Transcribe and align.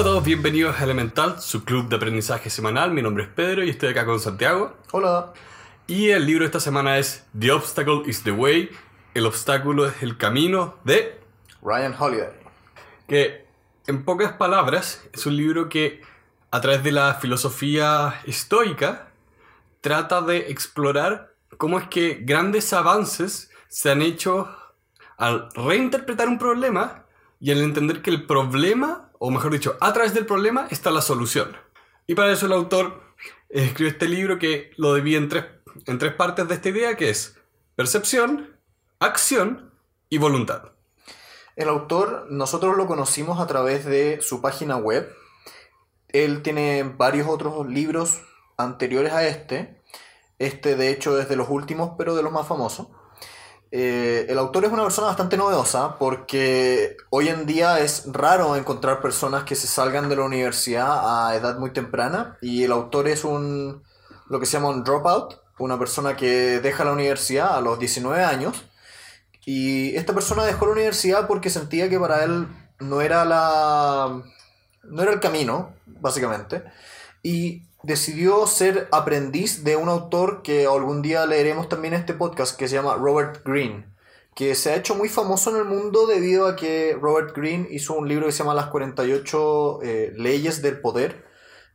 Hola 0.00 0.08
a 0.08 0.12
todos, 0.12 0.24
bienvenidos 0.24 0.80
a 0.80 0.84
Elemental, 0.84 1.42
su 1.42 1.62
club 1.62 1.90
de 1.90 1.96
aprendizaje 1.96 2.48
semanal. 2.48 2.90
Mi 2.90 3.02
nombre 3.02 3.24
es 3.24 3.28
Pedro 3.28 3.62
y 3.62 3.68
estoy 3.68 3.90
acá 3.90 4.06
con 4.06 4.18
Santiago. 4.18 4.74
Hola. 4.92 5.34
Y 5.86 6.08
el 6.08 6.24
libro 6.24 6.40
de 6.40 6.46
esta 6.46 6.58
semana 6.58 6.96
es 6.96 7.26
The 7.38 7.52
Obstacle 7.52 8.04
is 8.06 8.22
the 8.22 8.30
Way. 8.30 8.70
El 9.12 9.26
obstáculo 9.26 9.84
es 9.84 10.02
el 10.02 10.16
camino 10.16 10.78
de 10.84 11.20
Ryan 11.60 11.94
Holiday. 11.98 12.32
Que, 13.06 13.44
en 13.86 14.06
pocas 14.06 14.32
palabras, 14.32 15.06
es 15.12 15.26
un 15.26 15.36
libro 15.36 15.68
que, 15.68 16.00
a 16.50 16.62
través 16.62 16.82
de 16.82 16.92
la 16.92 17.16
filosofía 17.16 18.22
estoica, 18.24 19.10
trata 19.82 20.22
de 20.22 20.50
explorar 20.50 21.34
cómo 21.58 21.78
es 21.78 21.86
que 21.88 22.20
grandes 22.22 22.72
avances 22.72 23.50
se 23.68 23.90
han 23.90 24.00
hecho 24.00 24.48
al 25.18 25.50
reinterpretar 25.54 26.26
un 26.26 26.38
problema 26.38 27.04
y 27.38 27.50
al 27.50 27.58
entender 27.58 28.00
que 28.00 28.08
el 28.08 28.24
problema, 28.24 29.09
o 29.22 29.30
mejor 29.30 29.52
dicho, 29.52 29.76
a 29.82 29.92
través 29.92 30.14
del 30.14 30.24
problema 30.24 30.66
está 30.70 30.90
la 30.90 31.02
solución. 31.02 31.54
Y 32.06 32.14
para 32.14 32.32
eso 32.32 32.46
el 32.46 32.52
autor 32.52 33.02
escribió 33.50 33.92
este 33.92 34.08
libro 34.08 34.38
que 34.38 34.70
lo 34.78 34.94
divide 34.94 35.18
en 35.18 35.28
tres, 35.28 35.44
en 35.84 35.98
tres 35.98 36.14
partes 36.14 36.48
de 36.48 36.54
esta 36.54 36.70
idea, 36.70 36.96
que 36.96 37.10
es 37.10 37.36
percepción, 37.76 38.56
acción 38.98 39.74
y 40.08 40.16
voluntad. 40.16 40.72
El 41.54 41.68
autor, 41.68 42.28
nosotros 42.30 42.78
lo 42.78 42.86
conocimos 42.86 43.40
a 43.40 43.46
través 43.46 43.84
de 43.84 44.22
su 44.22 44.40
página 44.40 44.78
web. 44.78 45.14
Él 46.08 46.40
tiene 46.40 46.82
varios 46.82 47.28
otros 47.28 47.68
libros 47.68 48.22
anteriores 48.56 49.12
a 49.12 49.26
este. 49.26 49.82
Este, 50.38 50.76
de 50.76 50.90
hecho, 50.90 51.20
es 51.20 51.28
de 51.28 51.36
los 51.36 51.50
últimos, 51.50 51.92
pero 51.98 52.14
de 52.14 52.22
los 52.22 52.32
más 52.32 52.48
famosos. 52.48 52.88
Eh, 53.72 54.26
el 54.28 54.38
autor 54.38 54.64
es 54.64 54.72
una 54.72 54.82
persona 54.82 55.06
bastante 55.08 55.36
novedosa 55.36 55.96
porque 55.96 56.96
hoy 57.10 57.28
en 57.28 57.46
día 57.46 57.78
es 57.78 58.04
raro 58.12 58.56
encontrar 58.56 59.00
personas 59.00 59.44
que 59.44 59.54
se 59.54 59.68
salgan 59.68 60.08
de 60.08 60.16
la 60.16 60.24
universidad 60.24 61.28
a 61.28 61.36
edad 61.36 61.56
muy 61.58 61.72
temprana 61.72 62.36
y 62.42 62.64
el 62.64 62.72
autor 62.72 63.06
es 63.06 63.24
un 63.24 63.84
lo 64.28 64.40
que 64.40 64.46
se 64.46 64.54
llama 64.54 64.70
un 64.70 64.82
dropout, 64.82 65.36
una 65.58 65.78
persona 65.78 66.16
que 66.16 66.60
deja 66.60 66.84
la 66.84 66.92
universidad 66.92 67.56
a 67.56 67.60
los 67.60 67.78
19 67.78 68.24
años 68.24 68.64
y 69.46 69.94
esta 69.96 70.14
persona 70.14 70.44
dejó 70.44 70.66
la 70.66 70.72
universidad 70.72 71.26
porque 71.28 71.50
sentía 71.50 71.88
que 71.88 71.98
para 71.98 72.24
él 72.24 72.48
no 72.80 73.00
era 73.00 73.24
la 73.24 74.22
no 74.84 75.02
era 75.02 75.12
el 75.12 75.20
camino, 75.20 75.74
básicamente. 75.86 76.64
Y 77.22 77.62
decidió 77.82 78.46
ser 78.46 78.88
aprendiz 78.92 79.64
de 79.64 79.76
un 79.76 79.88
autor 79.88 80.42
que 80.42 80.66
algún 80.66 81.02
día 81.02 81.26
leeremos 81.26 81.68
también 81.68 81.94
en 81.94 82.00
este 82.00 82.14
podcast, 82.14 82.56
que 82.56 82.68
se 82.68 82.74
llama 82.74 82.96
Robert 82.96 83.42
Greene, 83.44 83.86
que 84.34 84.54
se 84.54 84.70
ha 84.70 84.76
hecho 84.76 84.94
muy 84.94 85.08
famoso 85.08 85.50
en 85.50 85.56
el 85.56 85.64
mundo 85.64 86.06
debido 86.06 86.46
a 86.46 86.56
que 86.56 86.96
Robert 87.00 87.34
Greene 87.36 87.68
hizo 87.70 87.94
un 87.94 88.08
libro 88.08 88.26
que 88.26 88.32
se 88.32 88.38
llama 88.38 88.54
Las 88.54 88.66
48 88.66 89.82
eh, 89.82 90.12
leyes 90.16 90.62
del 90.62 90.80
poder, 90.80 91.24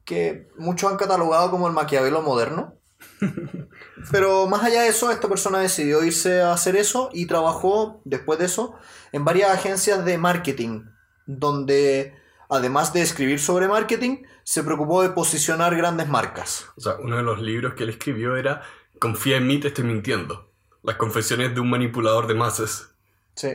que 0.03 0.47
muchos 0.58 0.92
han 0.92 0.97
catalogado 0.97 1.52
como 1.52 1.67
el 1.67 1.73
Maquiavelo 1.73 2.22
moderno. 2.22 2.75
Pero 4.12 4.47
más 4.47 4.64
allá 4.64 4.84
de 4.84 4.90
eso, 4.90 5.12
esta 5.12 5.28
persona 5.28 5.59
decidió 5.59 6.03
irse 6.03 6.42
a 6.42 6.53
hacer 6.53 6.75
eso 6.75 7.09
y 7.12 7.25
trabajó 7.25 8.02
después 8.06 8.40
de 8.40 8.45
eso 8.45 8.75
en 9.12 9.25
varias 9.25 9.52
agencias 9.52 10.06
de 10.06 10.17
marketing, 10.17 10.84
donde 11.25 12.14
además 12.50 12.94
de 12.94 13.02
escribir 13.02 13.40
sobre 13.40 13.67
marketing, 13.67 14.23
se 14.46 14.64
preocupó 14.64 15.02
de 15.02 15.10
posicionar 15.10 15.76
grandes 15.76 16.08
marcas. 16.08 16.68
O 16.78 16.82
sea, 16.82 16.98
uno 17.00 17.18
de 17.18 17.24
los 17.24 17.42
libros 17.42 17.74
que 17.74 17.84
él 17.84 17.90
escribió 17.90 18.38
era 18.38 18.62
Confía 19.00 19.38
en 19.38 19.48
mí, 19.48 19.60
te 19.60 19.70
estoy 19.70 19.84
mintiendo. 19.84 20.52
Las 20.84 20.96
confesiones 20.96 21.54
de 21.54 21.60
un 21.60 21.70
manipulador 21.70 22.28
de 22.28 22.36
masas. 22.36 22.92
Sí. 23.36 23.50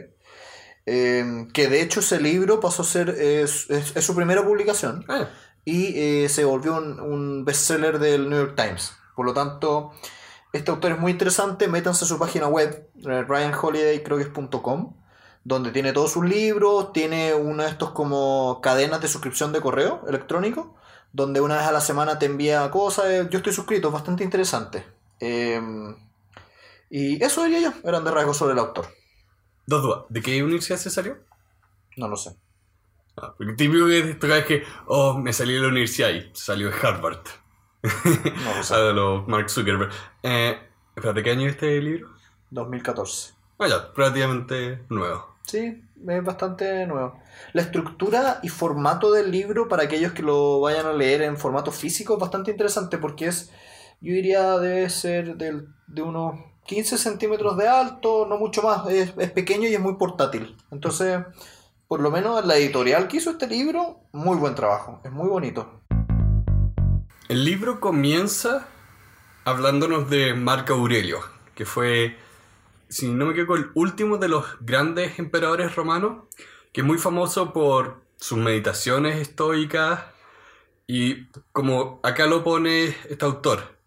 Eh, 0.84 1.46
que 1.54 1.68
de 1.68 1.80
hecho 1.80 2.00
ese 2.00 2.20
libro 2.20 2.58
pasó 2.58 2.82
a 2.82 2.84
ser, 2.84 3.10
es, 3.10 3.68
su 4.00 4.16
primera 4.16 4.44
publicación 4.44 5.04
Ah, 5.08 5.28
y 5.64 5.92
eh, 5.96 6.28
se 6.28 6.44
volvió 6.44 6.76
un, 6.76 6.98
un 6.98 7.44
bestseller 7.44 8.00
del 8.00 8.28
New 8.28 8.38
York 8.38 8.56
Times. 8.56 8.92
Por 9.14 9.26
lo 9.26 9.32
tanto, 9.32 9.92
este 10.52 10.72
autor 10.72 10.92
es 10.92 10.98
muy 10.98 11.12
interesante. 11.12 11.68
Métanse 11.68 12.04
a 12.04 12.08
su 12.08 12.18
página 12.18 12.48
web, 12.48 12.90
eh, 13.06 13.22
ryanholiday 13.22 14.02
creo 14.02 14.18
que 14.18 14.24
es 14.24 14.30
.com, 14.62 14.96
donde 15.44 15.70
tiene 15.70 15.92
todos 15.92 16.12
sus 16.12 16.24
libros, 16.24 16.92
tiene 16.92 17.34
uno 17.34 17.62
de 17.62 17.68
estos 17.68 17.92
como 17.92 18.60
cadenas 18.60 19.00
de 19.00 19.08
suscripción 19.08 19.52
de 19.52 19.60
correo 19.60 20.02
electrónico, 20.08 20.74
donde 21.12 21.40
una 21.40 21.56
vez 21.56 21.66
a 21.66 21.72
la 21.72 21.80
semana 21.80 22.18
te 22.18 22.26
envía 22.26 22.70
cosas. 22.70 23.06
Eh, 23.06 23.28
Yo 23.30 23.38
estoy 23.38 23.52
suscrito, 23.52 23.88
es 23.88 23.94
bastante 23.94 24.24
interesante. 24.24 24.84
Eh, 25.20 25.60
y 26.88 27.22
eso 27.22 27.44
diría 27.44 27.60
yo, 27.60 27.72
eran 27.84 28.04
de 28.04 28.10
rasgos 28.10 28.36
sobre 28.36 28.54
el 28.54 28.58
autor. 28.58 28.86
Dos 29.66 29.82
dudas. 29.82 30.04
¿De 30.08 30.20
qué 30.20 30.42
universidad 30.42 30.78
se 30.78 30.90
salió? 30.90 31.18
No 31.96 32.08
lo 32.08 32.16
sé. 32.16 32.34
Ah, 33.16 33.34
porque 33.36 33.52
típico 33.52 33.86
que 33.86 34.14
te 34.14 34.38
es 34.38 34.44
que, 34.44 34.64
oh, 34.86 35.18
me 35.18 35.32
salí 35.32 35.54
de 35.54 35.60
la 35.60 35.68
universidad 35.68 36.10
y 36.10 36.30
salió 36.32 36.70
de 36.70 36.76
Harvard. 36.76 37.22
No 38.44 38.56
lo 38.56 38.62
sé. 38.62 38.76
de 38.78 38.92
los 38.92 39.28
Mark 39.28 39.48
Zuckerberg. 39.48 39.92
Eh, 40.22 40.58
espérate, 40.96 41.22
¿qué 41.22 41.30
año 41.30 41.46
es 41.46 41.54
este 41.54 41.80
libro? 41.80 42.10
2014. 42.50 43.34
Ah, 43.58 43.68
ya, 43.68 43.92
relativamente 43.94 44.84
nuevo. 44.88 45.36
Sí, 45.42 45.82
es 46.08 46.24
bastante 46.24 46.86
nuevo. 46.86 47.18
La 47.52 47.62
estructura 47.62 48.40
y 48.42 48.48
formato 48.48 49.12
del 49.12 49.30
libro, 49.30 49.68
para 49.68 49.84
aquellos 49.84 50.12
que 50.12 50.22
lo 50.22 50.60
vayan 50.60 50.86
a 50.86 50.92
leer 50.92 51.22
en 51.22 51.36
formato 51.36 51.72
físico, 51.72 52.14
es 52.14 52.20
bastante 52.20 52.50
interesante 52.50 52.98
porque 52.98 53.26
es, 53.26 53.50
yo 54.00 54.12
diría, 54.14 54.58
debe 54.58 54.88
ser 54.90 55.36
del- 55.36 55.68
de 55.86 56.02
unos 56.02 56.34
15 56.66 56.98
centímetros 56.98 57.56
de 57.56 57.68
alto, 57.68 58.26
no 58.28 58.38
mucho 58.38 58.62
más, 58.62 58.88
es, 58.88 59.12
es 59.18 59.30
pequeño 59.32 59.68
y 59.68 59.74
es 59.74 59.80
muy 59.80 59.94
portátil. 59.96 60.56
Entonces, 60.70 61.20
por 61.88 62.00
lo 62.00 62.10
menos 62.10 62.44
la 62.46 62.56
editorial 62.56 63.08
que 63.08 63.16
hizo 63.16 63.30
este 63.30 63.46
libro, 63.48 64.00
muy 64.12 64.36
buen 64.36 64.54
trabajo, 64.54 65.00
es 65.04 65.10
muy 65.10 65.28
bonito. 65.28 65.80
El 67.28 67.44
libro 67.44 67.80
comienza 67.80 68.66
hablándonos 69.44 70.08
de 70.10 70.34
Marco 70.34 70.74
Aurelio, 70.74 71.18
que 71.54 71.64
fue, 71.64 72.16
si 72.90 73.08
no 73.08 73.26
me 73.26 73.32
equivoco, 73.32 73.56
el 73.56 73.70
último 73.74 74.18
de 74.18 74.28
los 74.28 74.46
grandes 74.60 75.18
emperadores 75.18 75.76
romanos, 75.76 76.24
que 76.72 76.82
es 76.82 76.88
muy 76.88 76.98
famoso 76.98 77.52
por 77.54 78.02
sus 78.16 78.38
meditaciones 78.38 79.16
estoicas 79.18 80.02
y 80.86 81.26
como 81.52 82.00
acá 82.02 82.26
lo 82.26 82.44
pone 82.44 82.96
este 83.08 83.24
autor, 83.24 83.78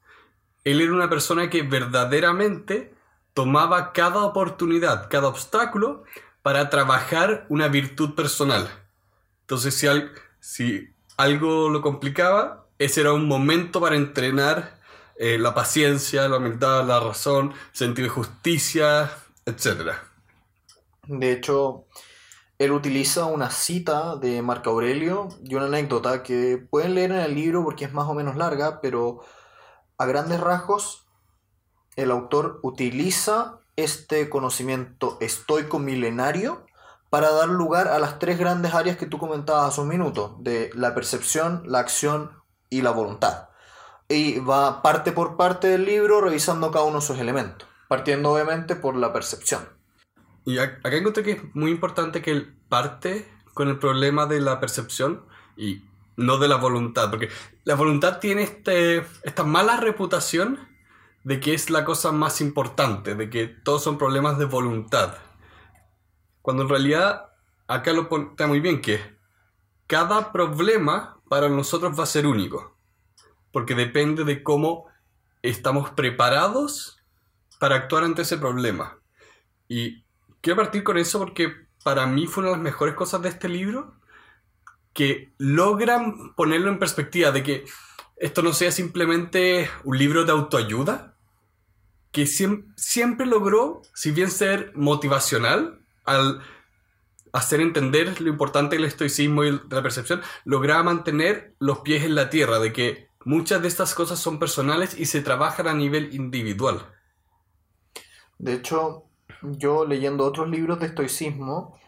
él 0.64 0.82
era 0.82 0.94
una 0.94 1.10
persona 1.10 1.50
que 1.50 1.64
verdaderamente 1.64 2.94
tomaba 3.34 3.94
cada 3.94 4.24
oportunidad, 4.26 5.10
cada 5.10 5.28
obstáculo 5.28 6.04
para 6.42 6.70
trabajar 6.70 7.46
una 7.50 7.68
virtud 7.68 8.16
personal. 8.16 8.70
Entonces, 9.42 9.76
si, 9.76 9.88
al- 9.88 10.12
si 10.40 10.90
algo 11.18 11.70
lo 11.70 11.82
complicaba, 11.82 12.68
ese 12.80 13.02
era 13.02 13.14
un 13.14 13.28
momento 13.28 13.82
para 13.82 13.96
entrenar 13.96 14.80
eh, 15.16 15.38
la 15.38 15.54
paciencia, 15.54 16.28
la 16.28 16.38
humildad, 16.38 16.86
la 16.86 17.00
razón, 17.00 17.54
sentido 17.72 18.08
de 18.08 18.14
justicia, 18.14 19.12
etc. 19.46 19.92
De 21.08 21.32
hecho, 21.32 21.86
él 22.58 22.72
utiliza 22.72 23.26
una 23.26 23.50
cita 23.52 24.16
de 24.16 24.42
Marco 24.42 24.72
Aurelio 24.72 25.30
y 25.44 25.56
una 25.56 25.66
anécdota 25.66 26.24
que 26.24 26.58
pueden 26.70 26.96
leer 26.96 27.12
en 27.12 27.20
el 27.20 27.36
libro 27.36 27.64
porque 27.64 27.86
es 27.86 27.94
más 27.94 28.08
o 28.08 28.14
menos 28.14 28.36
larga, 28.36 28.82
pero 28.82 29.22
a 29.98 30.06
grandes 30.06 30.40
rasgos, 30.40 31.06
el 31.96 32.12
autor 32.12 32.60
utiliza 32.64 33.60
este 33.76 34.30
conocimiento 34.30 35.18
estoico 35.20 35.80
milenario 35.80 36.66
para 37.10 37.32
dar 37.32 37.50
lugar 37.50 37.88
a 37.90 38.00
las 38.00 38.18
tres 38.18 38.40
grandes 38.40 38.74
áreas 38.74 38.98
que 38.98 39.06
tú 39.06 39.20
comentabas 39.20 39.70
hace 39.70 39.82
un 39.82 39.88
minuto, 39.88 40.38
de 40.40 40.72
la 40.74 40.96
percepción, 40.96 41.64
la 41.66 41.80
acción 41.80 42.32
y 42.70 42.82
la 42.82 42.92
voluntad. 42.92 43.50
Y 44.10 44.40
va 44.40 44.82
parte 44.82 45.12
por 45.12 45.38
parte 45.38 45.68
del 45.68 45.86
libro 45.86 46.22
revisando 46.22 46.72
cada 46.72 46.86
uno 46.86 47.00
de 47.00 47.06
sus 47.06 47.18
elementos, 47.20 47.68
partiendo 47.88 48.32
obviamente 48.32 48.76
por 48.76 48.96
la 48.96 49.14
percepción. 49.14 49.68
Y 50.46 50.56
ac- 50.56 50.80
acá 50.80 50.96
encontré 50.96 51.24
que 51.24 51.32
es 51.32 51.56
muy 51.56 51.72
importante 51.72 52.22
que 52.22 52.32
él 52.32 52.56
parte 52.70 53.32
con 53.54 53.70
el 53.70 53.80
problema 53.80 54.26
de 54.26 54.42
la 54.42 54.60
percepción 54.60 55.26
y 55.56 55.84
no 56.18 56.38
de 56.38 56.48
la 56.48 56.58
voluntad, 56.58 57.10
porque 57.10 57.30
la 57.64 57.76
voluntad 57.76 58.20
tiene 58.20 58.44
este, 58.44 59.06
esta 59.24 59.44
mala 59.44 59.78
reputación 59.78 60.60
de 61.24 61.40
que 61.40 61.54
es 61.54 61.70
la 61.70 61.86
cosa 61.86 62.12
más 62.12 62.42
importante, 62.42 63.16
de 63.16 63.30
que 63.30 63.48
todos 63.48 63.84
son 63.84 63.98
problemas 63.98 64.38
de 64.38 64.46
voluntad. 64.46 65.16
Cuando 66.42 66.64
en 66.64 66.70
realidad 66.70 67.30
acá 67.68 67.94
lo 67.94 68.10
pone 68.10 68.36
muy 68.46 68.60
bien 68.60 68.82
que 68.82 69.00
cada 69.88 70.32
problema 70.32 71.22
para 71.30 71.48
nosotros 71.50 71.98
va 71.98 72.04
a 72.04 72.08
ser 72.08 72.28
único, 72.28 72.73
porque 73.54 73.76
depende 73.76 74.26
de 74.26 74.44
cómo 74.44 74.88
estamos 75.42 75.92
preparados 75.92 76.98
para 77.60 77.76
actuar 77.76 78.04
ante 78.04 78.24
ese 78.24 78.38
problema. 78.38 78.98
Y 79.70 80.04
quiero 80.42 80.58
partir 80.58 80.84
con 80.84 80.98
eso 80.98 81.20
porque 81.20 81.54
para 81.84 82.06
mí 82.08 82.28
fue 82.28 82.44
una 82.44 82.52
de 82.52 82.58
las 82.58 82.64
mejores 82.64 82.96
cosas 82.96 83.22
de 83.22 83.30
este 83.30 83.48
libro, 83.48 83.96
que 84.94 85.34
logran 85.38 86.34
ponerlo 86.36 86.70
en 86.70 86.80
perspectiva 86.80 87.32
de 87.32 87.44
que 87.44 87.66
esto 88.18 88.42
no 88.42 88.54
sea 88.54 88.72
simplemente 88.72 89.70
un 89.84 89.98
libro 89.98 90.24
de 90.26 90.32
autoayuda, 90.32 91.16
que 92.12 92.24
siem- 92.24 92.74
siempre 92.76 93.26
logró, 93.26 93.82
si 93.94 94.12
bien 94.12 94.30
ser 94.30 94.72
motivacional, 94.76 95.80
al 96.06 96.42
hacer 97.34 97.60
entender 97.60 98.22
lo 98.22 98.30
importante 98.30 98.76
del 98.76 98.86
estoicismo 98.86 99.44
y 99.44 99.52
de 99.52 99.76
la 99.76 99.82
percepción, 99.82 100.22
lograba 100.46 100.84
mantener 100.84 101.56
los 101.60 101.80
pies 101.80 102.04
en 102.04 102.14
la 102.14 102.30
tierra, 102.30 102.60
de 102.60 102.72
que 102.72 103.08
muchas 103.26 103.62
de 103.62 103.68
estas 103.68 103.94
cosas 103.94 104.20
son 104.20 104.40
personales 104.40 104.98
y 104.98 105.06
se 105.06 105.22
trabajan 105.22 105.68
a 105.68 105.74
nivel 105.74 106.14
individual. 106.14 106.94
De 108.38 108.54
hecho, 108.54 109.06
yo 109.42 109.86
leyendo 109.86 110.26
otros 110.26 110.50
libros 110.50 110.80
de 110.80 110.88
estoicismo, 110.88 111.80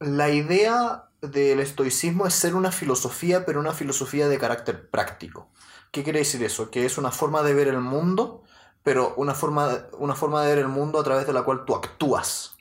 la 0.00 0.30
idea 0.30 1.10
del 1.20 1.60
estoicismo 1.60 2.26
es 2.26 2.34
ser 2.34 2.54
una 2.54 2.72
filosofía, 2.72 3.44
pero 3.44 3.60
una 3.60 3.72
filosofía 3.72 4.28
de 4.28 4.38
carácter 4.38 4.88
práctico. 4.90 5.50
¿Qué 5.90 6.04
quiere 6.04 6.20
decir 6.20 6.42
eso? 6.42 6.70
Que 6.70 6.84
es 6.84 6.98
una 6.98 7.10
forma 7.10 7.42
de 7.42 7.54
ver 7.54 7.68
el 7.68 7.80
mundo, 7.80 8.44
pero 8.82 9.14
una 9.16 9.34
forma, 9.34 9.86
una 9.98 10.14
forma 10.14 10.42
de 10.42 10.48
ver 10.48 10.58
el 10.58 10.68
mundo 10.68 10.98
a 10.98 11.04
través 11.04 11.26
de 11.26 11.32
la 11.32 11.42
cual 11.42 11.64
tú 11.64 11.74
actúas. 11.74 12.54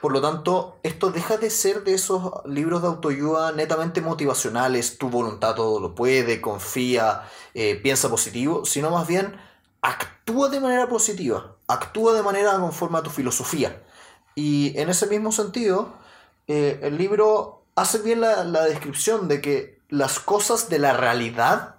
Por 0.00 0.12
lo 0.12 0.20
tanto, 0.20 0.78
esto 0.82 1.10
deja 1.10 1.36
de 1.36 1.50
ser 1.50 1.84
de 1.84 1.94
esos 1.94 2.32
libros 2.44 2.82
de 2.82 2.88
autoayuda 2.88 3.52
netamente 3.52 4.00
motivacionales, 4.00 4.98
tu 4.98 5.08
voluntad 5.08 5.54
todo 5.54 5.80
lo 5.80 5.94
puede, 5.94 6.40
confía, 6.40 7.22
eh, 7.54 7.76
piensa 7.76 8.08
positivo, 8.10 8.64
sino 8.64 8.90
más 8.90 9.06
bien 9.06 9.36
actúa 9.80 10.48
de 10.48 10.60
manera 10.60 10.88
positiva, 10.88 11.56
actúa 11.68 12.14
de 12.14 12.22
manera 12.22 12.58
conforme 12.58 12.98
a 12.98 13.02
tu 13.02 13.10
filosofía. 13.10 13.82
Y 14.34 14.78
en 14.78 14.88
ese 14.88 15.06
mismo 15.06 15.30
sentido, 15.30 15.94
eh, 16.48 16.80
el 16.82 16.98
libro 16.98 17.66
hace 17.76 17.98
bien 17.98 18.20
la, 18.20 18.44
descripción 18.64 19.28
de 19.28 19.40
que 19.40 19.78
las 19.88 20.18
cosas 20.18 20.68
de 20.68 20.78
la 20.78 20.92
realidad 20.94 21.76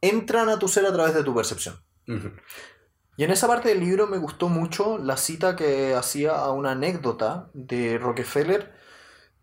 entran 0.00 0.48
a 0.48 0.58
tu 0.58 0.68
ser 0.68 0.86
a 0.86 0.92
través 0.92 1.14
de 1.14 1.24
tu 1.24 1.34
percepción. 1.34 1.80
Y 3.16 3.24
en 3.24 3.30
esa 3.30 3.46
parte 3.46 3.68
del 3.68 3.80
libro 3.80 4.06
me 4.06 4.18
gustó 4.18 4.48
mucho 4.48 4.98
la 4.98 5.16
cita 5.16 5.54
que 5.54 5.94
hacía 5.94 6.32
a 6.32 6.50
una 6.50 6.72
anécdota 6.72 7.48
de 7.52 7.98
Rockefeller, 7.98 8.72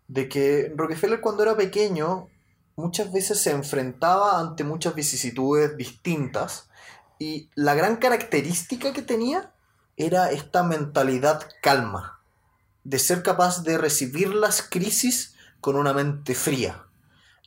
de 0.08 0.28
que 0.28 0.72
Rockefeller 0.76 1.20
cuando 1.20 1.42
era 1.42 1.56
pequeño 1.56 2.28
muchas 2.76 3.12
veces 3.12 3.40
se 3.42 3.50
enfrentaba 3.50 4.38
ante 4.38 4.64
muchas 4.64 4.94
vicisitudes 4.94 5.76
distintas 5.76 6.68
y 7.18 7.48
la 7.54 7.74
gran 7.74 7.96
característica 7.96 8.92
que 8.92 9.02
tenía 9.02 9.52
era 9.96 10.30
esta 10.30 10.62
mentalidad 10.62 11.48
calma, 11.62 12.20
de 12.84 12.98
ser 12.98 13.22
capaz 13.22 13.62
de 13.62 13.78
recibir 13.78 14.34
las 14.34 14.62
crisis 14.62 15.34
con 15.60 15.76
una 15.76 15.94
mente 15.94 16.34
fría. 16.34 16.86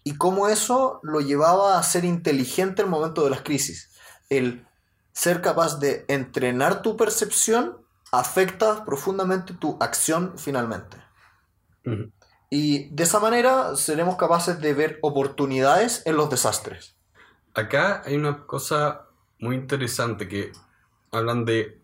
Y 0.04 0.18
cómo 0.18 0.48
eso 0.48 1.00
lo 1.04 1.20
llevaba 1.20 1.78
a 1.78 1.84
ser 1.84 2.06
inteligente 2.06 2.82
en 2.82 2.88
el 2.88 2.92
momento 2.92 3.24
de 3.24 3.32
las 3.32 3.42
crisis. 3.42 3.90
El 4.30 4.66
ser 5.16 5.42
capaz 5.42 5.80
de 5.80 6.04
entrenar 6.10 6.82
tu 6.82 6.98
percepción 6.98 7.78
afecta 8.12 8.84
profundamente 8.84 9.54
tu 9.54 9.78
acción 9.80 10.34
finalmente. 10.38 10.98
Y 12.50 12.90
de 12.90 13.04
esa 13.04 13.20
manera 13.20 13.78
seremos 13.78 14.18
capaces 14.18 14.60
de 14.60 14.74
ver 14.74 15.00
oportunidades 15.02 16.04
en 16.06 16.18
los 16.18 16.30
desastres. 16.30 16.98
Acá 17.54 18.02
hay 18.06 18.18
una 18.18 18.46
cosa 18.46 19.08
muy 19.40 19.56
interesante 19.56 20.28
que 20.28 20.52
hablan 21.12 21.46
de 21.46 21.82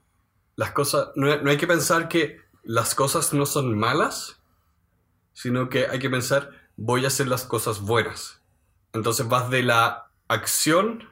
las 0.57 0.71
cosas, 0.71 1.07
no, 1.15 1.35
no 1.37 1.49
hay 1.49 1.57
que 1.57 1.67
pensar 1.67 2.09
que 2.09 2.41
las 2.63 2.93
cosas 2.95 3.33
no 3.33 3.45
son 3.45 3.79
malas, 3.79 4.41
sino 5.31 5.69
que 5.69 5.87
hay 5.87 5.99
que 5.99 6.09
pensar 6.09 6.49
voy 6.75 7.05
a 7.05 7.07
hacer 7.07 7.29
las 7.29 7.45
cosas 7.45 7.79
buenas. 7.79 8.41
Entonces 8.91 9.29
vas 9.29 9.49
de 9.49 9.63
la 9.63 10.11
acción 10.27 11.10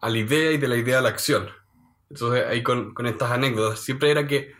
a 0.00 0.10
la 0.10 0.18
idea 0.18 0.52
y 0.52 0.58
de 0.58 0.68
la 0.68 0.76
idea 0.76 0.98
a 0.98 1.02
la 1.02 1.08
acción. 1.08 1.50
Entonces 2.10 2.46
ahí 2.46 2.62
con, 2.62 2.94
estas 3.06 3.30
anécdotas 3.30 3.80
siempre 3.80 4.10
era 4.10 4.26
que 4.26 4.54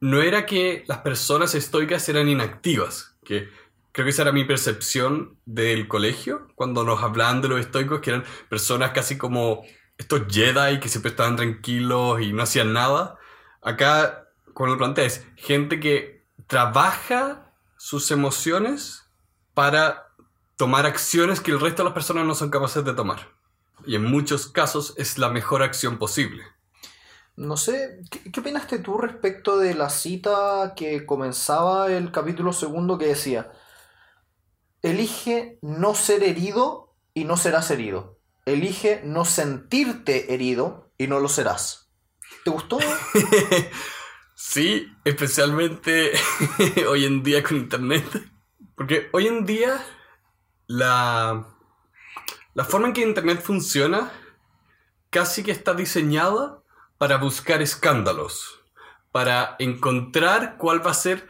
no 0.00 0.20
era 0.20 0.46
que 0.46 0.84
las 0.86 0.98
personas 0.98 1.54
estoicas 1.54 2.08
eran 2.08 2.28
inactivas, 2.28 3.16
que 3.24 3.48
creo 3.92 4.04
que 4.04 4.10
esa 4.10 4.22
era 4.22 4.32
mi 4.32 4.44
percepción 4.44 5.38
del 5.44 5.86
colegio, 5.88 6.48
cuando 6.54 6.84
nos 6.84 7.02
hablaban 7.02 7.40
de 7.40 7.48
los 7.48 7.60
estoicos, 7.60 8.00
que 8.00 8.10
eran 8.10 8.24
personas 8.48 8.90
casi 8.90 9.16
como 9.16 9.62
estos 9.96 10.22
Jedi 10.28 10.80
que 10.80 10.88
siempre 10.88 11.10
estaban 11.10 11.36
tranquilos 11.36 12.20
y 12.20 12.32
no 12.32 12.42
hacían 12.42 12.72
nada. 12.72 13.16
Acá, 13.60 14.28
cuando 14.54 14.74
lo 14.74 14.78
planteas, 14.78 15.24
gente 15.36 15.78
que 15.78 16.24
trabaja 16.48 17.52
sus 17.76 18.10
emociones 18.10 19.04
para 19.54 20.08
tomar 20.56 20.86
acciones 20.86 21.40
que 21.40 21.52
el 21.52 21.60
resto 21.60 21.82
de 21.82 21.86
las 21.86 21.94
personas 21.94 22.24
no 22.24 22.34
son 22.34 22.50
capaces 22.50 22.84
de 22.84 22.94
tomar 22.94 23.28
y 23.86 23.96
en 23.96 24.04
muchos 24.04 24.48
casos 24.48 24.94
es 24.96 25.18
la 25.18 25.28
mejor 25.28 25.62
acción 25.62 25.98
posible. 25.98 26.42
No 27.36 27.56
sé, 27.56 28.00
¿qué, 28.10 28.40
opinaste 28.40 28.78
tú 28.78 28.98
respecto 28.98 29.58
de 29.58 29.74
la 29.74 29.88
cita 29.88 30.74
que 30.76 31.06
comenzaba 31.06 31.90
el 31.90 32.12
capítulo 32.12 32.52
segundo 32.52 32.98
que 32.98 33.06
decía, 33.06 33.50
elige 34.82 35.58
no 35.62 35.94
ser 35.94 36.22
herido 36.24 36.94
y 37.14 37.24
no 37.24 37.36
serás 37.36 37.70
herido. 37.70 38.18
Elige 38.44 39.00
no 39.04 39.24
sentirte 39.24 40.34
herido 40.34 40.92
y 40.98 41.06
no 41.06 41.20
lo 41.20 41.28
serás. 41.28 41.90
¿Te 42.44 42.50
gustó? 42.50 42.78
sí, 44.34 44.92
especialmente 45.04 46.12
hoy 46.88 47.04
en 47.04 47.22
día 47.22 47.42
con 47.42 47.56
Internet. 47.56 48.04
Porque 48.74 49.08
hoy 49.12 49.28
en 49.28 49.46
día 49.46 49.84
la 50.66 51.51
la 52.54 52.64
forma 52.64 52.88
en 52.88 52.92
que 52.92 53.02
Internet 53.02 53.42
funciona 53.42 54.10
casi 55.10 55.42
que 55.42 55.52
está 55.52 55.74
diseñada 55.74 56.62
para 56.98 57.18
buscar 57.18 57.62
escándalos, 57.62 58.60
para 59.10 59.56
encontrar 59.58 60.56
cuál 60.58 60.84
va 60.84 60.90
a 60.90 60.94
ser 60.94 61.28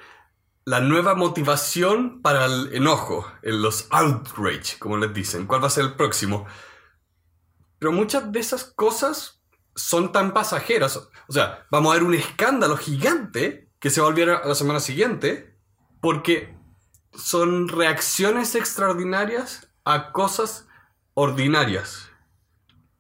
la 0.64 0.80
nueva 0.80 1.14
motivación 1.14 2.22
para 2.22 2.44
el 2.44 2.74
enojo, 2.74 3.26
en 3.42 3.62
los 3.62 3.88
outrage, 3.90 4.78
como 4.78 4.96
les 4.96 5.12
dicen, 5.12 5.46
cuál 5.46 5.62
va 5.62 5.66
a 5.66 5.70
ser 5.70 5.84
el 5.84 5.94
próximo. 5.94 6.46
Pero 7.78 7.90
muchas 7.90 8.30
de 8.30 8.38
esas 8.38 8.64
cosas 8.64 9.42
son 9.74 10.12
tan 10.12 10.32
pasajeras. 10.32 10.96
O 10.96 11.32
sea, 11.32 11.66
vamos 11.70 11.90
a 11.90 11.94
ver 11.94 12.04
un 12.04 12.14
escándalo 12.14 12.76
gigante 12.76 13.70
que 13.80 13.90
se 13.90 14.00
va 14.00 14.06
a 14.06 14.10
volver 14.10 14.30
a 14.30 14.46
la 14.46 14.54
semana 14.54 14.78
siguiente 14.78 15.58
porque 16.00 16.56
son 17.12 17.68
reacciones 17.68 18.54
extraordinarias 18.54 19.68
a 19.84 20.12
cosas 20.12 20.68
ordinarias. 21.14 22.10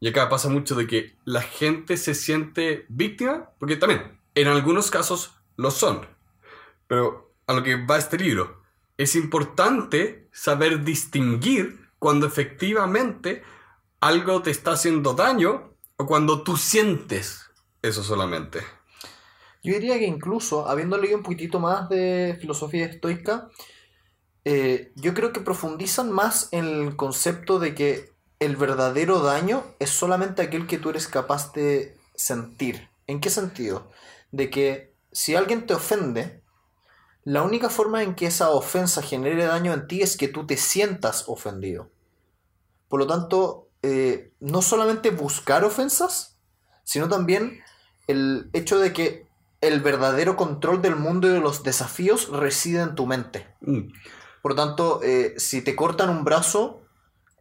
Y 0.00 0.08
acá 0.08 0.28
pasa 0.28 0.48
mucho 0.48 0.74
de 0.74 0.86
que 0.86 1.16
la 1.24 1.42
gente 1.42 1.96
se 1.96 2.14
siente 2.14 2.86
víctima, 2.88 3.50
porque 3.58 3.76
también 3.76 4.18
en 4.34 4.48
algunos 4.48 4.90
casos 4.90 5.34
lo 5.56 5.70
son. 5.70 6.06
Pero 6.86 7.34
a 7.46 7.52
lo 7.52 7.62
que 7.62 7.76
va 7.76 7.98
este 7.98 8.18
libro, 8.18 8.62
es 8.96 9.14
importante 9.14 10.28
saber 10.32 10.84
distinguir 10.84 11.88
cuando 11.98 12.26
efectivamente 12.26 13.42
algo 14.00 14.42
te 14.42 14.50
está 14.50 14.72
haciendo 14.72 15.14
daño 15.14 15.74
o 15.96 16.06
cuando 16.06 16.42
tú 16.42 16.56
sientes 16.56 17.50
eso 17.80 18.02
solamente. 18.02 18.60
Yo 19.62 19.74
diría 19.74 19.98
que 19.98 20.06
incluso, 20.06 20.68
habiendo 20.68 20.98
leído 20.98 21.16
un 21.16 21.22
poquitito 21.22 21.60
más 21.60 21.88
de 21.88 22.36
filosofía 22.40 22.86
estoica, 22.86 23.48
eh, 24.44 24.92
yo 24.96 25.14
creo 25.14 25.32
que 25.32 25.40
profundizan 25.40 26.10
más 26.10 26.48
en 26.52 26.64
el 26.64 26.96
concepto 26.96 27.58
de 27.58 27.74
que 27.74 28.12
el 28.40 28.56
verdadero 28.56 29.20
daño 29.20 29.64
es 29.78 29.90
solamente 29.90 30.42
aquel 30.42 30.66
que 30.66 30.78
tú 30.78 30.90
eres 30.90 31.06
capaz 31.06 31.52
de 31.52 31.96
sentir. 32.14 32.88
¿En 33.06 33.20
qué 33.20 33.30
sentido? 33.30 33.90
De 34.32 34.50
que 34.50 34.94
si 35.12 35.36
alguien 35.36 35.66
te 35.66 35.74
ofende, 35.74 36.42
la 37.24 37.42
única 37.42 37.68
forma 37.68 38.02
en 38.02 38.14
que 38.14 38.26
esa 38.26 38.50
ofensa 38.50 39.00
genere 39.02 39.44
daño 39.44 39.72
en 39.72 39.86
ti 39.86 40.02
es 40.02 40.16
que 40.16 40.28
tú 40.28 40.44
te 40.46 40.56
sientas 40.56 41.24
ofendido. 41.28 41.90
Por 42.88 42.98
lo 42.98 43.06
tanto, 43.06 43.68
eh, 43.82 44.32
no 44.40 44.60
solamente 44.60 45.10
buscar 45.10 45.64
ofensas, 45.64 46.36
sino 46.82 47.08
también 47.08 47.60
el 48.08 48.50
hecho 48.52 48.80
de 48.80 48.92
que 48.92 49.26
el 49.60 49.80
verdadero 49.80 50.36
control 50.36 50.82
del 50.82 50.96
mundo 50.96 51.28
y 51.28 51.32
de 51.32 51.40
los 51.40 51.62
desafíos 51.62 52.28
reside 52.28 52.80
en 52.82 52.96
tu 52.96 53.06
mente. 53.06 53.46
Mm. 53.60 53.92
Por 54.42 54.52
lo 54.52 54.56
tanto, 54.56 55.00
eh, 55.02 55.34
si 55.38 55.62
te 55.62 55.74
cortan 55.76 56.10
un 56.10 56.24
brazo, 56.24 56.82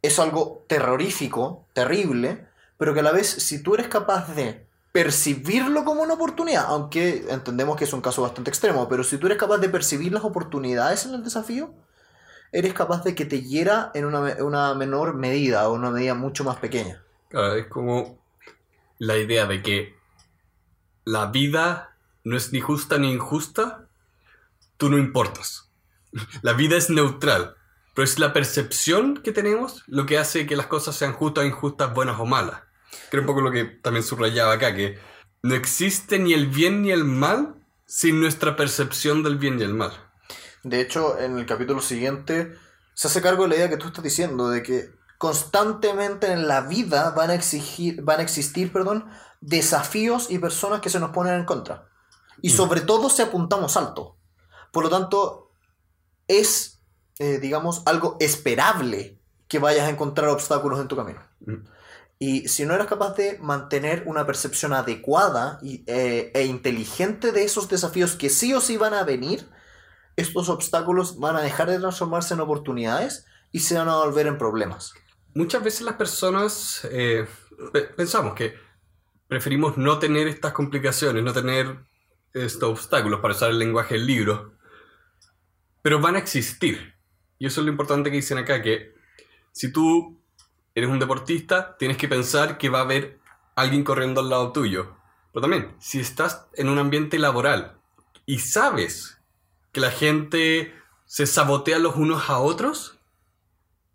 es 0.01 0.20
algo 0.20 0.63
terrorífico, 0.67 1.65
terrible, 1.74 2.48
pero 2.77 2.93
que 2.93 3.01
a 3.01 3.03
la 3.03 3.12
vez, 3.12 3.27
si 3.27 3.62
tú 3.62 3.74
eres 3.75 3.88
capaz 3.88 4.34
de 4.36 4.65
percibirlo 4.91 5.86
como 5.86 6.01
una 6.01 6.13
oportunidad, 6.13 6.65
aunque 6.67 7.25
entendemos 7.29 7.77
que 7.77 7.86
es 7.86 7.93
un 7.93 8.01
caso 8.01 8.22
bastante 8.22 8.50
extremo, 8.50 8.88
pero 8.89 9.03
si 9.03 9.17
tú 9.17 9.27
eres 9.27 9.38
capaz 9.38 9.58
de 9.58 9.70
percibir 9.70 10.12
las 10.12 10.24
oportunidades 10.24 11.05
en 11.05 11.13
el 11.13 11.24
desafío, 11.24 11.74
eres 12.51 12.74
capaz 12.74 13.03
de 13.03 13.15
que 13.15 13.25
te 13.25 13.41
hiera 13.41 13.91
en 13.93 14.05
una, 14.05 14.74
menor 14.75 15.15
medida 15.15 15.70
o 15.70 15.74
una 15.74 15.91
medida 15.91 16.13
mucho 16.13 16.43
más 16.43 16.58
pequeña. 16.58 17.01
Es 17.31 17.67
como 17.67 18.20
la 18.98 19.17
idea 19.17 19.46
de 19.46 19.63
que 19.63 19.96
la 21.05 21.27
vida 21.27 21.96
no 22.24 22.36
es 22.36 22.51
ni 22.51 22.60
justa 22.60 22.98
ni 22.98 23.12
injusta, 23.12 23.88
tú 24.77 24.89
no 24.89 24.98
importas. 24.98 25.71
La 26.41 26.53
vida 26.53 26.77
es 26.77 26.89
neutral, 26.89 27.56
pero 27.94 28.06
es 28.06 28.20
la 28.20 28.34
percepción 28.34 29.18
que 29.18 29.32
tenemos 29.32 29.84
lo 29.88 30.06
que 30.06 30.18
hace 30.18 30.46
que 30.46 30.56
las 30.56 30.68
cosas 30.68 30.96
sean 30.96 31.13
justas 31.13 31.44
o 31.44 31.48
injustas, 31.48 31.94
buenas 31.94 32.20
o 32.20 32.25
malas. 32.25 32.62
Creo 33.10 33.22
un 33.22 33.27
poco 33.27 33.41
lo 33.41 33.51
que 33.51 33.65
también 33.65 34.03
subrayaba 34.03 34.53
acá, 34.53 34.74
que 34.75 34.98
no 35.44 35.56
existe 35.56 36.20
ni 36.20 36.34
el 36.34 36.48
bien 36.48 36.82
ni 36.82 36.91
el 36.91 37.03
mal 37.03 37.56
sin 37.86 38.22
nuestra 38.22 38.56
percepción 38.56 39.24
del 39.24 39.38
bien 39.38 39.60
y 39.60 39.63
el 39.63 39.74
mal. 39.74 39.91
De 40.63 40.80
hecho, 40.80 41.20
en 41.20 41.38
el 41.38 41.46
capítulo 41.46 41.82
siguiente 41.82 42.56
se 42.94 43.08
hace 43.08 43.22
cargo 43.22 43.44
de 43.44 43.50
la 43.50 43.56
idea 43.56 43.70
que 43.70 43.77
tú 43.77 43.88
estás 43.88 44.03
diciendo, 44.03 44.50
de 44.50 44.62
que 44.63 44.91
constantemente 45.18 46.32
en 46.32 46.48
la 46.48 46.62
vida 46.62 47.12
van 47.12 47.32
a, 47.32 47.36
exigir, 47.36 48.01
van 48.01 48.20
a 48.20 48.24
existir 48.24 48.72
perdón, 48.72 49.10
desafíos 49.39 50.30
y 50.30 50.39
personas 50.39 50.82
que 50.82 50.89
se 50.89 51.00
nos 51.00 51.12
ponen 51.12 51.34
en 51.34 51.46
contra. 51.46 51.89
Y 52.41 52.51
sobre 52.51 52.82
todo 52.82 53.10
si 53.10 53.22
apuntamos 53.22 53.77
alto. 53.77 54.18
Por 54.72 54.84
lo 54.84 54.89
tanto, 54.89 55.50
es, 56.39 56.81
eh, 57.19 57.39
digamos, 57.39 57.83
algo 57.85 58.17
esperable 58.19 59.19
que 59.47 59.59
vayas 59.59 59.88
a 59.88 59.89
encontrar 59.89 60.29
obstáculos 60.29 60.79
en 60.79 60.88
tu 60.88 60.95
camino. 60.95 61.19
Mm. 61.41 61.65
Y 62.19 62.47
si 62.47 62.65
no 62.65 62.75
eres 62.75 62.88
capaz 62.88 63.15
de 63.15 63.39
mantener 63.39 64.03
una 64.05 64.25
percepción 64.25 64.73
adecuada 64.73 65.59
y, 65.63 65.83
eh, 65.88 66.31
e 66.33 66.45
inteligente 66.45 67.31
de 67.31 67.43
esos 67.43 67.67
desafíos 67.67 68.15
que 68.15 68.29
sí 68.29 68.53
o 68.53 68.61
sí 68.61 68.77
van 68.77 68.93
a 68.93 69.03
venir, 69.03 69.50
estos 70.15 70.50
obstáculos 70.50 71.17
van 71.17 71.35
a 71.35 71.41
dejar 71.41 71.69
de 71.69 71.79
transformarse 71.79 72.33
en 72.35 72.41
oportunidades 72.41 73.25
y 73.51 73.59
se 73.59 73.75
van 73.75 73.89
a 73.89 73.95
volver 73.95 74.27
en 74.27 74.38
problemas. 74.38 74.93
Muchas 75.33 75.63
veces 75.63 75.81
las 75.81 75.95
personas 75.95 76.88
eh, 76.91 77.25
pe- 77.73 77.89
pensamos 77.95 78.35
que 78.35 78.53
preferimos 79.27 79.77
no 79.77 79.97
tener 79.97 80.27
estas 80.27 80.53
complicaciones, 80.53 81.23
no 81.23 81.33
tener 81.33 81.79
estos 82.33 82.69
obstáculos 82.69 83.19
para 83.19 83.33
usar 83.33 83.50
el 83.50 83.57
lenguaje 83.59 83.95
del 83.95 84.05
libro, 84.05 84.50
pero 85.81 86.00
van 86.00 86.15
a 86.15 86.19
existir. 86.19 86.93
Y 87.39 87.47
eso 87.47 87.61
es 87.61 87.65
lo 87.65 87.71
importante 87.71 88.09
que 88.09 88.17
dicen 88.17 88.38
acá, 88.38 88.61
que 88.61 88.93
si 89.51 89.71
tú 89.71 90.19
eres 90.75 90.89
un 90.89 91.00
deportista, 91.00 91.75
tienes 91.77 91.97
que 91.97 92.07
pensar 92.07 92.57
que 92.57 92.69
va 92.69 92.79
a 92.79 92.83
haber 92.83 93.19
alguien 93.55 93.83
corriendo 93.83 94.21
al 94.21 94.29
lado 94.29 94.51
tuyo. 94.51 94.95
Pero 95.33 95.41
también, 95.41 95.75
si 95.79 96.00
estás 96.00 96.47
en 96.53 96.69
un 96.69 96.77
ambiente 96.77 97.17
laboral 97.19 97.77
y 98.25 98.39
sabes 98.39 99.19
que 99.71 99.81
la 99.81 99.91
gente 99.91 100.73
se 101.05 101.25
sabotea 101.25 101.79
los 101.79 101.95
unos 101.95 102.29
a 102.29 102.38
otros, 102.39 102.97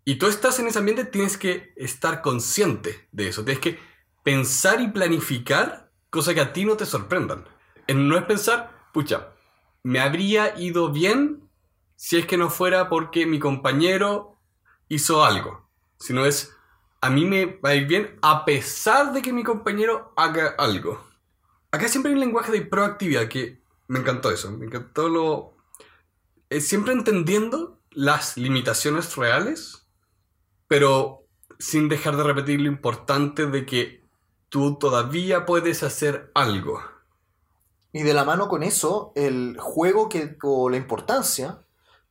y 0.05 0.15
tú 0.15 0.27
estás 0.27 0.57
en 0.59 0.67
ese 0.67 0.79
ambiente, 0.79 1.03
tienes 1.05 1.37
que 1.37 1.73
estar 1.75 2.21
consciente 2.21 3.07
de 3.11 3.27
eso. 3.27 3.43
Tienes 3.43 3.61
que 3.61 3.79
pensar 4.23 4.79
y 4.81 4.87
planificar 4.87 5.91
cosas 6.09 6.33
que 6.33 6.41
a 6.41 6.53
ti 6.53 6.63
no 6.63 6.77
te 6.77 6.85
sorprendan. 6.85 7.45
En- 7.87 8.07
No 8.07 8.17
es 8.17 8.23
pensar, 8.23 8.87
pucha, 8.93 9.33
me 9.83 9.99
habría 9.99 10.57
ido 10.59 10.91
bien 10.91 11.46
si 11.97 12.17
es 12.17 12.25
que 12.25 12.37
no 12.37 12.49
fuera 12.49 12.87
porque 12.87 13.25
mi 13.25 13.39
compañero 13.39 14.39
hizo 14.87 15.25
algo. 15.25 15.67
Sino 15.99 16.25
es, 16.25 16.55
a 17.01 17.09
mí 17.09 17.25
me 17.25 17.57
va 17.57 17.71
a 17.71 17.75
ir 17.75 17.87
bien 17.87 18.17
a 18.21 18.45
pesar 18.45 19.11
de 19.11 19.21
que 19.21 19.33
mi 19.33 19.43
compañero 19.43 20.13
haga 20.15 20.55
algo. 20.57 21.05
Acá 21.71 21.89
siempre 21.89 22.11
hay 22.11 22.13
un 22.13 22.21
lenguaje 22.21 22.53
de 22.53 22.61
proactividad 22.61 23.27
que 23.27 23.61
me 23.89 23.99
encantó 23.99 24.31
eso. 24.31 24.49
Me 24.51 24.67
encantó 24.67 25.09
lo... 25.09 25.57
siempre 26.61 26.93
entendiendo 26.93 27.81
las 27.91 28.37
limitaciones 28.37 29.17
reales 29.17 29.83
pero 30.67 31.25
sin 31.59 31.89
dejar 31.89 32.17
de 32.17 32.23
repetir 32.23 32.61
lo 32.61 32.67
importante 32.67 33.47
de 33.47 33.65
que 33.65 34.03
tú 34.49 34.77
todavía 34.77 35.45
puedes 35.45 35.83
hacer 35.83 36.31
algo. 36.35 36.81
Y 37.93 38.03
de 38.03 38.13
la 38.13 38.25
mano 38.25 38.47
con 38.47 38.63
eso, 38.63 39.11
el 39.15 39.57
juego 39.59 40.09
que, 40.09 40.37
o 40.43 40.69
la 40.69 40.77
importancia 40.77 41.63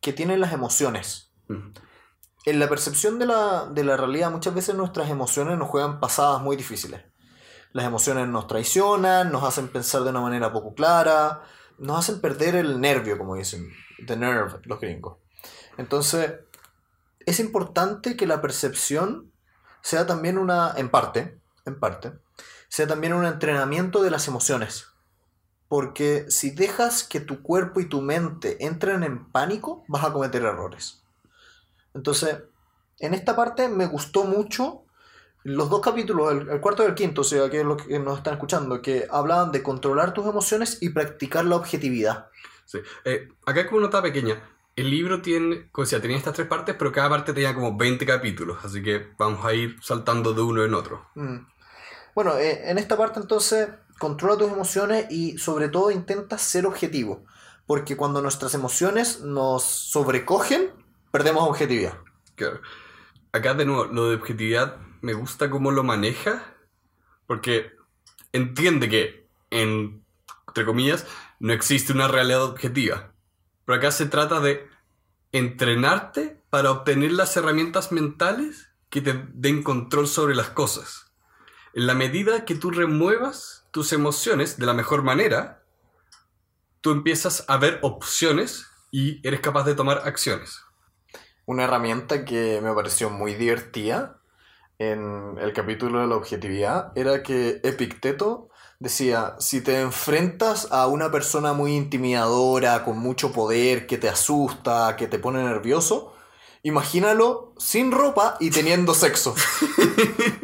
que 0.07 0.13
tienen 0.13 0.41
las 0.41 0.53
emociones. 0.53 1.33
En 1.49 2.61
la 2.61 2.69
percepción 2.69 3.19
de 3.19 3.27
la, 3.27 3.67
de 3.67 3.83
la 3.83 3.97
realidad, 3.97 4.31
muchas 4.31 4.55
veces 4.55 4.77
nuestras 4.77 5.11
emociones 5.11 5.59
nos 5.59 5.69
juegan 5.69 5.99
pasadas 5.99 6.41
muy 6.41 6.55
difíciles. 6.55 7.03
Las 7.73 7.87
emociones 7.87 8.29
nos 8.29 8.47
traicionan, 8.47 9.33
nos 9.33 9.43
hacen 9.43 9.67
pensar 9.67 10.05
de 10.05 10.11
una 10.11 10.21
manera 10.21 10.53
poco 10.53 10.77
clara, 10.77 11.43
nos 11.79 11.99
hacen 11.99 12.21
perder 12.21 12.55
el 12.55 12.81
nervio, 12.81 13.19
como 13.19 13.35
dicen, 13.35 13.69
the 14.07 14.17
nerve, 14.17 14.61
los 14.63 14.79
gringos. 14.79 15.17
Entonces, 15.77 16.35
es 17.27 17.41
importante 17.41 18.17
que 18.17 18.29
la 18.29 18.41
percepción 18.41 19.33
sea 19.83 20.07
también 20.07 20.39
una, 20.39 20.73
en 20.77 20.89
parte, 20.89 21.41
en 21.65 21.81
parte, 21.81 22.13
sea 22.69 22.87
también 22.87 23.13
un 23.13 23.27
entrenamiento 23.27 24.05
de 24.05 24.13
las 24.13 24.29
emociones. 24.29 24.87
Porque 25.69 26.27
si 26.29 26.51
dejas 26.51 27.03
que 27.05 27.21
tu 27.21 27.43
cuerpo 27.43 27.81
y 27.81 27.89
tu 27.89 28.01
mente 28.01 28.65
entren 28.65 29.03
en 29.03 29.31
pánico, 29.31 29.85
vas 29.89 30.05
a 30.05 30.13
cometer 30.13 30.43
errores. 30.43 31.03
Entonces, 31.95 32.39
en 33.01 33.15
esta 33.15 33.35
parte 33.35 33.69
me 33.69 33.87
gustó 33.87 34.25
mucho 34.25 34.85
los 35.43 35.71
dos 35.71 35.81
capítulos, 35.81 36.33
el, 36.33 36.49
el 36.49 36.61
cuarto 36.61 36.83
y 36.83 36.87
el 36.87 36.95
quinto, 36.95 37.21
o 37.21 37.25
sea, 37.25 37.49
que 37.49 37.61
es 37.61 37.65
lo 37.65 37.77
que 37.77 37.99
nos 37.99 38.19
están 38.19 38.35
escuchando, 38.35 38.83
que 38.83 39.07
hablaban 39.11 39.53
de 39.53 39.63
controlar 39.63 40.13
tus 40.13 40.27
emociones 40.27 40.79
y 40.81 40.91
practicar 40.91 41.45
la 41.45 41.57
objetividad. 41.57 42.31
Sí. 42.65 42.81
Eh, 43.05 43.29
acá 43.47 43.61
es 43.61 43.67
como 43.69 43.81
nota 43.81 44.03
pequeña. 44.03 44.43
El 44.75 44.91
libro 44.91 45.23
tiene, 45.23 45.69
como 45.71 45.85
decía, 45.85 46.03
tenía 46.03 46.17
estas 46.19 46.35
tres 46.35 46.49
partes, 46.49 46.75
pero 46.77 46.93
cada 46.93 47.09
parte 47.09 47.33
tenía 47.33 47.55
como 47.55 47.77
20 47.77 48.05
capítulos, 48.05 48.59
así 48.65 48.83
que 48.83 49.07
vamos 49.17 49.45
a 49.45 49.55
ir 49.55 49.77
saltando 49.81 50.35
de 50.35 50.43
uno 50.43 50.65
en 50.65 50.75
otro. 50.75 51.07
Mm. 51.15 51.39
Bueno, 52.15 52.37
eh, 52.37 52.69
en 52.69 52.79
esta 52.79 52.97
parte 52.97 53.21
entonces 53.21 53.69
controla 53.99 54.39
tus 54.39 54.53
emociones 54.53 55.07
y 55.11 55.39
sobre 55.39 55.69
todo 55.69 55.91
intenta 55.91 56.39
ser 56.39 56.67
objetivo, 56.67 57.25
porque 57.67 57.97
cuando 57.97 58.23
nuestras 58.23 58.55
emociones 58.55 59.21
nos 59.21 59.63
sobrecogen, 59.65 60.73
perdemos 61.11 61.49
objetividad. 61.49 61.99
Claro. 62.35 62.61
Acá 63.33 63.55
de 63.55 63.65
nuevo, 63.65 63.87
lo 63.87 64.09
de 64.09 64.17
objetividad 64.17 64.77
me 65.01 65.15
gusta 65.15 65.51
cómo 65.51 65.71
lo 65.71 65.83
maneja, 65.83 66.55
porque 67.27 67.73
entiende 68.33 68.89
que, 68.89 69.29
en, 69.51 70.05
entre 70.49 70.65
comillas, 70.65 71.07
no 71.39 71.53
existe 71.53 71.93
una 71.93 72.09
realidad 72.09 72.45
objetiva. 72.45 73.13
Pero 73.65 73.79
acá 73.79 73.91
se 73.91 74.07
trata 74.07 74.41
de 74.41 74.69
entrenarte 75.33 76.43
para 76.51 76.71
obtener 76.71 77.13
las 77.13 77.37
herramientas 77.37 77.93
mentales 77.93 78.71
que 78.89 79.01
te 79.01 79.27
den 79.35 79.63
control 79.63 80.09
sobre 80.09 80.35
las 80.35 80.51
cosas. 80.51 81.13
En 81.75 81.87
la 81.87 81.95
medida 81.95 82.45
que 82.45 82.55
tú 82.55 82.71
remuevas 82.71 83.56
tus 83.77 83.93
emociones 83.93 84.59
de 84.59 84.65
la 84.65 84.73
mejor 84.73 85.03
manera, 85.03 85.63
tú 86.81 86.93
empiezas 86.93 87.45
a 87.47 87.59
ver 87.59 87.79
opciones 87.83 88.65
y 88.91 89.21
eres 89.23 89.41
capaz 89.41 89.65
de 89.65 89.75
tomar 89.75 90.01
acciones. 90.07 90.63
Una 91.45 91.65
herramienta 91.65 92.25
que 92.25 92.63
me 92.63 92.73
pareció 92.73 93.11
muy 93.11 93.35
divertida 93.35 94.23
en 94.79 95.37
el 95.39 95.53
capítulo 95.53 96.01
de 96.01 96.07
la 96.07 96.17
objetividad 96.17 96.91
era 96.95 97.23
que 97.23 97.61
Epicteto 97.65 98.49
decía, 98.79 99.37
si 99.41 99.61
te 99.61 99.83
enfrentas 99.83 100.73
a 100.73 100.87
una 100.87 101.11
persona 101.11 101.53
muy 101.53 101.77
intimidadora, 101.77 102.83
con 102.83 102.97
mucho 102.97 103.31
poder, 103.31 103.87
que 103.87 103.99
te 103.99 104.09
asusta, 104.09 104.97
que 104.97 105.07
te 105.07 105.19
pone 105.19 105.45
nervioso, 105.45 106.15
imagínalo 106.63 107.53
sin 107.59 107.93
ropa 107.93 108.37
y 108.41 108.51
teniendo 108.51 108.95
sexo. 108.95 109.35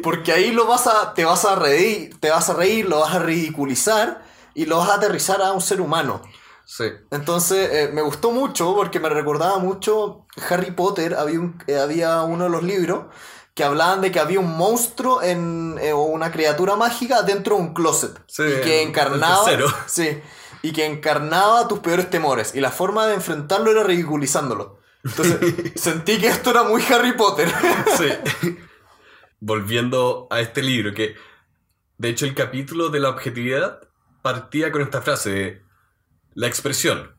Porque 0.01 0.31
ahí 0.31 0.51
lo 0.51 0.65
vas 0.67 0.87
a, 0.87 1.13
te 1.13 1.25
vas 1.25 1.45
a 1.45 1.55
reír, 1.55 2.17
te 2.19 2.29
vas 2.29 2.49
a 2.49 2.53
reír, 2.53 2.87
lo 2.87 2.99
vas 2.99 3.13
a 3.15 3.19
ridiculizar 3.19 4.23
y 4.53 4.65
lo 4.65 4.77
vas 4.77 4.89
a 4.89 4.95
aterrizar 4.95 5.41
a 5.41 5.51
un 5.51 5.61
ser 5.61 5.81
humano. 5.81 6.21
Sí. 6.65 6.85
Entonces 7.11 7.69
eh, 7.71 7.89
me 7.93 8.01
gustó 8.01 8.31
mucho 8.31 8.73
porque 8.75 8.99
me 8.99 9.09
recordaba 9.09 9.57
mucho 9.59 10.25
Harry 10.49 10.71
Potter, 10.71 11.13
había, 11.15 11.39
un- 11.39 11.61
eh, 11.67 11.77
había 11.77 12.21
uno 12.21 12.45
de 12.45 12.49
los 12.49 12.63
libros 12.63 13.05
que 13.53 13.63
hablaban 13.63 14.01
de 14.01 14.11
que 14.11 14.19
había 14.19 14.39
un 14.39 14.57
monstruo 14.57 15.21
en, 15.21 15.77
eh, 15.81 15.93
o 15.93 16.03
una 16.03 16.31
criatura 16.31 16.75
mágica 16.75 17.21
dentro 17.21 17.55
de 17.57 17.61
un 17.61 17.73
closet 17.73 18.17
Sí, 18.27 18.41
y 18.43 18.61
que 18.61 18.81
encarnaba 18.81 19.45
sí, 19.87 20.19
y 20.63 20.71
que 20.71 20.85
encarnaba 20.85 21.67
tus 21.67 21.79
peores 21.79 22.09
temores 22.09 22.55
y 22.55 22.61
la 22.61 22.71
forma 22.71 23.05
de 23.07 23.15
enfrentarlo 23.15 23.69
era 23.69 23.83
ridiculizándolo. 23.83 24.79
Entonces 25.03 25.71
sentí 25.75 26.19
que 26.19 26.27
esto 26.27 26.51
era 26.51 26.63
muy 26.63 26.81
Harry 26.83 27.13
Potter. 27.13 27.49
Sí. 27.97 28.57
Volviendo 29.39 30.27
a 30.29 30.39
este 30.39 30.61
libro, 30.61 30.93
que 30.93 31.15
de 31.97 32.09
hecho 32.09 32.25
el 32.25 32.33
capítulo 32.33 32.89
de 32.89 32.99
la 32.99 33.09
objetividad 33.09 33.81
partía 34.21 34.71
con 34.71 34.81
esta 34.81 35.01
frase 35.01 35.29
de 35.29 35.61
la 36.33 36.47
expresión 36.47 37.13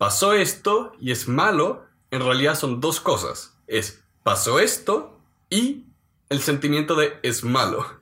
pasó 0.00 0.32
esto 0.32 0.92
y 0.98 1.10
es 1.10 1.28
malo, 1.28 1.84
en 2.10 2.24
realidad 2.24 2.54
son 2.54 2.80
dos 2.80 3.00
cosas. 3.00 3.60
Es 3.66 4.02
pasó 4.22 4.58
esto 4.58 5.20
y 5.50 5.88
el 6.30 6.40
sentimiento 6.40 6.94
de 6.94 7.18
es 7.22 7.44
malo. 7.44 8.00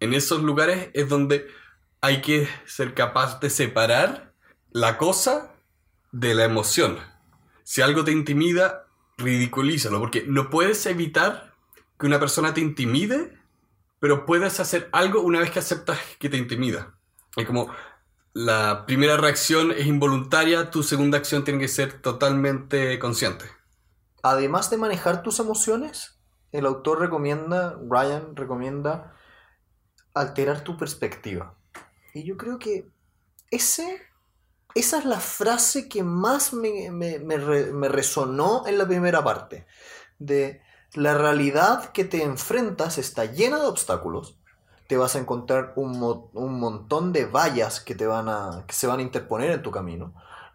En 0.00 0.14
esos 0.14 0.42
lugares 0.42 0.88
es 0.94 1.10
donde 1.10 1.46
hay 2.00 2.22
que 2.22 2.48
ser 2.64 2.94
capaz 2.94 3.40
de 3.40 3.50
separar 3.50 4.32
la 4.70 4.96
cosa 4.96 5.54
de 6.12 6.34
la 6.34 6.44
emoción. 6.44 6.98
Si 7.68 7.82
algo 7.82 8.02
te 8.02 8.12
intimida, 8.12 8.86
ridiculízalo, 9.18 10.00
porque 10.00 10.24
no 10.26 10.48
puedes 10.48 10.86
evitar 10.86 11.52
que 11.98 12.06
una 12.06 12.18
persona 12.18 12.54
te 12.54 12.62
intimide, 12.62 13.38
pero 14.00 14.24
puedes 14.24 14.58
hacer 14.58 14.88
algo 14.90 15.20
una 15.20 15.40
vez 15.40 15.50
que 15.50 15.58
aceptas 15.58 15.98
que 16.18 16.30
te 16.30 16.38
intimida. 16.38 16.94
Es 17.36 17.44
como 17.46 17.70
la 18.32 18.86
primera 18.86 19.18
reacción 19.18 19.70
es 19.70 19.86
involuntaria, 19.86 20.70
tu 20.70 20.82
segunda 20.82 21.18
acción 21.18 21.44
tiene 21.44 21.60
que 21.60 21.68
ser 21.68 22.00
totalmente 22.00 22.98
consciente. 22.98 23.44
Además 24.22 24.70
de 24.70 24.78
manejar 24.78 25.22
tus 25.22 25.38
emociones, 25.38 26.18
el 26.52 26.64
autor 26.64 27.00
recomienda, 27.00 27.78
Ryan 27.86 28.34
recomienda 28.34 29.14
alterar 30.14 30.64
tu 30.64 30.78
perspectiva. 30.78 31.54
Y 32.14 32.24
yo 32.24 32.38
creo 32.38 32.58
que 32.58 32.88
ese 33.50 34.07
esa 34.78 34.98
es 34.98 35.04
la 35.04 35.20
frase 35.20 35.88
que 35.88 36.02
más 36.02 36.52
me, 36.52 36.90
me- 36.90 37.18
me 37.18 37.36
re- 37.36 37.72
me 37.72 37.88
resonó 37.88 38.64
en 38.66 38.78
la 38.78 38.86
primera 38.86 39.22
parte. 39.24 39.66
De 40.18 40.60
la 40.94 41.14
realidad 41.14 41.92
que 41.92 42.04
te 42.04 42.22
enfrentas 42.22 42.98
está 42.98 43.24
llena 43.26 43.58
de 43.58 43.66
obstáculos. 43.66 44.36
Te 44.88 44.96
vas 44.96 45.14
a 45.16 45.18
encontrar 45.18 45.74
un, 45.76 46.02
un 46.32 46.60
montón 46.60 47.12
de 47.12 47.26
vallas 47.26 47.80
que, 47.80 47.94
te 47.94 48.06
van 48.06 48.28
a, 48.28 48.64
que 48.66 48.74
se 48.74 48.86
van 48.86 49.00
a 49.00 49.02
interponer 49.02 49.50
en 49.50 49.62
tu 49.62 49.70
camino. 49.70 50.14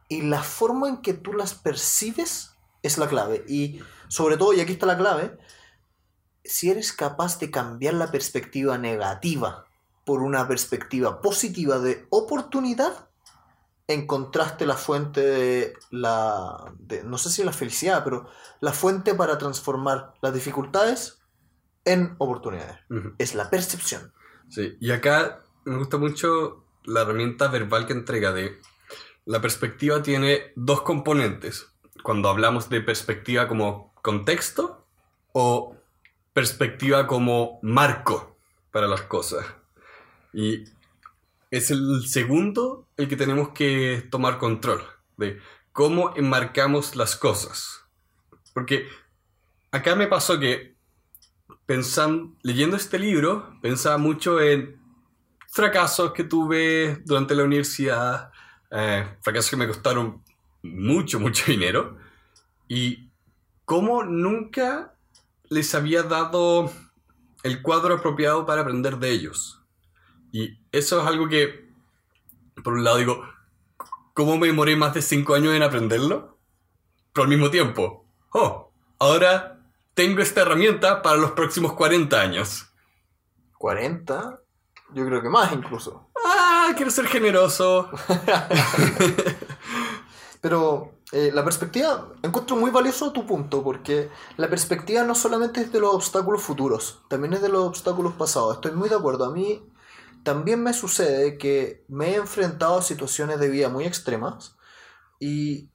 Y 0.09 0.21
la 0.23 0.41
forma 0.41 0.89
en 0.89 0.97
que 0.97 1.13
tú 1.13 1.33
las 1.33 1.53
percibes 1.53 2.55
es 2.81 2.97
la 2.97 3.07
clave. 3.07 3.45
Y 3.47 3.79
sobre 4.07 4.37
todo, 4.37 4.53
y 4.53 4.59
aquí 4.61 4.73
está 4.73 4.85
la 4.85 4.97
clave, 4.97 5.37
si 6.43 6.69
eres 6.69 6.91
capaz 6.93 7.39
de 7.39 7.51
cambiar 7.51 7.93
la 7.93 8.11
perspectiva 8.11 8.77
negativa 8.77 9.65
por 10.05 10.21
una 10.21 10.47
perspectiva 10.47 11.21
positiva 11.21 11.79
de 11.79 12.05
oportunidad, 12.09 13.07
encontraste 13.93 14.65
la 14.65 14.75
fuente 14.75 15.21
de 15.21 15.73
la, 15.91 16.73
de- 16.79 17.03
no 17.03 17.17
sé 17.17 17.29
si 17.29 17.43
la 17.43 17.53
felicidad, 17.53 18.03
pero 18.03 18.27
la 18.59 18.73
fuente 18.73 19.13
para 19.13 19.37
transformar 19.37 20.13
las 20.21 20.33
dificultades 20.33 21.19
en 21.85 22.15
oportunidades. 22.17 22.79
Es 23.17 23.35
la 23.35 23.49
percepción. 23.49 24.13
Sí, 24.49 24.77
y 24.79 24.91
acá 24.91 25.43
me 25.65 25.77
gusta 25.77 25.97
mucho 25.97 26.63
la 26.83 27.01
herramienta 27.01 27.47
verbal 27.47 27.87
que 27.87 27.93
entrega 27.93 28.31
de... 28.33 28.59
La 29.25 29.41
perspectiva 29.41 30.01
tiene 30.03 30.51
dos 30.55 30.81
componentes. 30.81 31.67
Cuando 32.03 32.29
hablamos 32.29 32.69
de 32.69 32.81
perspectiva 32.81 33.47
como 33.47 33.93
contexto 34.01 34.85
o 35.31 35.77
perspectiva 36.33 37.07
como 37.07 37.59
marco 37.61 38.37
para 38.71 38.87
las 38.87 39.03
cosas. 39.03 39.45
Y 40.33 40.65
es 41.51 41.71
el 41.71 42.05
segundo 42.07 42.82
el 42.97 43.07
que 43.07 43.15
tenemos 43.15 43.49
que 43.49 44.07
tomar 44.09 44.37
control 44.37 44.81
de 45.17 45.39
cómo 45.71 46.13
enmarcamos 46.15 46.95
las 46.95 47.15
cosas. 47.15 47.83
Porque 48.53 48.87
acá 49.71 49.95
me 49.95 50.07
pasó 50.07 50.39
que 50.39 50.75
pensando, 51.65 52.35
leyendo 52.43 52.75
este 52.75 52.99
libro, 52.99 53.57
pensaba 53.61 53.97
mucho 53.97 54.39
en 54.39 54.79
fracasos 55.49 56.13
que 56.13 56.23
tuve 56.23 57.01
durante 57.05 57.35
la 57.35 57.43
universidad, 57.43 58.31
eh, 58.71 59.17
fracasos 59.21 59.49
que 59.49 59.57
me 59.57 59.67
costaron 59.67 60.23
mucho, 60.61 61.19
mucho 61.19 61.45
dinero, 61.51 61.97
y 62.67 63.09
cómo 63.65 64.03
nunca 64.03 64.95
les 65.49 65.73
había 65.75 66.03
dado 66.03 66.71
el 67.43 67.61
cuadro 67.61 67.95
apropiado 67.95 68.45
para 68.45 68.61
aprender 68.61 68.97
de 68.97 69.11
ellos. 69.11 69.61
Y 70.31 70.59
eso 70.71 71.01
es 71.01 71.07
algo 71.07 71.27
que, 71.27 71.62
por 72.63 72.73
un 72.73 72.83
lado 72.83 72.97
digo, 72.97 73.23
¿cómo 74.13 74.37
me 74.37 74.47
demoré 74.47 74.75
más 74.75 74.93
de 74.93 75.01
5 75.01 75.35
años 75.35 75.53
en 75.53 75.63
aprenderlo? 75.63 76.37
Pero 77.13 77.23
al 77.23 77.29
mismo 77.29 77.51
tiempo, 77.51 78.05
oh, 78.31 78.71
ahora 78.99 79.59
tengo 79.93 80.21
esta 80.21 80.41
herramienta 80.41 81.01
para 81.01 81.17
los 81.17 81.31
próximos 81.31 81.73
40 81.73 82.19
años. 82.19 82.67
40, 83.57 84.39
yo 84.93 85.05
creo 85.05 85.21
que 85.21 85.29
más 85.29 85.53
incluso. 85.53 86.09
Ah, 86.25 86.73
quiero 86.75 86.91
ser 86.91 87.05
generoso. 87.05 87.89
Pero 90.41 90.91
eh, 91.11 91.31
la 91.33 91.43
perspectiva, 91.43 92.09
encuentro 92.23 92.55
muy 92.55 92.71
valioso 92.71 93.11
tu 93.11 93.25
punto, 93.25 93.63
porque 93.63 94.09
la 94.37 94.49
perspectiva 94.49 95.03
no 95.03 95.15
solamente 95.15 95.61
es 95.61 95.71
de 95.71 95.79
los 95.79 95.93
obstáculos 95.93 96.41
futuros, 96.41 97.01
también 97.07 97.33
es 97.33 97.41
de 97.41 97.49
los 97.49 97.65
obstáculos 97.65 98.13
pasados. 98.13 98.55
Estoy 98.55 98.71
muy 98.71 98.89
de 98.89 98.95
acuerdo. 98.95 99.25
A 99.25 99.31
mí 99.31 99.63
también 100.23 100.63
me 100.63 100.73
sucede 100.73 101.37
que 101.37 101.85
me 101.87 102.11
he 102.11 102.15
enfrentado 102.15 102.77
a 102.77 102.81
situaciones 102.81 103.39
de 103.39 103.49
vida 103.49 103.69
muy 103.69 103.85
extremas 103.85 104.55
y 105.19 105.69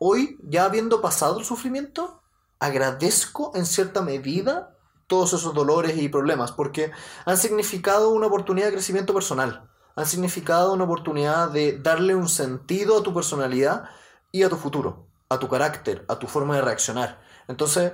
hoy, 0.00 0.38
ya 0.42 0.64
habiendo 0.64 1.00
pasado 1.00 1.38
el 1.38 1.44
sufrimiento, 1.44 2.22
agradezco 2.58 3.52
en 3.54 3.66
cierta 3.66 4.02
medida 4.02 4.76
todos 5.06 5.34
esos 5.34 5.54
dolores 5.54 5.98
y 5.98 6.08
problemas, 6.08 6.52
porque 6.52 6.90
han 7.26 7.36
significado 7.36 8.10
una 8.10 8.26
oportunidad 8.26 8.66
de 8.66 8.72
crecimiento 8.72 9.12
personal 9.12 9.68
han 9.96 10.06
significado 10.06 10.72
una 10.72 10.84
oportunidad 10.84 11.50
de 11.50 11.78
darle 11.78 12.14
un 12.14 12.28
sentido 12.28 12.98
a 12.98 13.02
tu 13.02 13.14
personalidad 13.14 13.84
y 14.32 14.42
a 14.42 14.48
tu 14.48 14.56
futuro, 14.56 15.08
a 15.28 15.38
tu 15.38 15.48
carácter, 15.48 16.04
a 16.08 16.18
tu 16.18 16.26
forma 16.26 16.56
de 16.56 16.62
reaccionar. 16.62 17.20
Entonces, 17.46 17.92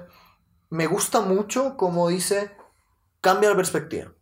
me 0.70 0.86
gusta 0.86 1.20
mucho 1.20 1.76
como 1.76 2.08
dice, 2.08 2.56
cambia 3.20 3.50
la 3.50 3.56
perspectiva. 3.56 4.12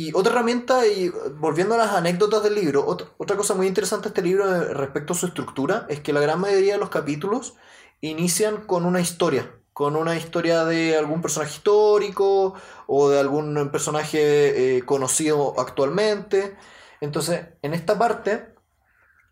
Y 0.00 0.12
otra 0.14 0.32
herramienta, 0.32 0.86
y 0.86 1.08
volviendo 1.40 1.74
a 1.74 1.78
las 1.78 1.90
anécdotas 1.92 2.44
del 2.44 2.54
libro, 2.54 2.86
otra, 2.86 3.36
cosa 3.36 3.54
muy 3.54 3.66
interesante 3.66 4.04
de 4.04 4.08
este 4.10 4.22
libro 4.22 4.46
respecto 4.72 5.12
a 5.12 5.16
su 5.16 5.26
estructura 5.26 5.86
es 5.88 5.98
que 6.00 6.12
la 6.12 6.20
gran 6.20 6.40
mayoría 6.40 6.74
de 6.74 6.78
los 6.78 6.88
capítulos 6.88 7.54
inician 8.00 8.64
con 8.64 8.86
una 8.86 9.00
historia, 9.00 9.56
con 9.72 9.96
una 9.96 10.16
historia 10.16 10.64
de 10.64 10.96
algún 10.96 11.20
personaje 11.20 11.54
histórico 11.56 12.54
o 12.86 13.08
de 13.10 13.18
algún 13.18 13.70
personaje 13.72 14.76
eh, 14.76 14.84
conocido 14.84 15.58
actualmente. 15.58 16.56
Entonces, 17.00 17.48
en 17.62 17.74
esta 17.74 17.98
parte, 17.98 18.54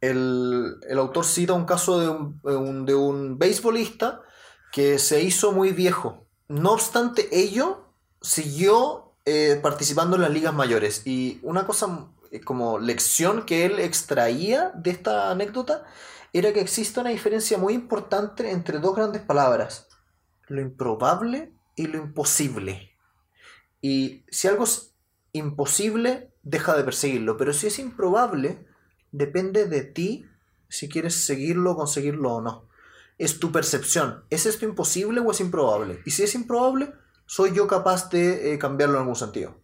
el, 0.01 0.77
el 0.89 0.99
autor 0.99 1.25
cita 1.25 1.53
un 1.55 1.65
caso 1.65 2.01
de 2.01 2.09
un- 2.59 2.87
de 2.87 2.95
un 2.95 3.39
beisbolista 3.39 4.23
que 4.73 4.99
se 4.99 5.23
hizo 5.23 5.53
muy 5.53 5.73
viejo. 5.73 6.27
No 6.49 6.73
obstante 6.73 7.29
ello, 7.33 7.93
siguió 8.21 9.06
eh, 9.27 9.59
participando 9.61 10.15
en 10.15 10.23
las 10.23 10.31
ligas 10.31 10.55
mayores. 10.55 11.03
Y 11.05 11.41
una 11.43 11.67
cosa 11.67 12.07
eh, 12.31 12.41
como 12.41 12.79
lección 12.79 13.45
que 13.45 13.67
él 13.67 13.81
extraía 13.81 14.71
de 14.77 14.91
esta 14.91 15.33
anécdota 15.33 15.85
era 16.33 16.53
que 16.53 16.61
existe 16.61 17.01
una 17.01 17.11
diferencia 17.11 17.59
muy 17.59 17.75
importante 17.75 18.51
entre 18.51 18.79
dos 18.79 18.95
grandes 18.95 19.23
palabras, 19.23 19.89
lo 20.47 20.61
improbable 20.61 21.53
y 21.75 21.89
lo 21.89 21.99
imposible. 21.99 22.93
Y 23.83 24.25
si 24.31 24.47
algo 24.47 24.65
es 24.65 24.95
imposible, 25.33 26.33
deja 26.43 26.77
de 26.77 26.85
perseguirlo. 26.85 27.37
Pero 27.37 27.53
si 27.53 27.67
es 27.67 27.79
improbable, 27.79 28.65
depende 29.11 29.67
de 29.67 29.83
ti 29.83 30.25
si 30.69 30.89
quieres 30.89 31.27
seguirlo, 31.27 31.75
conseguirlo 31.75 32.35
o 32.35 32.41
no. 32.41 32.69
Es 33.19 33.41
tu 33.41 33.51
percepción. 33.51 34.25
¿Es 34.31 34.47
esto 34.47 34.65
imposible 34.65 35.21
o 35.21 35.31
es 35.31 35.41
improbable? 35.41 36.01
Y 36.05 36.13
si 36.13 36.23
es 36.23 36.35
improbable, 36.35 36.93
soy 37.27 37.53
yo 37.55 37.67
capaz 37.67 38.09
de 38.11 38.55
eh, 38.55 38.59
cambiarlo 38.59 38.97
en 38.97 39.01
algún 39.01 39.17
sentido. 39.17 39.61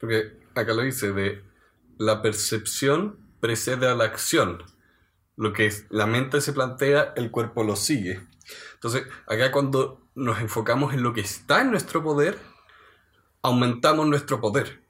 Porque 0.00 0.38
acá 0.54 0.72
lo 0.72 0.82
dice 0.82 1.12
de 1.12 1.42
la 1.98 2.22
percepción 2.22 3.18
precede 3.40 3.86
a 3.88 3.94
la 3.94 4.04
acción. 4.04 4.62
Lo 5.36 5.52
que 5.52 5.66
es- 5.66 5.86
la 5.90 6.06
mente 6.06 6.40
se 6.40 6.52
plantea, 6.52 7.12
el 7.16 7.30
cuerpo 7.30 7.64
lo 7.64 7.76
sigue. 7.76 8.20
Entonces, 8.74 9.04
acá 9.26 9.52
cuando 9.52 10.00
nos 10.14 10.40
enfocamos 10.40 10.92
en 10.94 11.02
lo 11.02 11.12
que 11.12 11.20
está 11.20 11.60
en 11.60 11.70
nuestro 11.70 12.02
poder, 12.02 12.38
aumentamos 13.42 14.06
nuestro 14.06 14.40
poder. 14.40 14.82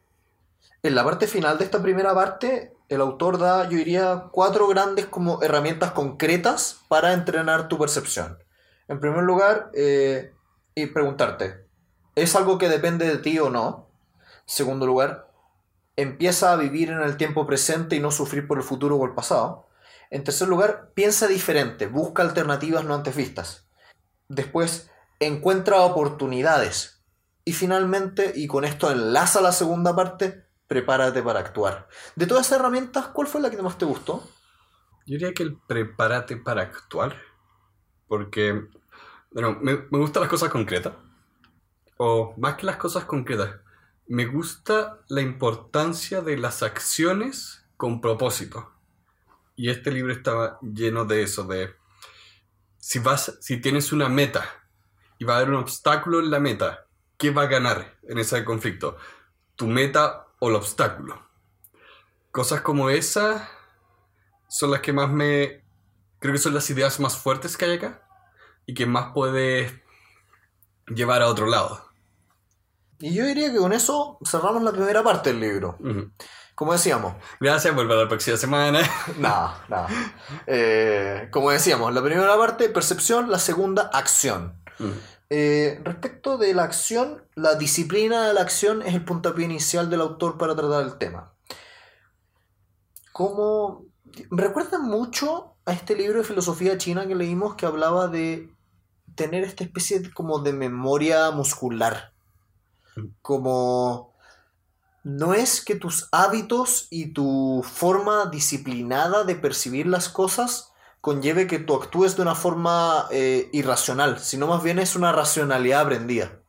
En 0.83 0.95
la 0.95 1.05
parte 1.05 1.27
final 1.27 1.59
de 1.59 1.65
esta 1.65 1.83
primera 1.83 2.15
parte, 2.15 2.73
el 2.89 3.01
autor 3.01 3.39
da, 3.39 3.69
yo 3.69 3.77
diría, 3.77 4.25
cuatro 4.33 4.67
grandes 4.67 5.07
como 5.07 5.43
herramientas 5.43 5.93
concretas 5.93 6.81
para 6.89 7.13
entrenar 7.13 7.69
tu 7.69 7.79
percepción. 7.79 8.39
En 8.89 8.99
primer 8.99 9.23
lugar, 9.23 9.71
eh, 9.75 10.33
y 10.75 10.87
preguntarte, 10.87 11.67
¿es 12.15 12.37
algo 12.37 12.59
que 12.59 12.69
depende 12.69 13.07
de 13.07 13.19
ti 13.19 13.39
o 13.39 13.51
no? 13.51 13.89
Segundo 14.47 14.87
lugar, 14.87 15.31
empieza 15.97 16.53
a 16.53 16.57
vivir 16.57 16.91
en 16.91 17.03
el 17.03 17.17
tiempo 17.17 17.47
presente 17.47 17.97
y 17.97 18.01
no 18.01 18.11
sufrir 18.11 18.47
por 18.47 18.59
el 18.59 18.65
futuro 18.65 18.97
o 18.97 19.05
el 19.05 19.15
pasado. 19.15 19.69
En 20.11 20.25
tercer 20.25 20.49
lugar, 20.49 20.93
piensa 20.95 21.29
diferente, 21.29 21.87
busca 21.87 22.23
alternativas 22.23 22.85
no 22.85 22.95
antes 22.95 23.15
vistas. 23.15 23.69
Después, 24.29 24.91
encuentra 25.21 25.83
oportunidades. 25.83 27.05
Y 27.45 27.53
finalmente, 27.53 28.33
y 28.35 28.47
con 28.47 28.65
esto 28.65 28.91
enlaza 28.91 29.41
la 29.41 29.53
segunda 29.53 29.95
parte, 29.95 30.47
prepárate 30.67 31.23
para 31.23 31.41
actuar. 31.41 31.89
De 32.17 32.27
todas 32.27 32.47
esas 32.47 32.59
herramientas, 32.59 33.09
¿cuál 33.09 33.27
fue 33.27 33.41
la 33.41 33.51
que 33.51 33.63
más 33.63 33.79
te 33.79 33.85
gustó? 33.85 34.29
Yo 35.07 35.15
diría 35.15 35.33
que 35.33 35.43
el 35.43 35.59
prepárate 35.67 36.37
para 36.37 36.63
actuar. 36.63 37.17
Porque, 38.07 38.69
bueno, 39.31 39.59
me, 39.61 39.77
me 39.91 39.99
gustan 39.99 40.23
las 40.23 40.31
cosas 40.31 40.49
concretas. 40.49 40.93
O 42.03 42.33
más 42.39 42.55
que 42.55 42.65
las 42.65 42.79
cosas 42.79 43.05
concretas, 43.05 43.57
me 44.07 44.25
gusta 44.25 45.01
la 45.09 45.21
importancia 45.21 46.23
de 46.23 46.39
las 46.39 46.63
acciones 46.63 47.67
con 47.77 48.01
propósito. 48.01 48.73
Y 49.55 49.69
este 49.69 49.91
libro 49.91 50.11
estaba 50.11 50.59
lleno 50.63 51.05
de 51.05 51.23
eso, 51.23 51.45
de 51.45 51.75
si 52.79 53.01
vas, 53.01 53.37
si 53.43 53.61
tienes 53.61 53.93
una 53.93 54.09
meta 54.09 54.49
y 55.19 55.27
va 55.27 55.35
a 55.35 55.37
haber 55.37 55.51
un 55.51 55.57
obstáculo 55.57 56.21
en 56.21 56.31
la 56.31 56.41
meta, 56.41 56.87
¿qué 57.19 57.33
va 57.33 57.43
a 57.43 57.49
ganar 57.49 57.99
en 58.05 58.17
ese 58.17 58.47
conflicto? 58.47 58.97
¿Tu 59.55 59.67
meta 59.67 60.27
o 60.39 60.49
el 60.49 60.55
obstáculo? 60.55 61.29
Cosas 62.31 62.63
como 62.63 62.89
esa 62.89 63.47
son 64.49 64.71
las 64.71 64.81
que 64.81 64.95
más 64.95 65.11
me... 65.11 65.67
Creo 66.19 66.33
que 66.33 66.39
son 66.39 66.55
las 66.55 66.71
ideas 66.71 66.99
más 66.99 67.19
fuertes 67.19 67.59
que 67.59 67.67
hay 67.67 67.77
acá 67.77 68.09
y 68.65 68.73
que 68.73 68.87
más 68.87 69.13
puede 69.13 69.85
llevar 70.87 71.21
a 71.21 71.29
otro 71.29 71.45
lado. 71.45 71.90
Y 73.01 73.15
yo 73.15 73.25
diría 73.27 73.51
que 73.51 73.59
con 73.59 73.73
eso 73.73 74.19
cerramos 74.25 74.63
la 74.63 74.73
primera 74.73 75.03
parte 75.03 75.31
del 75.33 75.41
libro. 75.41 75.79
Como 76.55 76.73
decíamos, 76.73 77.15
Gracias, 77.41 77.75
vuelvo 77.75 77.95
a 77.95 77.97
la 77.97 78.09
próxima 78.09 78.37
semana. 78.37 78.81
nada, 79.19 79.65
nada. 79.69 79.89
Eh, 80.47 81.29
como 81.33 81.51
decíamos, 81.51 81.93
la 81.95 82.03
primera 82.03 82.37
parte, 82.37 82.69
percepción, 82.69 83.31
la 83.31 83.39
segunda, 83.39 83.91
acción. 83.93 84.63
Eh, 85.31 85.81
respecto 85.85 86.37
de 86.39 86.53
la 86.55 86.65
acción, 86.65 87.25
la 87.35 87.55
disciplina 87.55 88.27
de 88.27 88.35
la 88.35 88.43
acción 88.43 88.83
es 88.83 88.95
el 88.95 89.05
puntapié 89.05 89.45
inicial 89.47 89.89
del 89.89 90.01
autor 90.03 90.37
para 90.37 90.55
tratar 90.57 90.83
el 90.85 90.99
tema. 90.99 91.33
Como 93.13 93.87
me 94.31 94.43
recuerda 94.43 94.79
mucho 94.79 95.57
a 95.67 95.73
este 95.73 95.95
libro 95.95 96.19
de 96.19 96.25
filosofía 96.25 96.79
china 96.79 97.07
que 97.07 97.15
leímos 97.15 97.55
que 97.55 97.67
hablaba 97.67 98.09
de 98.09 98.51
tener 99.15 99.45
esta 99.45 99.65
especie 99.65 100.01
de- 100.01 100.13
como 100.13 100.41
de 100.41 100.53
memoria 100.53 101.31
muscular. 101.31 102.10
Como 103.23 104.15
no 105.03 105.35
es 105.35 105.65
que 105.65 105.77
tus 105.77 106.09
hábitos 106.13 106.87
y 106.91 107.13
tu 107.13 107.65
forma 107.65 108.27
disciplinada 108.27 109.25
de 109.25 109.35
percibir 109.35 109.87
las 109.87 110.09
cosas 110.09 110.73
conlleve 111.01 111.47
que 111.47 111.59
tú 111.59 111.75
actúes 111.75 112.17
de 112.17 112.23
una 112.23 112.35
forma 112.35 113.07
eh, 113.11 113.49
irracional, 113.53 114.19
sino 114.19 114.47
más 114.47 114.63
bien 114.63 114.79
es 114.79 114.97
una 114.97 115.13
racionalidad 115.13 115.83
aprendida. 115.83 116.41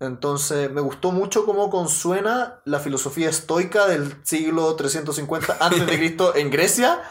Entonces 0.00 0.70
me 0.70 0.80
gustó 0.80 1.12
mucho 1.12 1.46
cómo 1.46 1.70
consuena 1.70 2.60
la 2.64 2.80
filosofía 2.80 3.30
estoica 3.30 3.86
del 3.86 4.20
siglo 4.24 4.74
350 4.76 5.52
a.C. 5.60 6.16
en 6.34 6.50
Grecia 6.50 7.02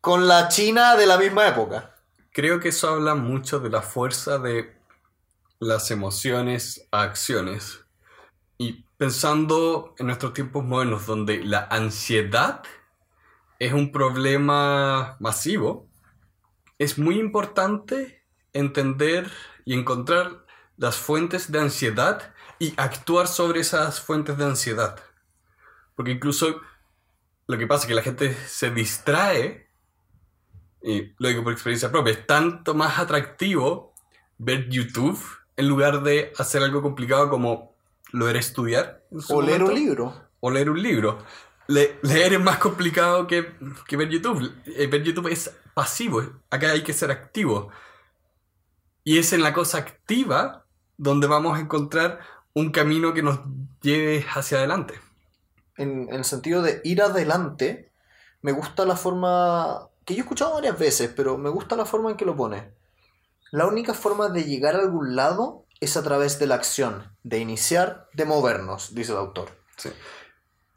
con 0.00 0.26
la 0.26 0.48
China 0.48 0.96
de 0.96 1.06
la 1.06 1.18
misma 1.18 1.46
época. 1.46 1.94
Creo 2.32 2.60
que 2.60 2.70
eso 2.70 2.88
habla 2.88 3.14
mucho 3.14 3.60
de 3.60 3.70
la 3.70 3.82
fuerza 3.82 4.38
de 4.38 4.75
las 5.58 5.90
emociones 5.90 6.88
a 6.90 7.02
acciones. 7.02 7.84
Y 8.58 8.84
pensando 8.96 9.94
en 9.98 10.06
nuestros 10.06 10.32
tiempos 10.32 10.64
modernos, 10.64 11.06
donde 11.06 11.44
la 11.44 11.66
ansiedad 11.70 12.62
es 13.58 13.72
un 13.72 13.92
problema 13.92 15.16
masivo, 15.20 15.88
es 16.78 16.98
muy 16.98 17.18
importante 17.18 18.24
entender 18.52 19.30
y 19.64 19.74
encontrar 19.74 20.44
las 20.76 20.96
fuentes 20.96 21.50
de 21.50 21.60
ansiedad 21.60 22.34
y 22.58 22.74
actuar 22.76 23.28
sobre 23.28 23.60
esas 23.60 24.00
fuentes 24.00 24.36
de 24.36 24.44
ansiedad. 24.44 24.98
Porque 25.94 26.12
incluso 26.12 26.60
lo 27.46 27.58
que 27.58 27.66
pasa 27.66 27.82
es 27.82 27.88
que 27.88 27.94
la 27.94 28.02
gente 28.02 28.34
se 28.46 28.70
distrae 28.70 29.66
y 30.82 31.14
lo 31.18 31.28
digo 31.28 31.42
por 31.42 31.52
experiencia 31.52 31.90
propia, 31.90 32.12
es 32.12 32.26
tanto 32.26 32.74
más 32.74 32.98
atractivo 32.98 33.94
ver 34.38 34.68
YouTube 34.68 35.18
en 35.56 35.68
lugar 35.68 36.02
de 36.02 36.32
hacer 36.38 36.62
algo 36.62 36.82
complicado 36.82 37.30
como 37.30 37.74
lo 38.12 38.28
era 38.28 38.38
estudiar. 38.38 39.02
O 39.28 39.42
leer 39.42 39.62
un 39.62 39.74
libro. 39.74 40.14
O 40.40 40.50
leer 40.50 40.70
un 40.70 40.82
libro. 40.82 41.18
Le- 41.68 41.98
leer 42.02 42.34
es 42.34 42.40
más 42.40 42.58
complicado 42.58 43.26
que, 43.26 43.52
que 43.88 43.96
ver 43.96 44.08
YouTube. 44.08 44.52
Eh, 44.66 44.86
Ver 44.86 45.02
YouTube 45.02 45.28
es 45.28 45.50
pasivo, 45.74 46.22
acá 46.50 46.70
hay 46.70 46.82
que 46.82 46.92
ser 46.92 47.10
activo. 47.10 47.70
Y 49.04 49.18
es 49.18 49.32
en 49.32 49.42
la 49.42 49.52
cosa 49.52 49.78
activa 49.78 50.64
donde 50.96 51.26
vamos 51.26 51.56
a 51.56 51.60
encontrar 51.60 52.20
un 52.54 52.70
camino 52.70 53.12
que 53.14 53.22
nos 53.22 53.40
lleve 53.82 54.24
hacia 54.34 54.58
adelante. 54.58 54.94
En, 55.76 56.08
en 56.08 56.14
el 56.14 56.24
sentido 56.24 56.62
de 56.62 56.80
ir 56.84 57.02
adelante, 57.02 57.90
me 58.42 58.52
gusta 58.52 58.84
la 58.86 58.96
forma 58.96 59.88
que 60.04 60.14
yo 60.14 60.20
he 60.20 60.22
escuchado 60.22 60.54
varias 60.54 60.78
veces, 60.78 61.12
pero 61.14 61.36
me 61.36 61.50
gusta 61.50 61.76
la 61.76 61.84
forma 61.84 62.10
en 62.10 62.16
que 62.16 62.24
lo 62.24 62.34
pone. 62.36 62.70
La 63.50 63.66
única 63.66 63.94
forma 63.94 64.28
de 64.28 64.44
llegar 64.44 64.74
a 64.74 64.80
algún 64.80 65.16
lado 65.16 65.66
es 65.80 65.96
a 65.96 66.02
través 66.02 66.38
de 66.38 66.46
la 66.46 66.56
acción, 66.56 67.16
de 67.22 67.38
iniciar, 67.38 68.08
de 68.12 68.24
movernos, 68.24 68.94
dice 68.94 69.12
el 69.12 69.18
autor. 69.18 69.50
Sí. 69.76 69.90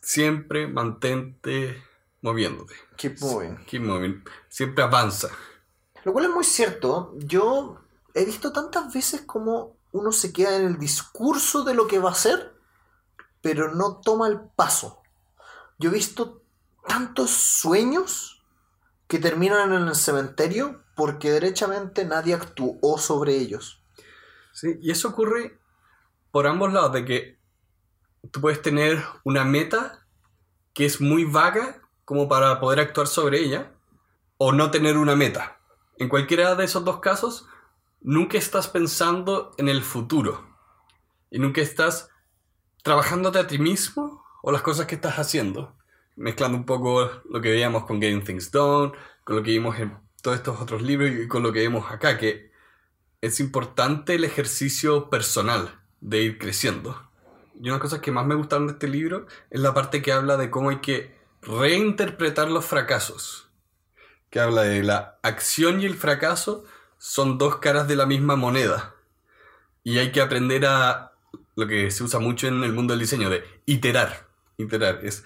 Siempre 0.01 0.67
mantente 0.67 1.81
moviéndote. 2.21 2.75
Keep 2.97 3.21
moving. 3.21 3.65
Keep 3.65 3.81
moving. 3.81 4.23
Siempre 4.49 4.83
avanza. 4.83 5.29
Lo 6.03 6.13
cual 6.13 6.25
es 6.25 6.31
muy 6.31 6.43
cierto. 6.43 7.13
Yo 7.17 7.79
he 8.13 8.25
visto 8.25 8.51
tantas 8.51 8.93
veces 8.93 9.21
como 9.21 9.77
uno 9.91 10.11
se 10.11 10.31
queda 10.31 10.55
en 10.55 10.65
el 10.65 10.79
discurso 10.79 11.63
de 11.63 11.73
lo 11.73 11.87
que 11.87 11.99
va 11.99 12.09
a 12.09 12.13
hacer, 12.13 12.53
pero 13.41 13.73
no 13.73 13.97
toma 13.97 14.27
el 14.27 14.39
paso. 14.39 15.01
Yo 15.77 15.89
he 15.89 15.93
visto 15.93 16.43
tantos 16.87 17.31
sueños 17.31 18.43
que 19.07 19.19
terminan 19.19 19.73
en 19.73 19.87
el 19.87 19.95
cementerio 19.95 20.83
porque 20.99 21.31
derechamente 21.31 22.03
nadie 22.03 22.33
actuó 22.33 22.97
sobre 22.97 23.37
ellos. 23.37 23.81
Sí, 24.51 24.77
y 24.81 24.91
eso 24.91 25.07
ocurre 25.07 25.57
por 26.29 26.45
ambos 26.45 26.73
lados, 26.73 26.91
de 26.91 27.05
que 27.05 27.39
tú 28.31 28.41
puedes 28.41 28.61
tener 28.61 29.01
una 29.23 29.45
meta 29.45 30.05
que 30.73 30.83
es 30.83 30.99
muy 30.99 31.23
vaga 31.23 31.81
como 32.03 32.27
para 32.27 32.59
poder 32.59 32.81
actuar 32.81 33.07
sobre 33.07 33.39
ella, 33.39 33.71
o 34.35 34.51
no 34.51 34.71
tener 34.71 34.97
una 34.97 35.15
meta. 35.15 35.61
En 35.97 36.09
cualquiera 36.09 36.55
de 36.55 36.65
esos 36.65 36.83
dos 36.83 36.99
casos, 36.99 37.47
nunca 38.01 38.37
estás 38.37 38.67
pensando 38.67 39.53
en 39.57 39.69
el 39.69 39.83
futuro. 39.83 40.49
Y 41.31 41.39
nunca 41.39 41.61
estás 41.61 42.09
trabajándote 42.83 43.39
a 43.39 43.47
ti 43.47 43.57
mismo 43.57 44.21
o 44.43 44.51
las 44.51 44.63
cosas 44.63 44.85
que 44.85 44.95
estás 44.95 45.17
haciendo. 45.17 45.77
Mezclando 46.17 46.57
un 46.57 46.65
poco 46.65 47.09
lo 47.23 47.39
que 47.39 47.51
veíamos 47.51 47.85
con 47.85 48.01
Getting 48.01 48.25
Things 48.25 48.51
Done, 48.51 48.91
con 49.23 49.37
lo 49.37 49.43
que 49.43 49.51
vimos 49.51 49.79
en 49.79 50.08
todos 50.21 50.37
estos 50.37 50.59
otros 50.61 50.81
libros 50.81 51.11
y 51.11 51.27
con 51.27 51.43
lo 51.43 51.51
que 51.51 51.59
vemos 51.59 51.91
acá, 51.91 52.17
que 52.17 52.51
es 53.21 53.39
importante 53.39 54.15
el 54.15 54.23
ejercicio 54.23 55.09
personal 55.09 55.79
de 56.01 56.21
ir 56.21 56.37
creciendo. 56.37 57.09
Y 57.61 57.69
una 57.69 57.79
cosa 57.79 58.01
que 58.01 58.11
más 58.11 58.25
me 58.25 58.35
gustaron 58.35 58.67
de 58.67 58.73
este 58.73 58.87
libro 58.87 59.27
es 59.49 59.59
la 59.59 59.73
parte 59.73 60.01
que 60.01 60.11
habla 60.11 60.37
de 60.37 60.49
cómo 60.49 60.69
hay 60.69 60.77
que 60.77 61.17
reinterpretar 61.41 62.49
los 62.49 62.65
fracasos. 62.65 63.49
Que 64.29 64.39
habla 64.39 64.61
de 64.63 64.83
la 64.83 65.19
acción 65.23 65.81
y 65.81 65.85
el 65.85 65.95
fracaso 65.95 66.63
son 66.97 67.37
dos 67.37 67.57
caras 67.57 67.87
de 67.87 67.95
la 67.95 68.05
misma 68.05 68.35
moneda. 68.35 68.95
Y 69.83 69.97
hay 69.97 70.11
que 70.11 70.21
aprender 70.21 70.65
a 70.65 71.13
lo 71.55 71.67
que 71.67 71.91
se 71.91 72.03
usa 72.03 72.19
mucho 72.19 72.47
en 72.47 72.63
el 72.63 72.73
mundo 72.73 72.93
del 72.93 73.01
diseño, 73.01 73.29
de 73.29 73.43
iterar. 73.65 74.27
Iterar 74.57 74.99
es, 75.03 75.25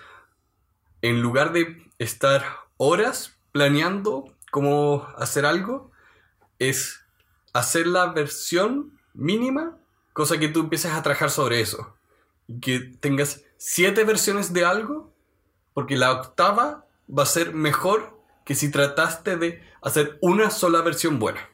en 1.02 1.22
lugar 1.22 1.52
de 1.54 1.92
estar 2.00 2.44
horas 2.78 3.38
planeando 3.52 4.36
cómo 4.54 5.08
hacer 5.18 5.48
algo, 5.48 5.90
es 6.60 7.04
hacer 7.54 7.88
la 7.88 8.06
versión 8.12 9.00
mínima, 9.16 9.80
cosa 10.14 10.38
que 10.38 10.48
tú 10.48 10.60
empieces 10.60 10.92
a 10.92 11.02
trabajar 11.02 11.32
sobre 11.32 11.60
eso. 11.60 11.96
Y 12.48 12.60
que 12.60 12.80
tengas 12.80 13.42
siete 13.58 14.04
versiones 14.04 14.54
de 14.54 14.64
algo, 14.64 15.12
porque 15.74 15.98
la 15.98 16.12
octava 16.12 16.86
va 17.10 17.24
a 17.24 17.26
ser 17.26 17.56
mejor 17.56 18.16
que 18.46 18.54
si 18.54 18.70
trataste 18.70 19.38
de 19.38 19.64
hacer 19.82 20.20
una 20.22 20.52
sola 20.52 20.82
versión 20.82 21.18
buena. 21.18 21.50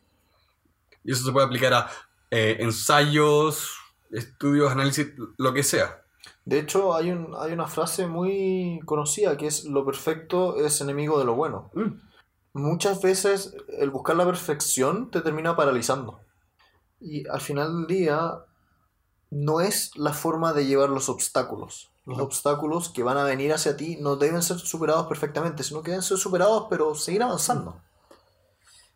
Y 1.05 1.13
eso 1.13 1.23
se 1.23 1.31
puede 1.31 1.45
aplicar 1.45 1.73
a 1.73 1.89
eh, 2.31 2.57
ensayos, 2.59 3.77
estudios, 4.11 4.73
análisis, 4.73 5.07
lo 5.37 5.53
que 5.53 5.63
sea. 5.63 6.03
De 6.43 6.59
hecho, 6.59 6.93
hay, 6.93 7.11
un, 7.11 7.33
hay 7.39 7.53
una 7.53 7.67
frase 7.67 8.07
muy 8.07 8.81
conocida 8.83 9.37
que 9.37 9.47
es 9.47 9.63
lo 9.63 9.85
perfecto 9.85 10.57
es 10.57 10.81
enemigo 10.81 11.17
de 11.17 11.23
lo 11.23 11.35
bueno. 11.35 11.71
Mm. 11.73 12.08
Muchas 12.59 13.01
veces 13.01 13.55
el 13.77 13.89
buscar 13.89 14.15
la 14.15 14.25
perfección 14.25 15.09
te 15.11 15.21
termina 15.21 15.55
paralizando. 15.55 16.19
Y 16.99 17.27
al 17.27 17.41
final 17.41 17.67
del 17.75 17.87
día 17.87 18.43
no 19.31 19.61
es 19.61 19.95
la 19.97 20.13
forma 20.13 20.53
de 20.53 20.65
llevar 20.65 20.89
los 20.89 21.09
obstáculos. 21.09 21.91
Los 22.05 22.17
No. 22.17 22.23
obstáculos 22.23 22.89
que 22.89 23.03
van 23.03 23.17
a 23.17 23.23
venir 23.23 23.53
hacia 23.53 23.77
ti 23.77 23.97
no 24.01 24.15
deben 24.15 24.41
ser 24.41 24.57
superados 24.59 25.07
perfectamente, 25.07 25.63
sino 25.63 25.81
que 25.83 25.91
deben 25.91 26.03
ser 26.03 26.17
superados, 26.17 26.67
pero 26.69 26.95
seguir 26.95 27.23
avanzando. 27.23 27.81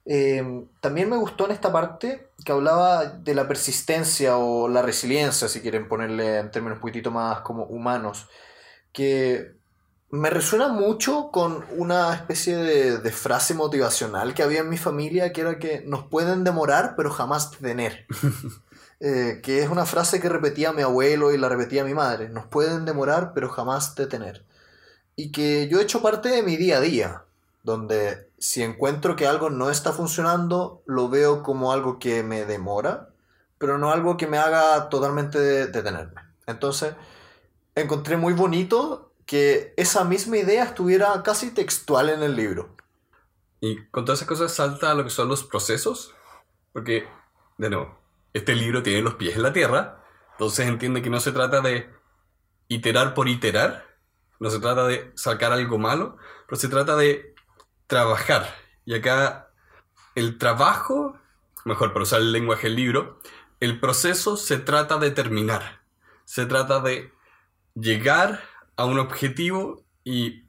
Eh, 0.05 0.67
también 0.81 1.09
me 1.09 1.15
gustó 1.17 1.45
en 1.45 1.51
esta 1.51 1.71
parte 1.71 2.27
que 2.43 2.51
hablaba 2.51 3.05
de 3.05 3.35
la 3.35 3.47
persistencia 3.47 4.37
o 4.37 4.67
la 4.67 4.81
resiliencia, 4.81 5.47
si 5.47 5.61
quieren 5.61 5.87
ponerle 5.87 6.39
en 6.39 6.51
términos 6.51 6.77
un 6.77 6.81
poquitito 6.81 7.11
más 7.11 7.39
como 7.41 7.63
humanos, 7.65 8.27
que 8.91 9.55
me 10.13 10.29
resuena 10.29 10.67
mucho 10.67 11.31
con 11.31 11.65
una 11.75 12.13
especie 12.13 12.55
de, 12.55 12.99
de 12.99 13.11
frase 13.11 13.55
motivacional 13.55 14.35
que 14.35 14.43
había 14.43 14.59
en 14.59 14.69
mi 14.69 14.77
familia, 14.77 15.33
que 15.33 15.41
era 15.41 15.57
que 15.57 15.81
nos 15.87 16.05
pueden 16.05 16.43
demorar, 16.43 16.93
pero 16.95 17.09
jamás 17.09 17.51
detener. 17.51 18.05
Eh, 19.05 19.41
que 19.43 19.61
es 19.61 19.67
una 19.69 19.85
frase 19.85 20.21
que 20.21 20.29
repetía 20.29 20.71
mi 20.71 20.81
abuelo 20.81 21.33
y 21.33 21.37
la 21.37 21.49
repetía 21.49 21.83
mi 21.83 21.93
madre. 21.93 22.29
Nos 22.29 22.45
pueden 22.45 22.85
demorar, 22.85 23.33
pero 23.35 23.49
jamás 23.49 23.95
detener. 23.95 24.45
Y 25.17 25.33
que 25.33 25.67
yo 25.67 25.79
he 25.79 25.83
hecho 25.83 26.01
parte 26.01 26.29
de 26.29 26.41
mi 26.41 26.55
día 26.55 26.77
a 26.77 26.79
día, 26.79 27.23
donde 27.63 28.29
si 28.37 28.63
encuentro 28.63 29.17
que 29.17 29.27
algo 29.27 29.49
no 29.49 29.69
está 29.69 29.91
funcionando, 29.91 30.83
lo 30.85 31.09
veo 31.09 31.43
como 31.43 31.73
algo 31.73 31.99
que 31.99 32.23
me 32.23 32.45
demora, 32.45 33.09
pero 33.57 33.77
no 33.77 33.91
algo 33.91 34.15
que 34.15 34.27
me 34.27 34.37
haga 34.37 34.87
totalmente 34.87 35.37
de- 35.37 35.67
detenerme. 35.67 36.21
Entonces, 36.47 36.93
encontré 37.75 38.15
muy 38.15 38.31
bonito 38.31 39.12
que 39.25 39.73
esa 39.77 40.03
misma 40.03 40.37
idea 40.37 40.63
estuviera 40.63 41.21
casi 41.23 41.51
textual 41.51 42.09
en 42.09 42.23
el 42.23 42.35
libro. 42.35 42.75
Y 43.59 43.85
con 43.87 44.05
todas 44.05 44.19
esas 44.19 44.27
cosas 44.27 44.53
salta 44.53 44.91
a 44.91 44.93
lo 44.93 45.03
que 45.03 45.09
son 45.09 45.29
los 45.29 45.43
procesos, 45.43 46.13
porque, 46.73 47.07
de 47.57 47.69
nuevo, 47.69 47.97
este 48.33 48.55
libro 48.55 48.83
tiene 48.83 49.01
los 49.01 49.15
pies 49.15 49.35
en 49.35 49.43
la 49.43 49.53
tierra, 49.53 50.03
entonces 50.33 50.67
entiende 50.67 51.01
que 51.01 51.09
no 51.09 51.19
se 51.19 51.31
trata 51.31 51.61
de 51.61 51.89
iterar 52.67 53.13
por 53.13 53.29
iterar, 53.29 53.85
no 54.39 54.49
se 54.49 54.59
trata 54.59 54.85
de 54.87 55.11
sacar 55.15 55.53
algo 55.53 55.77
malo, 55.77 56.17
pero 56.47 56.59
se 56.59 56.67
trata 56.67 56.95
de 56.95 57.35
trabajar. 57.87 58.53
Y 58.85 58.95
acá 58.95 59.51
el 60.15 60.37
trabajo, 60.37 61.17
mejor 61.63 61.93
para 61.93 62.03
usar 62.03 62.19
el 62.19 62.31
lenguaje 62.31 62.67
del 62.67 62.75
libro, 62.75 63.19
el 63.59 63.79
proceso 63.79 64.35
se 64.35 64.57
trata 64.57 64.97
de 64.97 65.11
terminar. 65.11 65.83
Se 66.25 66.45
trata 66.45 66.81
de 66.81 67.13
llegar 67.75 68.43
a 68.75 68.85
un 68.85 68.99
objetivo 68.99 69.83
y 70.03 70.43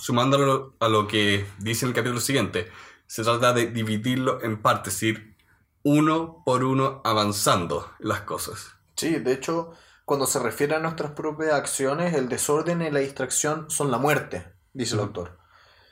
sumándolo 0.00 0.76
a 0.80 0.88
lo 0.88 1.06
que 1.06 1.46
dice 1.58 1.84
en 1.84 1.90
el 1.90 1.94
capítulo 1.94 2.20
siguiente, 2.20 2.70
se 3.06 3.22
trata 3.22 3.52
de 3.52 3.66
dividirlo 3.68 4.42
en 4.42 4.60
partes, 4.60 5.02
ir 5.02 5.36
uno 5.82 6.42
por 6.44 6.64
uno 6.64 7.00
avanzando 7.04 7.92
las 8.00 8.22
cosas. 8.22 8.74
Sí, 8.96 9.18
de 9.18 9.32
hecho, 9.32 9.72
cuando 10.04 10.26
se 10.26 10.38
refiere 10.38 10.74
a 10.74 10.80
nuestras 10.80 11.12
propias 11.12 11.52
acciones, 11.52 12.14
el 12.14 12.28
desorden 12.28 12.82
y 12.82 12.90
la 12.90 13.00
distracción 13.00 13.70
son 13.70 13.90
la 13.90 13.98
muerte, 13.98 14.52
dice 14.72 14.94
el 14.94 15.00
autor. 15.00 15.38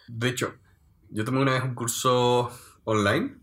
De 0.09 0.29
hecho, 0.29 0.55
yo 1.11 1.25
tomé 1.25 1.41
una 1.43 1.53
vez 1.53 1.63
un 1.63 1.75
curso 1.75 2.51
online 2.85 3.37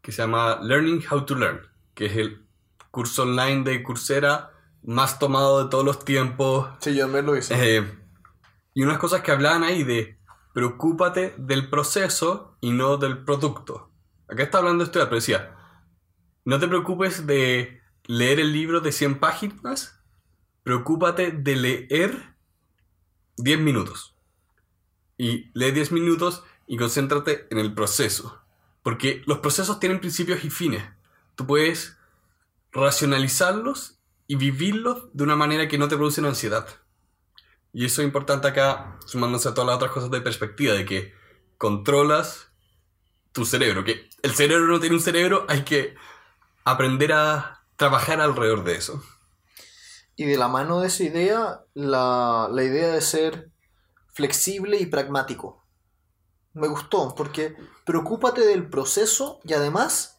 que 0.00 0.10
se 0.12 0.22
llama 0.22 0.58
Learning 0.62 1.02
How 1.08 1.24
to 1.24 1.36
Learn, 1.36 1.60
que 1.94 2.06
es 2.06 2.16
el 2.16 2.46
curso 2.90 3.22
online 3.22 3.62
de 3.62 3.82
Coursera 3.82 4.50
más 4.82 5.18
tomado 5.18 5.64
de 5.64 5.70
todos 5.70 5.84
los 5.84 6.04
tiempos. 6.04 6.68
Sí, 6.80 6.94
yo 6.94 7.08
me 7.08 7.22
lo 7.22 7.36
hice. 7.36 7.54
Eh, 7.56 7.98
y 8.74 8.82
unas 8.82 8.98
cosas 8.98 9.22
que 9.22 9.30
hablaban 9.30 9.62
ahí 9.62 9.84
de 9.84 10.18
preocúpate 10.52 11.34
del 11.38 11.70
proceso 11.70 12.56
y 12.60 12.72
no 12.72 12.96
del 12.96 13.24
producto. 13.24 13.90
Acá 14.28 14.42
está 14.42 14.58
hablando 14.58 14.84
esto, 14.84 14.98
pero 15.00 15.16
decía, 15.16 15.56
no 16.44 16.58
te 16.58 16.68
preocupes 16.68 17.26
de 17.26 17.80
leer 18.04 18.40
el 18.40 18.52
libro 18.52 18.80
de 18.80 18.92
100 18.92 19.20
páginas, 19.20 20.00
preocúpate 20.62 21.32
de 21.32 21.56
leer 21.56 22.34
10 23.36 23.60
minutos. 23.60 24.14
Y 25.18 25.50
lee 25.54 25.70
10 25.70 25.92
minutos 25.92 26.42
y 26.66 26.76
concéntrate 26.76 27.46
en 27.50 27.58
el 27.58 27.74
proceso. 27.74 28.40
Porque 28.82 29.22
los 29.26 29.38
procesos 29.38 29.78
tienen 29.78 30.00
principios 30.00 30.44
y 30.44 30.50
fines. 30.50 30.82
Tú 31.36 31.46
puedes 31.46 31.96
racionalizarlos 32.72 34.01
y 34.32 34.36
vivirlos 34.36 35.10
de 35.12 35.24
una 35.24 35.36
manera 35.36 35.68
que 35.68 35.76
no 35.76 35.88
te 35.88 35.96
produce 35.96 36.26
ansiedad. 36.26 36.66
Y 37.70 37.84
eso 37.84 38.00
es 38.00 38.06
importante 38.06 38.48
acá, 38.48 38.98
sumándose 39.04 39.46
a 39.46 39.52
todas 39.52 39.66
las 39.66 39.76
otras 39.76 39.90
cosas 39.90 40.10
de 40.10 40.22
perspectiva, 40.22 40.72
de 40.72 40.86
que 40.86 41.12
controlas 41.58 42.48
tu 43.32 43.44
cerebro, 43.44 43.84
que 43.84 44.08
el 44.22 44.32
cerebro 44.32 44.68
no 44.68 44.80
tiene 44.80 44.96
un 44.96 45.02
cerebro, 45.02 45.44
hay 45.50 45.64
que 45.64 45.96
aprender 46.64 47.12
a 47.12 47.66
trabajar 47.76 48.22
alrededor 48.22 48.64
de 48.64 48.76
eso. 48.76 49.02
Y 50.16 50.24
de 50.24 50.38
la 50.38 50.48
mano 50.48 50.80
de 50.80 50.88
esa 50.88 51.02
idea, 51.02 51.60
la, 51.74 52.48
la 52.50 52.64
idea 52.64 52.88
de 52.88 53.02
ser 53.02 53.50
flexible 54.14 54.78
y 54.78 54.86
pragmático. 54.86 55.62
Me 56.54 56.68
gustó, 56.68 57.14
porque 57.14 57.54
preocúpate 57.84 58.46
del 58.46 58.70
proceso 58.70 59.40
y 59.44 59.52
además 59.52 60.11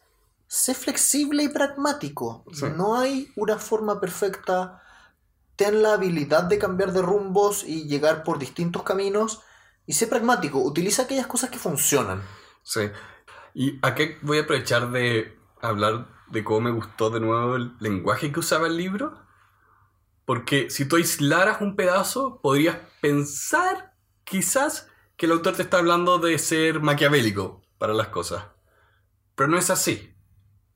sé 0.54 0.72
flexible 0.72 1.42
y 1.42 1.48
pragmático. 1.48 2.44
Sí. 2.52 2.66
No 2.76 2.96
hay 2.96 3.32
una 3.34 3.58
forma 3.58 4.00
perfecta. 4.00 4.80
Ten 5.56 5.82
la 5.82 5.94
habilidad 5.94 6.44
de 6.44 6.58
cambiar 6.58 6.92
de 6.92 7.02
rumbos 7.02 7.64
y 7.64 7.88
llegar 7.88 8.22
por 8.22 8.38
distintos 8.38 8.84
caminos. 8.84 9.42
Y 9.84 9.94
sé 9.94 10.06
pragmático. 10.06 10.60
Utiliza 10.60 11.02
aquellas 11.02 11.26
cosas 11.26 11.50
que 11.50 11.58
funcionan. 11.58 12.22
Sí. 12.62 12.82
Y 13.52 13.80
aquí 13.82 14.14
voy 14.22 14.38
a 14.38 14.42
aprovechar 14.42 14.92
de 14.92 15.36
hablar 15.60 16.06
de 16.28 16.44
cómo 16.44 16.60
me 16.60 16.70
gustó 16.70 17.10
de 17.10 17.18
nuevo 17.18 17.56
el 17.56 17.74
lenguaje 17.80 18.30
que 18.30 18.38
usaba 18.38 18.68
el 18.68 18.76
libro. 18.76 19.26
Porque 20.24 20.70
si 20.70 20.84
tú 20.84 20.96
aislaras 20.96 21.62
un 21.62 21.74
pedazo, 21.74 22.40
podrías 22.40 22.76
pensar 23.02 23.92
quizás 24.22 24.88
que 25.16 25.26
el 25.26 25.32
autor 25.32 25.56
te 25.56 25.62
está 25.62 25.78
hablando 25.78 26.18
de 26.18 26.38
ser 26.38 26.80
maquiavélico 26.80 27.60
para 27.76 27.92
las 27.92 28.08
cosas. 28.08 28.44
Pero 29.34 29.48
no 29.48 29.58
es 29.58 29.68
así. 29.70 30.13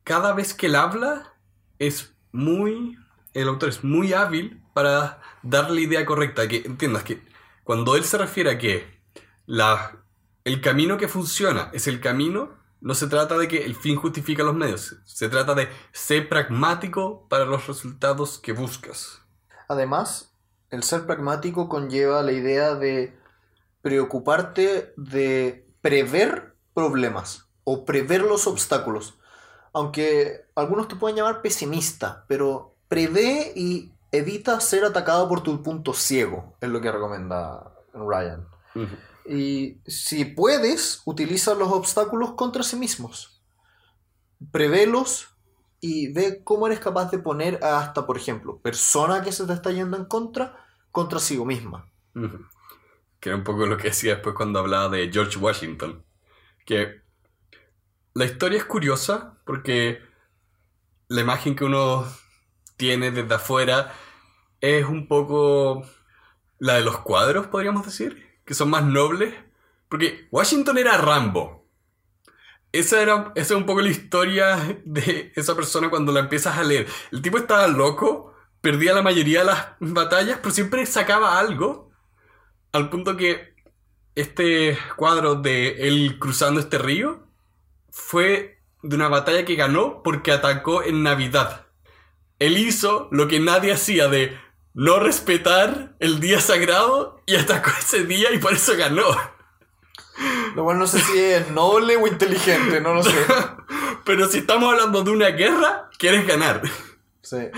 Cada 0.08 0.32
vez 0.32 0.54
que 0.54 0.68
él 0.68 0.74
habla, 0.74 1.34
es 1.78 2.14
muy. 2.32 2.96
El 3.34 3.46
autor 3.48 3.68
es 3.68 3.84
muy 3.84 4.14
hábil 4.14 4.64
para 4.72 5.20
dar 5.42 5.70
la 5.70 5.82
idea 5.82 6.06
correcta. 6.06 6.48
Que 6.48 6.62
entiendas 6.64 7.04
que 7.04 7.22
cuando 7.62 7.94
él 7.94 8.04
se 8.04 8.16
refiere 8.16 8.52
a 8.52 8.56
que 8.56 9.02
la, 9.44 10.02
el 10.44 10.62
camino 10.62 10.96
que 10.96 11.08
funciona 11.08 11.68
es 11.74 11.88
el 11.88 12.00
camino, 12.00 12.56
no 12.80 12.94
se 12.94 13.08
trata 13.08 13.36
de 13.36 13.48
que 13.48 13.66
el 13.66 13.76
fin 13.76 13.96
justifica 13.96 14.42
los 14.44 14.54
medios. 14.54 14.96
Se 15.04 15.28
trata 15.28 15.54
de 15.54 15.68
ser 15.92 16.30
pragmático 16.30 17.28
para 17.28 17.44
los 17.44 17.66
resultados 17.66 18.38
que 18.38 18.52
buscas. 18.52 19.20
Además, 19.68 20.32
el 20.70 20.84
ser 20.84 21.04
pragmático 21.04 21.68
conlleva 21.68 22.22
la 22.22 22.32
idea 22.32 22.74
de 22.76 23.14
preocuparte 23.82 24.94
de 24.96 25.68
prever 25.82 26.56
problemas 26.72 27.50
o 27.64 27.84
prever 27.84 28.22
los 28.22 28.46
obstáculos. 28.46 29.17
Aunque 29.78 30.44
algunos 30.56 30.88
te 30.88 30.96
pueden 30.96 31.16
llamar 31.16 31.40
pesimista, 31.40 32.24
pero 32.26 32.74
prevé 32.88 33.52
y 33.54 33.92
evita 34.10 34.58
ser 34.58 34.84
atacado 34.84 35.28
por 35.28 35.44
tu 35.44 35.62
punto 35.62 35.92
ciego, 35.94 36.56
es 36.60 36.68
lo 36.68 36.80
que 36.80 36.90
recomienda 36.90 37.72
Ryan. 37.94 38.44
Y 39.24 39.80
si 39.86 40.24
puedes, 40.24 41.02
utiliza 41.04 41.54
los 41.54 41.70
obstáculos 41.70 42.32
contra 42.32 42.64
sí 42.64 42.74
mismos. 42.74 43.40
Prevélos 44.50 45.28
y 45.78 46.12
ve 46.12 46.42
cómo 46.42 46.66
eres 46.66 46.80
capaz 46.80 47.12
de 47.12 47.20
poner 47.20 47.62
a 47.62 47.78
hasta, 47.78 48.04
por 48.04 48.16
ejemplo, 48.16 48.58
persona 48.58 49.22
que 49.22 49.30
se 49.30 49.46
te 49.46 49.52
está 49.52 49.70
yendo 49.70 49.96
en 49.96 50.06
contra, 50.06 50.56
contra 50.90 51.20
sí 51.20 51.38
misma. 51.38 51.88
Que 53.20 53.28
era 53.28 53.36
un 53.36 53.44
poco 53.44 53.64
lo 53.64 53.76
que 53.76 53.90
decía 53.90 54.14
después 54.14 54.34
cuando 54.34 54.58
hablaba 54.58 54.88
de 54.88 55.08
George 55.12 55.38
Washington. 55.38 56.04
Que 56.66 57.00
la 58.14 58.24
historia 58.24 58.58
es 58.58 58.64
curiosa 58.64 59.37
porque 59.48 60.02
la 61.08 61.22
imagen 61.22 61.56
que 61.56 61.64
uno 61.64 62.06
tiene 62.76 63.10
desde 63.10 63.34
afuera 63.34 63.94
es 64.60 64.84
un 64.84 65.08
poco 65.08 65.86
la 66.58 66.74
de 66.74 66.82
los 66.82 66.98
cuadros, 66.98 67.46
podríamos 67.46 67.86
decir, 67.86 68.40
que 68.44 68.52
son 68.52 68.68
más 68.68 68.84
nobles. 68.84 69.32
Porque 69.88 70.28
Washington 70.30 70.76
era 70.76 70.98
Rambo. 70.98 71.66
Esa 72.72 73.00
era, 73.00 73.32
esa 73.36 73.54
es 73.54 73.58
un 73.58 73.64
poco 73.64 73.80
la 73.80 73.88
historia 73.88 74.78
de 74.84 75.32
esa 75.34 75.56
persona 75.56 75.88
cuando 75.88 76.12
la 76.12 76.20
empiezas 76.20 76.58
a 76.58 76.62
leer. 76.62 76.86
El 77.10 77.22
tipo 77.22 77.38
estaba 77.38 77.66
loco, 77.68 78.34
perdía 78.60 78.92
la 78.92 79.00
mayoría 79.00 79.38
de 79.38 79.46
las 79.46 79.68
batallas, 79.80 80.40
pero 80.42 80.50
siempre 80.50 80.84
sacaba 80.84 81.38
algo. 81.38 81.90
Al 82.72 82.90
punto 82.90 83.16
que 83.16 83.54
este 84.14 84.76
cuadro 84.96 85.36
de 85.36 85.88
él 85.88 86.18
cruzando 86.18 86.60
este 86.60 86.76
río 86.76 87.26
fue 87.88 88.57
de 88.82 88.96
una 88.96 89.08
batalla 89.08 89.44
que 89.44 89.56
ganó 89.56 90.02
porque 90.02 90.32
atacó 90.32 90.82
en 90.82 91.02
Navidad. 91.02 91.66
Él 92.38 92.56
hizo 92.58 93.08
lo 93.10 93.26
que 93.28 93.40
nadie 93.40 93.72
hacía 93.72 94.08
de 94.08 94.38
no 94.74 95.00
respetar 95.00 95.96
el 95.98 96.20
día 96.20 96.40
sagrado 96.40 97.20
y 97.26 97.36
atacó 97.36 97.70
ese 97.78 98.04
día 98.04 98.32
y 98.32 98.38
por 98.38 98.52
eso 98.52 98.76
ganó. 98.76 99.06
Lo 100.54 100.64
cual 100.64 100.78
no 100.78 100.86
sé 100.86 101.00
si 101.00 101.18
es 101.18 101.50
noble 101.50 101.96
o 101.96 102.06
inteligente, 102.06 102.80
no 102.80 102.94
lo 102.94 103.02
sé. 103.02 103.14
Pero 104.04 104.28
si 104.28 104.38
estamos 104.38 104.72
hablando 104.72 105.02
de 105.02 105.10
una 105.10 105.28
guerra, 105.28 105.90
quieres 105.98 106.26
ganar. 106.26 106.62
Sí. 107.22 107.50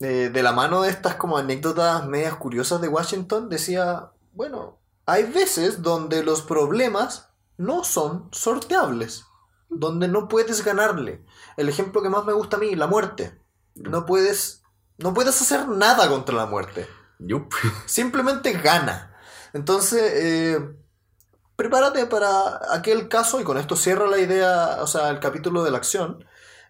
Eh, 0.00 0.30
de 0.32 0.42
la 0.44 0.52
mano 0.52 0.82
de 0.82 0.90
estas 0.90 1.16
como 1.16 1.38
anécdotas 1.38 2.06
medias 2.06 2.36
curiosas 2.36 2.80
de 2.80 2.86
Washington, 2.86 3.48
decía, 3.48 4.12
bueno, 4.32 4.78
hay 5.06 5.24
veces 5.24 5.82
donde 5.82 6.22
los 6.22 6.42
problemas 6.42 7.27
no 7.58 7.84
son 7.84 8.28
sorteables, 8.32 9.26
donde 9.68 10.08
no 10.08 10.28
puedes 10.28 10.64
ganarle. 10.64 11.26
El 11.58 11.68
ejemplo 11.68 12.02
que 12.02 12.10
más 12.10 12.24
me 12.26 12.34
gusta 12.34 12.56
a 12.58 12.60
mí, 12.60 12.76
la 12.76 12.88
muerte. 12.88 13.40
No 13.74 14.06
puedes, 14.06 14.62
no 14.98 15.14
puedes 15.14 15.40
hacer 15.42 15.68
nada 15.68 16.08
contra 16.08 16.36
la 16.36 16.46
muerte. 16.46 16.96
Yup. 17.18 17.52
Simplemente 17.86 18.52
gana. 18.54 19.16
Entonces, 19.54 20.02
eh, 20.14 20.76
prepárate 21.56 22.06
para 22.06 22.60
aquel 22.74 23.08
caso, 23.08 23.40
y 23.40 23.44
con 23.44 23.58
esto 23.58 23.76
cierra 23.76 24.06
la 24.08 24.18
idea, 24.18 24.78
o 24.82 24.86
sea, 24.86 25.10
el 25.10 25.20
capítulo 25.20 25.64
de 25.64 25.70
la 25.70 25.78
acción. 25.78 26.24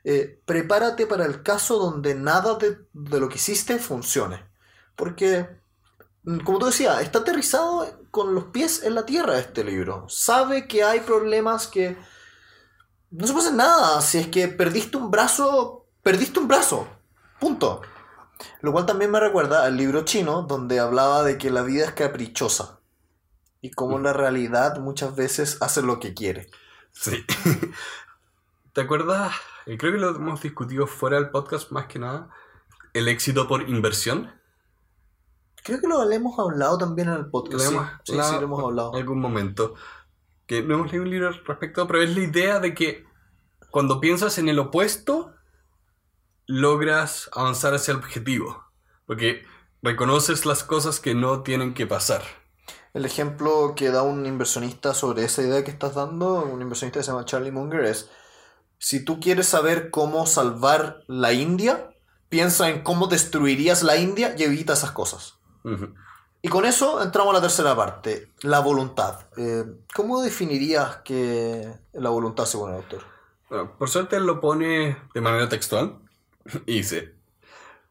eh, 0.04 0.40
prepárate 0.46 1.06
para 1.06 1.26
el 1.26 1.42
caso 1.42 1.78
donde 1.78 2.14
nada 2.14 2.56
de, 2.56 2.78
de 2.92 3.20
lo 3.20 3.28
que 3.28 3.36
hiciste 3.36 3.78
funcione. 3.78 4.48
Porque, 4.96 5.48
como 6.44 6.58
tú 6.58 6.66
decías, 6.66 7.00
está 7.00 7.20
aterrizado 7.20 7.86
con 8.10 8.34
los 8.34 8.44
pies 8.44 8.82
en 8.82 8.94
la 8.94 9.06
tierra 9.06 9.38
este 9.38 9.64
libro. 9.64 10.06
Sabe 10.08 10.66
que 10.66 10.84
hay 10.84 11.00
problemas 11.00 11.66
que 11.66 11.96
no 13.10 13.26
se 13.26 13.32
puede 13.32 13.46
hacer 13.46 13.56
nada. 13.56 14.00
Si 14.00 14.18
es 14.18 14.28
que 14.28 14.48
perdiste 14.48 14.96
un 14.96 15.10
brazo, 15.10 15.86
perdiste 16.02 16.38
un 16.40 16.48
brazo. 16.48 16.86
Punto. 17.40 17.82
Lo 18.60 18.72
cual 18.72 18.86
también 18.86 19.10
me 19.10 19.20
recuerda 19.20 19.64
al 19.64 19.76
libro 19.76 20.04
chino 20.04 20.42
donde 20.42 20.80
hablaba 20.80 21.22
de 21.22 21.38
que 21.38 21.50
la 21.50 21.62
vida 21.62 21.86
es 21.86 21.92
caprichosa 21.92 22.80
y 23.60 23.70
cómo 23.70 23.98
la 23.98 24.12
realidad 24.12 24.78
muchas 24.78 25.16
veces 25.16 25.58
hace 25.60 25.82
lo 25.82 25.98
que 25.98 26.14
quiere. 26.14 26.48
Sí. 26.92 27.24
¿Te 28.72 28.82
acuerdas? 28.82 29.32
Eh, 29.66 29.76
Creo 29.78 29.92
que 29.92 29.98
lo 29.98 30.14
hemos 30.14 30.42
discutido 30.42 30.86
fuera 30.86 31.16
del 31.16 31.30
podcast 31.30 31.70
más 31.72 31.86
que 31.86 31.98
nada. 31.98 32.28
El 32.92 33.08
éxito 33.08 33.48
por 33.48 33.68
inversión. 33.68 34.37
Creo 35.64 35.80
que 35.80 35.86
lo 35.86 36.10
hemos 36.10 36.38
hablado 36.38 36.78
también 36.78 37.08
en 37.08 37.14
el 37.14 37.26
podcast. 37.30 37.64
Lo 37.64 37.70
sí. 37.70 37.74
hemos 37.74 37.88
Sí, 38.04 38.12
hablado 38.12 38.30
sí, 38.30 38.36
lo 38.36 38.42
hemos 38.44 38.64
hablado. 38.64 38.92
en 38.94 39.00
algún 39.00 39.20
momento. 39.20 39.74
Que 40.46 40.62
no 40.62 40.74
hemos 40.74 40.86
leído 40.90 41.04
un 41.04 41.10
libro 41.10 41.28
al 41.28 41.44
respecto, 41.44 41.86
pero 41.86 42.02
es 42.02 42.14
la 42.16 42.22
idea 42.22 42.58
de 42.60 42.74
que 42.74 43.04
cuando 43.70 44.00
piensas 44.00 44.38
en 44.38 44.48
el 44.48 44.58
opuesto, 44.58 45.34
logras 46.46 47.28
avanzar 47.32 47.74
hacia 47.74 47.92
el 47.92 47.98
objetivo. 47.98 48.64
Porque 49.06 49.44
reconoces 49.82 50.46
las 50.46 50.64
cosas 50.64 51.00
que 51.00 51.14
no 51.14 51.42
tienen 51.42 51.74
que 51.74 51.86
pasar. 51.86 52.22
El 52.94 53.04
ejemplo 53.04 53.74
que 53.76 53.90
da 53.90 54.02
un 54.02 54.26
inversionista 54.26 54.94
sobre 54.94 55.24
esa 55.24 55.42
idea 55.42 55.62
que 55.64 55.70
estás 55.70 55.94
dando, 55.94 56.42
un 56.44 56.62
inversionista 56.62 57.00
que 57.00 57.04
se 57.04 57.10
llama 57.12 57.24
Charlie 57.26 57.52
Munger, 57.52 57.84
es, 57.84 58.10
si 58.78 59.04
tú 59.04 59.20
quieres 59.20 59.46
saber 59.46 59.90
cómo 59.90 60.26
salvar 60.26 61.02
la 61.06 61.32
India, 61.32 61.90
piensa 62.28 62.68
en 62.70 62.82
cómo 62.82 63.06
destruirías 63.06 63.82
la 63.82 63.96
India 63.96 64.34
y 64.36 64.42
evita 64.44 64.72
esas 64.72 64.92
cosas. 64.92 65.37
Ujú. 65.72 65.94
Y 66.40 66.48
con 66.48 66.64
eso 66.64 67.02
entramos 67.02 67.32
a 67.32 67.38
la 67.38 67.42
tercera 67.42 67.74
parte, 67.74 68.32
la 68.42 68.60
voluntad. 68.60 69.26
Eh, 69.36 69.64
¿Cómo 69.94 70.22
definirías 70.22 70.98
que 70.98 71.68
la 71.92 72.10
voluntad 72.10 72.44
según 72.44 72.70
el 72.70 72.76
autor? 72.76 73.02
Bueno, 73.50 73.76
por 73.76 73.88
suerte 73.88 74.20
lo 74.20 74.40
pone 74.40 74.96
de 75.14 75.20
manera 75.20 75.48
textual. 75.48 75.98
Y 76.66 76.78
dice, 76.78 77.14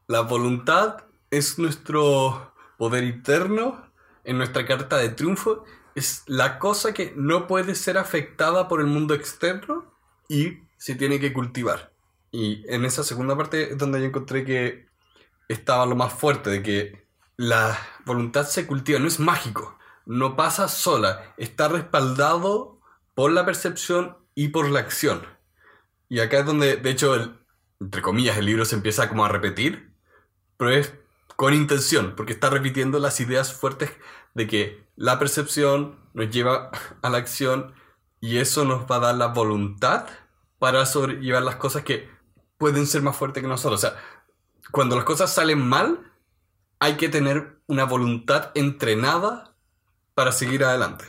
la 0.07 0.21
voluntad 0.21 1.03
es 1.29 1.59
nuestro 1.59 2.53
poder 2.77 3.03
interno 3.03 3.85
en 4.23 4.37
nuestra 4.37 4.65
carta 4.65 4.97
de 4.97 5.09
triunfo. 5.09 5.65
Es 5.93 6.23
la 6.27 6.57
cosa 6.57 6.93
que 6.93 7.13
no 7.15 7.47
puede 7.47 7.75
ser 7.75 7.97
afectada 7.97 8.67
por 8.67 8.79
el 8.79 8.87
mundo 8.87 9.13
externo 9.13 9.91
y 10.29 10.59
se 10.77 10.95
tiene 10.95 11.19
que 11.19 11.33
cultivar. 11.33 11.91
Y 12.31 12.63
en 12.73 12.85
esa 12.85 13.03
segunda 13.03 13.35
parte 13.35 13.71
es 13.71 13.77
donde 13.77 13.99
yo 13.99 14.05
encontré 14.05 14.45
que 14.45 14.87
estaba 15.47 15.85
lo 15.85 15.95
más 15.95 16.13
fuerte, 16.13 16.49
de 16.49 16.63
que 16.63 17.06
la 17.37 17.79
voluntad 18.05 18.45
se 18.47 18.67
cultiva, 18.67 18.99
no 18.99 19.07
es 19.07 19.19
mágico, 19.19 19.77
no 20.05 20.35
pasa 20.35 20.67
sola, 20.67 21.33
está 21.37 21.67
respaldado 21.67 22.81
por 23.13 23.31
la 23.31 23.45
percepción 23.45 24.17
y 24.35 24.49
por 24.49 24.69
la 24.69 24.79
acción. 24.79 25.21
Y 26.09 26.19
acá 26.19 26.39
es 26.39 26.45
donde, 26.45 26.77
de 26.77 26.89
hecho, 26.89 27.15
el, 27.15 27.37
entre 27.79 28.01
comillas, 28.01 28.37
el 28.37 28.45
libro 28.45 28.65
se 28.65 28.75
empieza 28.75 29.07
como 29.07 29.23
a 29.23 29.29
repetir, 29.29 29.93
pero 30.57 30.71
es 30.71 30.93
con 31.35 31.53
intención, 31.53 32.15
porque 32.15 32.33
está 32.33 32.49
repitiendo 32.49 32.99
las 32.99 33.19
ideas 33.19 33.53
fuertes 33.53 33.91
de 34.33 34.47
que 34.47 34.87
la 34.95 35.19
percepción 35.19 35.99
nos 36.13 36.29
lleva 36.31 36.71
a 37.01 37.09
la 37.09 37.17
acción 37.17 37.73
y 38.19 38.37
eso 38.37 38.65
nos 38.65 38.89
va 38.89 38.95
a 38.95 38.99
dar 38.99 39.15
la 39.15 39.27
voluntad 39.27 40.07
para 40.57 40.85
sobrellevar 40.87 41.43
las 41.43 41.57
cosas 41.57 41.83
que 41.83 42.09
pueden 42.57 42.87
ser 42.87 43.03
más 43.03 43.15
fuertes 43.15 43.43
que 43.43 43.49
nosotros. 43.49 43.83
O 43.83 43.87
sea, 43.87 44.01
cuando 44.71 44.95
las 44.95 45.05
cosas 45.05 45.31
salen 45.31 45.59
mal, 45.59 46.11
hay 46.79 46.97
que 46.97 47.09
tener 47.09 47.59
una 47.67 47.85
voluntad 47.85 48.51
entrenada 48.55 49.55
para 50.13 50.31
seguir 50.31 50.63
adelante. 50.63 51.05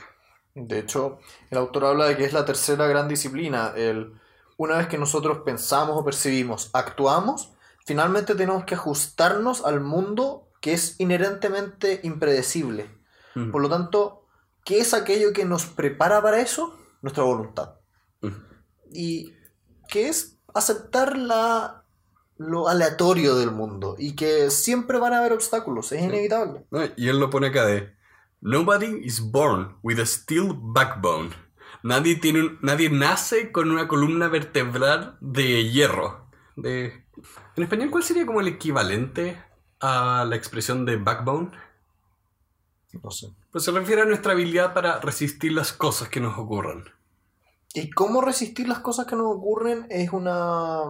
De 0.54 0.78
hecho, 0.80 1.18
el 1.50 1.58
autor 1.58 1.84
habla 1.86 2.06
de 2.06 2.16
que 2.16 2.24
es 2.24 2.32
la 2.32 2.44
tercera 2.44 2.86
gran 2.86 3.08
disciplina. 3.08 3.72
El, 3.76 4.14
una 4.56 4.78
vez 4.78 4.88
que 4.88 4.98
nosotros 4.98 5.42
pensamos 5.44 5.96
o 5.96 6.04
percibimos, 6.04 6.70
actuamos, 6.72 7.52
finalmente 7.86 8.34
tenemos 8.34 8.64
que 8.64 8.74
ajustarnos 8.74 9.64
al 9.64 9.80
mundo 9.80 10.48
que 10.60 10.72
es 10.72 10.98
inherentemente 10.98 12.00
impredecible. 12.02 12.90
Mm. 13.34 13.50
Por 13.52 13.62
lo 13.62 13.68
tanto, 13.68 14.26
¿qué 14.64 14.80
es 14.80 14.94
aquello 14.94 15.32
que 15.32 15.44
nos 15.44 15.66
prepara 15.66 16.20
para 16.20 16.40
eso? 16.40 16.76
Nuestra 17.02 17.22
voluntad. 17.22 17.76
Mm. 18.20 18.28
Y 18.92 19.34
que 19.88 20.08
es 20.08 20.38
aceptar 20.54 21.16
la, 21.16 21.77
lo 22.38 22.68
aleatorio 22.68 23.34
del 23.36 23.50
mundo 23.50 23.96
y 23.98 24.14
que 24.14 24.50
siempre 24.50 24.98
van 24.98 25.12
a 25.12 25.18
haber 25.18 25.32
obstáculos, 25.32 25.92
es 25.92 26.02
inevitable. 26.02 26.64
¿no? 26.70 26.80
Y 26.96 27.08
él 27.08 27.18
lo 27.18 27.30
pone 27.30 27.48
acá 27.48 27.66
de 27.66 27.92
Nobody 28.40 29.00
is 29.04 29.20
born 29.20 29.76
with 29.82 29.98
a 29.98 30.06
steel 30.06 30.54
backbone. 30.54 31.30
Nadie, 31.82 32.16
tiene 32.16 32.40
un- 32.42 32.58
nadie 32.62 32.88
nace 32.90 33.50
con 33.52 33.70
una 33.70 33.88
columna 33.88 34.28
vertebral 34.28 35.16
de 35.20 35.68
hierro. 35.70 36.28
De... 36.56 37.04
En 37.56 37.62
español, 37.64 37.90
¿cuál 37.90 38.04
sería 38.04 38.24
como 38.26 38.40
el 38.40 38.48
equivalente 38.48 39.42
a 39.80 40.24
la 40.28 40.36
expresión 40.36 40.84
de 40.84 40.96
backbone? 40.96 41.50
No 43.02 43.10
sé. 43.10 43.28
Pues 43.50 43.64
se 43.64 43.70
refiere 43.72 44.02
a 44.02 44.06
nuestra 44.06 44.32
habilidad 44.32 44.72
para 44.74 45.00
resistir 45.00 45.52
las 45.52 45.72
cosas 45.72 46.08
que 46.08 46.20
nos 46.20 46.38
ocurran. 46.38 46.84
Y 47.74 47.90
cómo 47.90 48.20
resistir 48.20 48.68
las 48.68 48.78
cosas 48.80 49.06
que 49.06 49.16
nos 49.16 49.26
ocurren 49.26 49.86
es 49.90 50.12
una. 50.12 50.80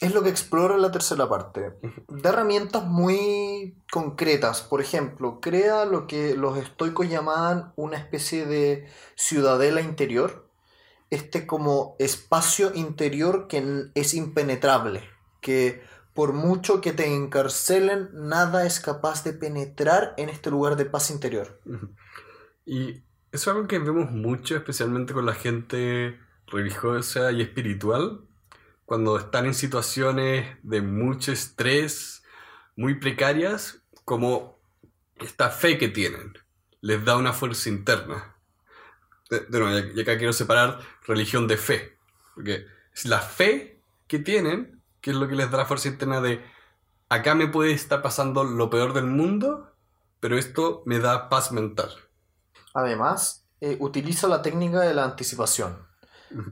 Es 0.00 0.12
lo 0.14 0.22
que 0.22 0.28
explora 0.28 0.76
la 0.76 0.90
tercera 0.90 1.28
parte. 1.28 1.72
Da 2.08 2.30
herramientas 2.30 2.84
muy 2.84 3.82
concretas. 3.90 4.60
Por 4.60 4.82
ejemplo, 4.82 5.40
crea 5.40 5.86
lo 5.86 6.06
que 6.06 6.34
los 6.34 6.58
estoicos 6.58 7.08
llamaban 7.08 7.72
una 7.76 7.96
especie 7.96 8.44
de 8.44 8.90
ciudadela 9.14 9.80
interior. 9.80 10.50
Este 11.08 11.46
como 11.46 11.96
espacio 11.98 12.74
interior 12.74 13.46
que 13.48 13.90
es 13.94 14.12
impenetrable. 14.12 15.02
Que 15.40 15.82
por 16.12 16.34
mucho 16.34 16.80
que 16.82 16.92
te 16.92 17.14
encarcelen, 17.14 18.10
nada 18.12 18.66
es 18.66 18.80
capaz 18.80 19.24
de 19.24 19.32
penetrar 19.32 20.14
en 20.18 20.28
este 20.28 20.50
lugar 20.50 20.76
de 20.76 20.86
paz 20.86 21.10
interior. 21.10 21.60
Y 22.66 22.90
eso 22.90 23.04
es 23.32 23.48
algo 23.48 23.68
que 23.68 23.78
vemos 23.78 24.10
mucho, 24.10 24.56
especialmente 24.56 25.14
con 25.14 25.24
la 25.24 25.34
gente 25.34 26.18
religiosa 26.46 27.32
y 27.32 27.42
espiritual, 27.42 28.25
cuando 28.86 29.18
están 29.18 29.46
en 29.46 29.54
situaciones 29.54 30.56
de 30.62 30.80
mucho 30.80 31.32
estrés, 31.32 32.22
muy 32.76 32.94
precarias, 32.94 33.82
como 34.04 34.58
esta 35.16 35.50
fe 35.50 35.76
que 35.76 35.88
tienen, 35.88 36.32
les 36.80 37.04
da 37.04 37.16
una 37.16 37.32
fuerza 37.32 37.68
interna. 37.68 38.36
De, 39.28 39.40
de 39.40 39.58
nuevo, 39.58 39.88
y 39.94 40.00
acá 40.00 40.16
quiero 40.16 40.32
separar 40.32 40.78
religión 41.04 41.48
de 41.48 41.56
fe, 41.56 41.98
porque 42.34 42.66
es 42.94 43.04
la 43.06 43.20
fe 43.20 43.82
que 44.06 44.20
tienen, 44.20 44.80
que 45.00 45.10
es 45.10 45.16
lo 45.16 45.26
que 45.26 45.34
les 45.34 45.50
da 45.50 45.58
la 45.58 45.66
fuerza 45.66 45.88
interna 45.88 46.20
de, 46.20 46.44
acá 47.08 47.34
me 47.34 47.48
puede 47.48 47.72
estar 47.72 48.02
pasando 48.02 48.44
lo 48.44 48.70
peor 48.70 48.92
del 48.92 49.06
mundo, 49.06 49.72
pero 50.20 50.38
esto 50.38 50.82
me 50.86 51.00
da 51.00 51.28
paz 51.28 51.50
mental. 51.50 51.90
Además, 52.72 53.44
eh, 53.60 53.76
utiliza 53.80 54.28
la 54.28 54.42
técnica 54.42 54.80
de 54.80 54.94
la 54.94 55.04
anticipación. 55.04 55.86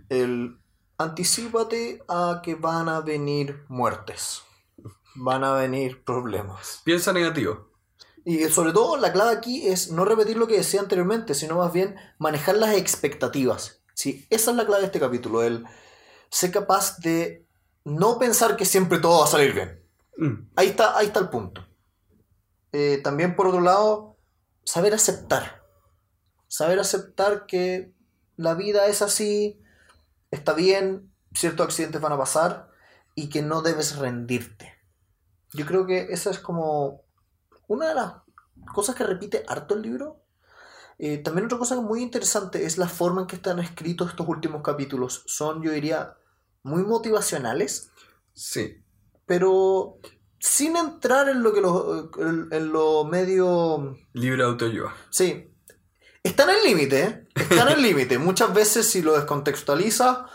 El 0.08 0.58
anticípate 0.98 2.02
a 2.09 2.40
que 2.42 2.54
van 2.54 2.88
a 2.88 3.00
venir 3.00 3.64
muertes. 3.68 4.42
Van 5.16 5.44
a 5.44 5.54
venir 5.54 6.04
problemas. 6.04 6.80
Piensa 6.85 7.12
negativo. 7.12 7.70
Y 8.24 8.44
sobre 8.48 8.72
todo 8.72 8.96
la 8.96 9.12
clave 9.12 9.33
aquí 9.37 9.66
es 9.68 9.90
no 9.90 10.04
repetir 10.04 10.37
lo 10.37 10.46
que 10.46 10.57
decía 10.57 10.80
anteriormente, 10.80 11.35
sino 11.35 11.57
más 11.57 11.72
bien 11.72 11.96
manejar 12.18 12.57
las 12.57 12.74
expectativas. 12.76 13.83
Sí, 13.94 14.26
esa 14.30 14.50
es 14.50 14.57
la 14.57 14.66
clave 14.66 14.80
de 14.80 14.87
este 14.87 15.00
capítulo, 15.00 15.42
el 15.42 15.64
ser 16.30 16.50
capaz 16.50 16.98
de 16.98 17.46
no 17.85 18.18
pensar 18.18 18.57
que 18.57 18.64
siempre 18.64 18.98
todo 18.98 19.20
va 19.20 19.24
a 19.26 19.28
salir 19.28 19.52
bien. 19.52 19.85
Mm, 20.16 20.50
Ahí 20.57 20.68
está, 20.68 20.96
ahí 20.96 21.07
está 21.07 21.20
el 21.20 21.28
punto. 21.28 21.64
Eh, 22.72 23.00
también 23.04 23.37
por 23.37 23.46
otro 23.46 23.61
lado, 23.61 24.16
saber 24.64 24.94
aceptar. 24.94 25.62
Saber 26.48 26.80
aceptar 26.80 27.46
que 27.46 27.92
la 28.37 28.54
vida 28.54 28.87
es 28.87 29.02
así, 29.02 29.61
está 30.34 30.52
bien, 30.54 31.12
ciertos 31.34 31.66
accidentes 31.66 32.00
van 32.00 32.12
a 32.12 32.18
pasar 32.18 32.70
y 33.14 33.28
que 33.28 33.42
no 33.42 33.62
debes 33.62 33.96
rendirte. 33.96 34.72
Yo 35.52 35.64
creo 35.66 35.86
que 35.86 36.08
esa 36.10 36.30
es 36.30 36.38
como 36.38 37.02
una 37.68 37.88
de 37.88 37.94
las 37.94 38.12
cosas 38.74 38.94
que 38.96 39.04
repite 39.04 39.44
harto 39.48 39.74
el 39.74 39.82
libro. 39.82 40.20
Eh, 40.98 41.18
también 41.18 41.46
otra 41.46 41.58
cosa 41.58 41.80
muy 41.80 42.02
interesante 42.02 42.64
es 42.66 42.78
la 42.78 42.88
forma 42.88 43.22
en 43.22 43.26
que 43.26 43.36
están 43.36 43.58
escritos 43.58 44.10
estos 44.10 44.28
últimos 44.28 44.62
capítulos. 44.62 45.22
Son, 45.26 45.62
yo 45.62 45.70
diría, 45.72 46.16
muy 46.62 46.82
motivacionales 46.84 47.90
Sí. 48.32 48.82
pero 49.26 49.98
sin 50.40 50.76
entrar 50.76 51.28
en 51.28 51.42
lo 51.42 51.52
que 51.54 51.60
lo, 51.60 52.10
en, 52.18 52.48
en 52.50 52.72
lo 52.72 53.04
medio 53.04 53.96
Libre 54.12 54.42
autoayuda. 54.42 54.92
sí 55.10 55.54
está 56.25 56.42
en 56.44 56.50
el 56.50 56.64
límite 56.64 57.27
está 57.37 57.62
en 57.62 57.79
el 57.79 57.83
límite 57.83 58.18
muchas 58.18 58.52
veces 58.52 58.90
si 58.90 59.02
lo 59.02 59.14
descontextualiza 59.14 60.27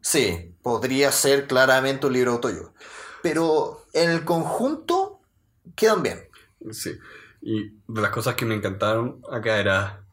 sí 0.00 0.54
podría 0.62 1.10
ser 1.10 1.48
claramente 1.48 2.06
un 2.06 2.12
libro 2.12 2.32
autoayuda 2.32 2.72
pero 3.22 3.84
en 3.92 4.10
el 4.10 4.24
conjunto 4.24 5.20
quedan 5.74 6.04
bien 6.04 6.28
Sí. 6.70 6.98
Y 7.40 7.70
de 7.86 8.00
las 8.00 8.10
cosas 8.10 8.34
que 8.34 8.44
me 8.44 8.54
encantaron 8.54 9.22
acá 9.30 9.58
era 9.58 10.04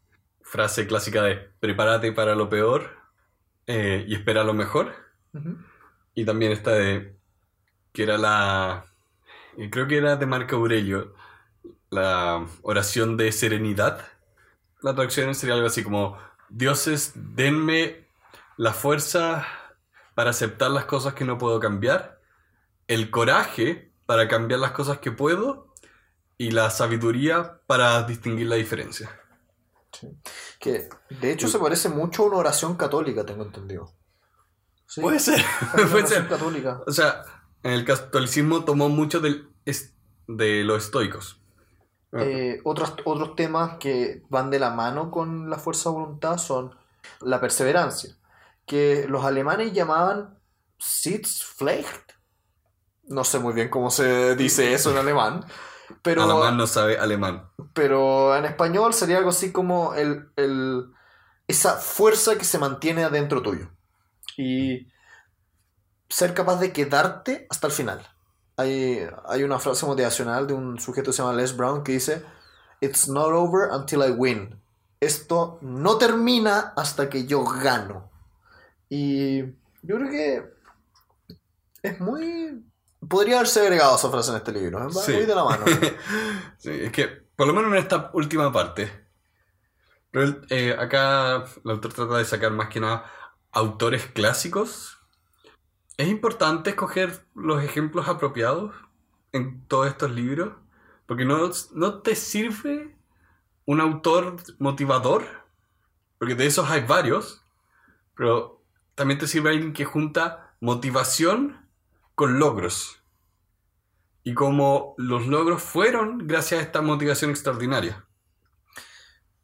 frase 0.43 0.87
clásica 0.87 1.23
de 1.23 1.35
prepárate 1.59 2.11
para 2.11 2.35
lo 2.35 2.49
peor 2.49 2.97
eh, 3.67 4.05
y 4.07 4.15
espera 4.15 4.43
lo 4.43 4.53
mejor. 4.53 4.93
Y 6.13 6.23
también 6.23 6.51
esta 6.51 6.71
de 6.71 7.15
que 7.91 8.03
era 8.03 8.17
la 8.17 8.85
creo 9.71 9.87
que 9.87 9.97
era 9.97 10.15
de 10.15 10.25
Marco 10.25 10.57
Aurelio 10.57 11.13
la 11.89 12.45
oración 12.61 13.17
de 13.17 13.31
serenidad. 13.31 14.05
La 14.85 14.93
traducción 14.93 15.33
sería 15.33 15.55
algo 15.55 15.65
así 15.65 15.81
como 15.81 16.15
dioses 16.47 17.13
denme 17.15 18.07
la 18.55 18.71
fuerza 18.71 19.43
para 20.13 20.29
aceptar 20.29 20.69
las 20.69 20.85
cosas 20.85 21.15
que 21.15 21.25
no 21.25 21.39
puedo 21.39 21.59
cambiar, 21.59 22.21
el 22.87 23.09
coraje 23.09 23.91
para 24.05 24.27
cambiar 24.27 24.59
las 24.59 24.73
cosas 24.73 24.99
que 24.99 25.11
puedo 25.11 25.73
y 26.37 26.51
la 26.51 26.69
sabiduría 26.69 27.61
para 27.65 28.03
distinguir 28.03 28.45
la 28.45 28.57
diferencia. 28.57 29.09
Sí. 29.91 30.07
Que 30.59 30.87
de 31.09 31.31
hecho 31.31 31.47
se 31.47 31.57
parece 31.57 31.89
mucho 31.89 32.21
a 32.21 32.27
una 32.27 32.37
oración 32.37 32.77
católica, 32.77 33.25
tengo 33.25 33.43
entendido. 33.43 33.91
Sí, 34.85 35.01
Puede 35.01 35.17
ser, 35.17 35.43
puede 35.91 36.05
ser. 36.05 36.27
católica. 36.27 36.83
O 36.85 36.91
sea, 36.91 37.23
en 37.63 37.71
el 37.71 37.85
catolicismo 37.85 38.63
tomó 38.63 38.87
mucho 38.89 39.19
del, 39.19 39.49
de 40.27 40.63
los 40.63 40.85
estoicos. 40.85 41.41
Eh, 42.17 42.61
otros, 42.63 42.93
otros 43.05 43.35
temas 43.35 43.77
que 43.77 44.23
van 44.29 44.49
de 44.49 44.59
la 44.59 44.69
mano 44.71 45.11
con 45.11 45.49
la 45.49 45.57
fuerza 45.57 45.89
de 45.89 45.95
voluntad 45.95 46.37
son 46.37 46.75
la 47.21 47.39
perseverancia, 47.41 48.15
que 48.65 49.05
los 49.07 49.25
alemanes 49.25 49.73
llamaban 49.73 50.39
Sitzpflicht. 50.79 52.13
No 53.07 53.23
sé 53.23 53.39
muy 53.39 53.53
bien 53.53 53.69
cómo 53.69 53.91
se 53.91 54.35
dice 54.35 54.73
eso 54.73 54.91
en 54.91 54.97
alemán, 54.97 55.45
pero, 56.01 56.23
Alemán 56.23 56.57
no 56.57 56.67
sabe 56.67 56.97
alemán. 56.97 57.47
pero 57.73 58.35
en 58.35 58.45
español 58.45 58.93
sería 58.93 59.17
algo 59.17 59.29
así 59.29 59.51
como 59.51 59.93
el, 59.93 60.29
el- 60.35 60.85
esa 61.47 61.75
fuerza 61.77 62.37
que 62.37 62.45
se 62.45 62.57
mantiene 62.57 63.03
adentro 63.03 63.41
tuyo 63.43 63.69
y 64.37 64.87
ser 66.09 66.33
capaz 66.33 66.59
de 66.59 66.73
quedarte 66.73 67.45
hasta 67.49 67.67
el 67.67 67.73
final. 67.73 67.99
Hay, 68.57 69.05
hay 69.27 69.43
una 69.43 69.59
frase 69.59 69.85
motivacional 69.85 70.47
de 70.47 70.53
un 70.53 70.79
sujeto 70.79 71.11
que 71.11 71.13
se 71.13 71.21
llama 71.23 71.33
Les 71.35 71.55
Brown 71.55 71.83
que 71.83 71.93
dice, 71.93 72.23
It's 72.81 73.07
not 73.07 73.27
over 73.31 73.69
until 73.71 73.99
I 74.07 74.11
win. 74.11 74.61
Esto 74.99 75.59
no 75.61 75.97
termina 75.97 76.73
hasta 76.75 77.09
que 77.09 77.25
yo 77.25 77.43
gano. 77.43 78.09
Y 78.89 79.41
yo 79.81 79.97
creo 79.97 80.09
que 80.09 80.53
es 81.83 81.99
muy... 81.99 82.63
Podría 83.07 83.35
haberse 83.35 83.61
agregado 83.61 83.95
esa 83.97 84.09
frase 84.09 84.31
en 84.31 84.37
este 84.37 84.51
libro. 84.51 84.79
Va 84.79 84.89
Sí. 85.01 85.11
muy 85.13 85.25
de 85.25 85.35
la 85.35 85.43
mano. 85.43 85.65
Sí, 86.57 86.71
es 86.71 86.91
que, 86.91 87.07
por 87.35 87.45
lo 87.45 87.53
menos 87.53 87.71
en 87.71 87.77
esta 87.77 88.09
última 88.13 88.51
parte. 88.51 88.89
Pero 90.11 90.41
eh, 90.49 90.75
acá 90.79 91.43
el 91.63 91.71
autor 91.71 91.93
trata 91.93 92.17
de 92.17 92.25
sacar 92.25 92.51
más 92.51 92.69
que 92.69 92.79
nada 92.79 93.05
autores 93.51 94.07
clásicos. 94.07 94.97
Es 95.97 96.07
importante 96.09 96.71
escoger 96.71 97.25
los 97.35 97.63
ejemplos 97.63 98.07
apropiados 98.07 98.75
en 99.31 99.65
todos 99.67 99.87
estos 99.87 100.11
libros. 100.11 100.53
Porque 101.05 101.25
no, 101.25 101.51
no 101.73 102.01
te 102.01 102.15
sirve 102.15 102.95
un 103.65 103.79
autor 103.79 104.37
motivador. 104.59 105.23
Porque 106.17 106.35
de 106.35 106.45
esos 106.45 106.69
hay 106.69 106.81
varios. 106.81 107.43
Pero 108.15 108.63
también 108.95 109.19
te 109.19 109.27
sirve 109.27 109.51
alguien 109.51 109.73
que 109.73 109.85
junta 109.85 110.55
motivación 110.59 111.69
con 112.15 112.39
logros. 112.39 113.01
Y 114.23 114.33
como 114.33 114.95
los 114.97 115.27
logros 115.27 115.61
fueron 115.61 116.27
gracias 116.27 116.59
a 116.59 116.63
esta 116.63 116.81
motivación 116.81 117.29
extraordinaria. 117.29 118.07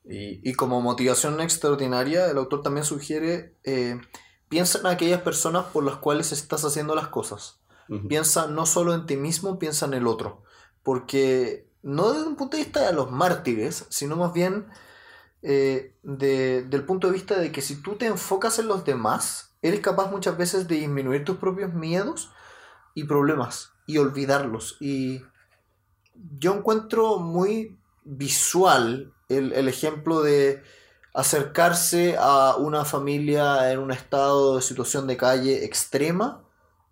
Y, 0.03 0.49
y 0.49 0.53
como 0.53 0.81
motivación 0.81 1.39
extraordinaria, 1.41 2.31
el 2.31 2.37
autor 2.37 2.63
también 2.63 2.85
sugiere, 2.85 3.55
eh, 3.63 4.01
piensa 4.51 4.79
en 4.79 4.85
aquellas 4.87 5.21
personas 5.21 5.65
por 5.73 5.83
las 5.83 5.97
cuales 5.97 6.31
estás 6.31 6.63
haciendo 6.65 6.93
las 6.95 7.07
cosas. 7.07 7.59
Piensa 8.07 8.47
no 8.47 8.65
solo 8.67 8.93
en 8.93 9.05
ti 9.07 9.17
mismo, 9.17 9.59
piensa 9.59 9.87
en 9.87 9.95
el 9.95 10.07
otro. 10.07 10.43
Porque 10.83 11.67
no 11.83 12.13
desde 12.13 12.27
un 12.27 12.35
punto 12.37 12.55
de 12.57 12.63
vista 12.63 12.85
de 12.85 12.93
los 12.93 13.11
mártires, 13.11 13.85
sino 13.89 14.15
más 14.17 14.33
bien 14.33 14.67
eh, 15.43 15.95
de- 16.03 16.63
del 16.63 16.85
punto 16.85 17.07
de 17.07 17.13
vista 17.13 17.39
de 17.39 17.51
que 17.51 17.61
si 17.63 17.81
tú 17.81 17.95
te 17.95 18.05
enfocas 18.05 18.59
en 18.59 18.67
los 18.67 18.85
demás, 18.85 19.55
eres 19.63 19.79
capaz 19.81 20.11
muchas 20.11 20.37
veces 20.37 20.67
de 20.67 20.75
disminuir 20.75 21.25
tus 21.25 21.37
propios 21.37 21.73
miedos 21.73 22.31
y 22.93 23.05
problemas 23.05 23.71
y 23.87 23.97
olvidarlos. 23.97 24.77
Y 24.79 25.23
yo 26.39 26.53
encuentro 26.55 27.17
muy 27.19 27.77
visual 28.03 29.13
el, 29.29 29.53
el 29.53 29.67
ejemplo 29.67 30.21
de 30.21 30.63
acercarse 31.13 32.15
a 32.17 32.55
una 32.57 32.85
familia 32.85 33.71
en 33.71 33.79
un 33.79 33.91
estado 33.91 34.55
de 34.55 34.61
situación 34.61 35.07
de 35.07 35.17
calle 35.17 35.65
extrema 35.65 36.43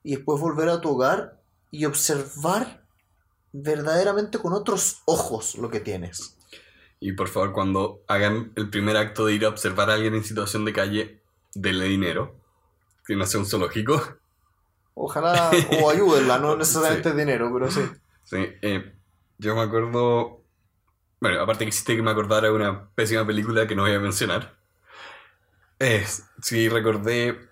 y 0.03 0.15
después 0.15 0.41
volver 0.41 0.69
a 0.69 0.81
tu 0.81 0.91
hogar 0.91 1.41
y 1.71 1.85
observar 1.85 2.83
verdaderamente 3.51 4.39
con 4.39 4.53
otros 4.53 5.01
ojos 5.05 5.55
lo 5.55 5.69
que 5.69 5.79
tienes. 5.79 6.37
Y 6.99 7.13
por 7.13 7.29
favor, 7.29 7.53
cuando 7.53 8.01
hagan 8.07 8.51
el 8.55 8.69
primer 8.69 8.97
acto 8.97 9.25
de 9.25 9.33
ir 9.33 9.45
a 9.45 9.49
observar 9.49 9.89
a 9.89 9.93
alguien 9.93 10.15
en 10.15 10.23
situación 10.23 10.65
de 10.65 10.73
calle, 10.73 11.21
denle 11.55 11.85
dinero. 11.85 12.35
Que 13.05 13.15
no 13.15 13.25
sea 13.25 13.39
un 13.39 13.45
zoológico. 13.45 14.01
Ojalá, 14.93 15.49
o 15.81 15.89
ayúdenla, 15.91 16.39
no 16.39 16.57
necesariamente 16.57 17.13
dinero, 17.13 17.49
pero 17.53 17.71
sí. 17.71 17.81
Sí, 18.23 18.45
eh, 18.61 18.93
yo 19.37 19.55
me 19.55 19.61
acuerdo. 19.61 20.38
Bueno, 21.21 21.41
aparte 21.41 21.65
que 21.65 21.69
hiciste 21.69 21.97
que 21.97 22.01
me 22.01 22.11
acordara 22.11 22.51
una 22.51 22.89
pésima 22.91 23.27
película 23.27 23.67
que 23.67 23.75
no 23.75 23.81
voy 23.81 23.91
a 23.91 23.99
mencionar. 23.99 24.57
Es, 25.77 26.25
sí, 26.41 26.69
recordé 26.69 27.49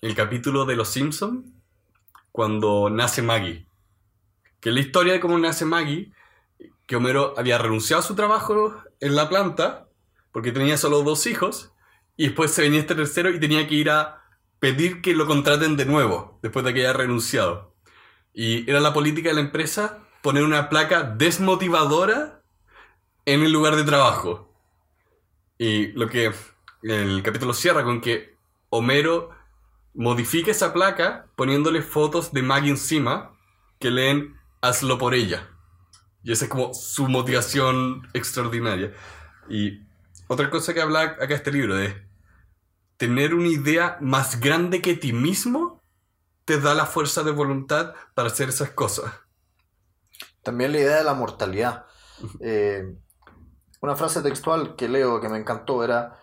el 0.00 0.14
capítulo 0.14 0.64
de 0.64 0.76
Los 0.76 0.88
Simpson 0.90 1.52
cuando 2.30 2.90
nace 2.90 3.22
Maggie. 3.22 3.66
Que 4.60 4.68
es 4.68 4.74
la 4.74 4.80
historia 4.80 5.12
de 5.14 5.20
cómo 5.20 5.36
nace 5.36 5.64
Maggie, 5.64 6.12
que 6.86 6.94
Homero 6.94 7.34
había 7.36 7.58
renunciado 7.58 8.00
a 8.00 8.06
su 8.06 8.14
trabajo 8.14 8.76
en 9.00 9.16
la 9.16 9.28
planta 9.28 9.88
porque 10.30 10.52
tenía 10.52 10.76
solo 10.76 11.02
dos 11.02 11.26
hijos 11.26 11.72
y 12.16 12.26
después 12.26 12.52
se 12.52 12.62
venía 12.62 12.80
este 12.80 12.94
tercero 12.94 13.30
y 13.30 13.40
tenía 13.40 13.66
que 13.66 13.74
ir 13.74 13.90
a 13.90 14.22
pedir 14.60 15.02
que 15.02 15.14
lo 15.14 15.26
contraten 15.26 15.76
de 15.76 15.86
nuevo 15.86 16.38
después 16.42 16.64
de 16.64 16.72
que 16.72 16.80
haya 16.80 16.92
renunciado. 16.92 17.74
Y 18.32 18.68
era 18.70 18.78
la 18.78 18.92
política 18.92 19.30
de 19.30 19.34
la 19.34 19.40
empresa 19.40 20.04
poner 20.22 20.44
una 20.44 20.68
placa 20.68 21.02
desmotivadora 21.02 22.37
en 23.28 23.42
el 23.42 23.52
lugar 23.52 23.76
de 23.76 23.84
trabajo. 23.84 24.50
Y 25.58 25.88
lo 25.88 26.08
que 26.08 26.32
el 26.82 27.22
capítulo 27.22 27.52
cierra 27.52 27.84
con 27.84 28.00
que 28.00 28.38
Homero 28.70 29.28
modifica 29.92 30.50
esa 30.50 30.72
placa 30.72 31.26
poniéndole 31.36 31.82
fotos 31.82 32.32
de 32.32 32.40
Maggie 32.40 32.70
encima 32.70 33.36
que 33.78 33.90
leen 33.90 34.40
hazlo 34.62 34.96
por 34.96 35.12
ella. 35.12 35.46
Y 36.22 36.32
esa 36.32 36.46
es 36.46 36.50
como 36.50 36.72
su 36.72 37.06
motivación 37.06 38.08
extraordinaria. 38.14 38.94
Y 39.50 39.82
otra 40.26 40.48
cosa 40.48 40.72
que 40.72 40.80
habla 40.80 41.02
acá 41.02 41.34
este 41.34 41.52
libro 41.52 41.76
de 41.76 42.08
tener 42.96 43.34
una 43.34 43.48
idea 43.48 43.98
más 44.00 44.40
grande 44.40 44.80
que 44.80 44.94
ti 44.94 45.12
mismo 45.12 45.82
te 46.46 46.58
da 46.58 46.72
la 46.72 46.86
fuerza 46.86 47.22
de 47.24 47.32
voluntad 47.32 47.92
para 48.14 48.28
hacer 48.28 48.48
esas 48.48 48.70
cosas. 48.70 49.12
También 50.42 50.72
la 50.72 50.78
idea 50.78 50.96
de 50.96 51.04
la 51.04 51.14
mortalidad. 51.14 51.84
Eh, 52.40 52.96
una 53.80 53.96
frase 53.96 54.22
textual 54.22 54.76
que 54.76 54.88
leo 54.88 55.20
que 55.20 55.28
me 55.28 55.38
encantó 55.38 55.84
era, 55.84 56.18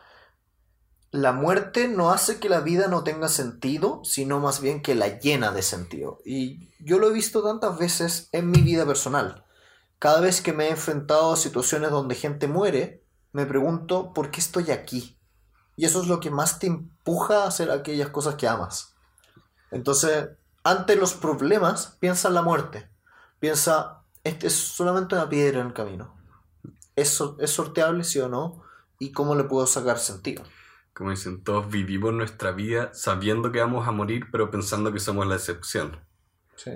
la 1.12 1.32
muerte 1.32 1.88
no 1.88 2.12
hace 2.12 2.39
que 2.39 2.49
la 2.49 2.60
vida 2.60 2.88
no 2.88 3.03
tenga 3.03 3.30
sentido, 3.30 4.01
sino 4.03 4.39
más 4.39 4.60
bien 4.60 4.82
que 4.82 4.95
la 4.95 5.20
llena 5.20 5.51
de 5.51 5.62
sentido. 5.62 6.20
Y 6.26 6.70
yo 6.84 6.99
lo 6.99 7.10
he 7.10 7.14
visto 7.14 7.41
tantas 7.41 7.78
veces 7.78 8.28
en 8.34 8.51
mi 8.51 8.62
vida 8.62 8.86
personal. 8.86 9.45
Cada 9.97 10.20
vez 10.20 10.41
que 10.41 10.51
me 10.51 10.66
he 10.66 10.72
enfrentado 10.72 11.32
a 11.32 11.38
situaciones 11.38 11.91
donde 11.91 12.16
gente 12.16 12.47
muere, 12.47 13.06
me 13.32 13.45
pregunto, 13.45 14.14
¿por 14.14 14.30
qué 14.30 14.41
estoy 14.41 14.72
aquí? 14.72 15.18
Y 15.78 15.86
eso 15.86 16.01
es 16.01 16.08
lo 16.08 16.20
que 16.20 16.32
más 16.32 16.60
te 16.60 16.68
empuja 16.68 17.43
a 17.43 17.47
hacer 17.47 17.72
aquellas 17.72 18.10
cosas 18.10 18.36
que 18.36 18.47
amas. 18.47 18.95
Entonces, 19.72 20.30
ante 20.64 20.95
los 20.95 21.14
problemas, 21.14 21.97
piensa 21.99 22.28
en 22.28 22.34
la 22.34 22.41
muerte. 22.41 22.89
Piensa, 23.39 24.03
este 24.24 24.47
es 24.47 24.53
solamente 24.53 25.16
una 25.16 25.30
piedra 25.30 25.62
en 25.62 25.68
el 25.68 25.74
camino. 25.74 26.14
¿Es, 26.95 27.21
es 27.39 27.49
sorteable, 27.49 28.03
sí 28.03 28.19
o 28.19 28.29
no? 28.29 28.63
¿Y 28.99 29.11
cómo 29.11 29.35
le 29.35 29.43
puedo 29.43 29.67
sacar 29.67 29.99
sentido? 29.99 30.43
Como 30.93 31.11
dicen, 31.11 31.43
todos 31.43 31.69
vivimos 31.69 32.13
nuestra 32.13 32.51
vida 32.51 32.93
sabiendo 32.93 33.51
que 33.51 33.59
vamos 33.59 33.87
a 33.87 33.91
morir, 33.91 34.27
pero 34.31 34.49
pensando 34.49 34.93
que 34.93 34.99
somos 34.99 35.27
la 35.27 35.35
excepción. 35.35 35.99
Sí. 36.55 36.71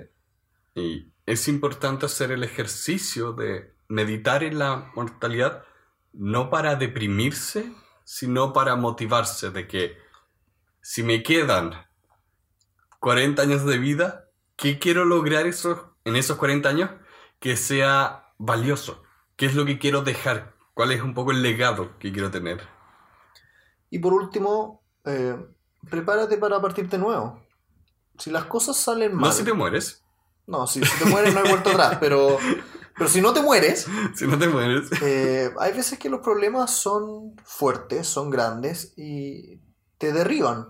Y 0.74 1.12
es 1.24 1.48
importante 1.48 2.06
hacer 2.06 2.30
el 2.30 2.44
ejercicio 2.44 3.32
de 3.32 3.74
meditar 3.88 4.44
en 4.44 4.58
la 4.58 4.90
mortalidad, 4.94 5.64
no 6.12 6.50
para 6.50 6.76
deprimirse, 6.76 7.72
sino 8.04 8.52
para 8.52 8.76
motivarse 8.76 9.50
de 9.50 9.66
que 9.66 9.96
si 10.82 11.02
me 11.02 11.22
quedan 11.22 11.72
40 13.00 13.42
años 13.42 13.64
de 13.64 13.78
vida, 13.78 14.28
¿qué 14.56 14.78
quiero 14.78 15.04
lograr 15.04 15.46
esos, 15.46 15.78
en 16.04 16.16
esos 16.16 16.36
40 16.36 16.68
años 16.68 16.90
que 17.38 17.56
sea 17.56 18.34
valioso? 18.38 19.02
¿Qué 19.40 19.46
es 19.46 19.54
lo 19.54 19.64
que 19.64 19.78
quiero 19.78 20.02
dejar? 20.02 20.54
¿Cuál 20.74 20.92
es 20.92 21.00
un 21.00 21.14
poco 21.14 21.30
el 21.30 21.40
legado 21.40 21.98
que 21.98 22.12
quiero 22.12 22.30
tener? 22.30 22.60
Y 23.88 23.98
por 23.98 24.12
último, 24.12 24.82
eh, 25.06 25.34
prepárate 25.88 26.36
para 26.36 26.60
partir 26.60 26.90
de 26.90 26.98
nuevo. 26.98 27.42
Si 28.18 28.30
las 28.30 28.44
cosas 28.44 28.76
salen 28.76 29.14
mal... 29.14 29.30
No 29.30 29.32
si 29.32 29.42
te 29.42 29.54
mueres, 29.54 30.04
No, 30.46 30.66
si, 30.66 30.84
si 30.84 30.98
te 31.02 31.08
mueres 31.08 31.32
no 31.32 31.40
hay 31.40 31.48
vuelta 31.48 31.70
atrás, 31.70 31.96
pero, 31.98 32.36
pero 32.94 33.08
si 33.08 33.22
no 33.22 33.32
te 33.32 33.40
mueres, 33.40 33.86
si 34.14 34.26
no 34.26 34.38
te 34.38 34.46
mueres. 34.46 34.90
eh, 35.00 35.50
hay 35.58 35.72
veces 35.72 35.98
que 35.98 36.10
los 36.10 36.20
problemas 36.20 36.70
son 36.72 37.34
fuertes, 37.42 38.06
son 38.06 38.28
grandes 38.28 38.92
y 38.98 39.58
te 39.96 40.12
derriban. 40.12 40.68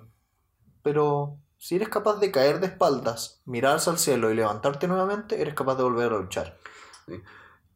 Pero 0.85 1.41
si 1.59 1.75
eres 1.75 1.89
capaz 1.89 2.21
de 2.21 2.31
caer 2.31 2.61
de 2.61 2.69
espaldas, 2.69 3.43
mirar 3.47 3.79
hacia 3.79 3.91
el 3.91 3.99
cielo 3.99 4.31
y 4.31 4.37
levantarte 4.37 4.87
nuevamente, 4.87 5.43
eres 5.43 5.55
capaz 5.55 5.75
de 5.75 5.83
volver 5.83 6.13
a 6.13 6.19
luchar. 6.19 6.57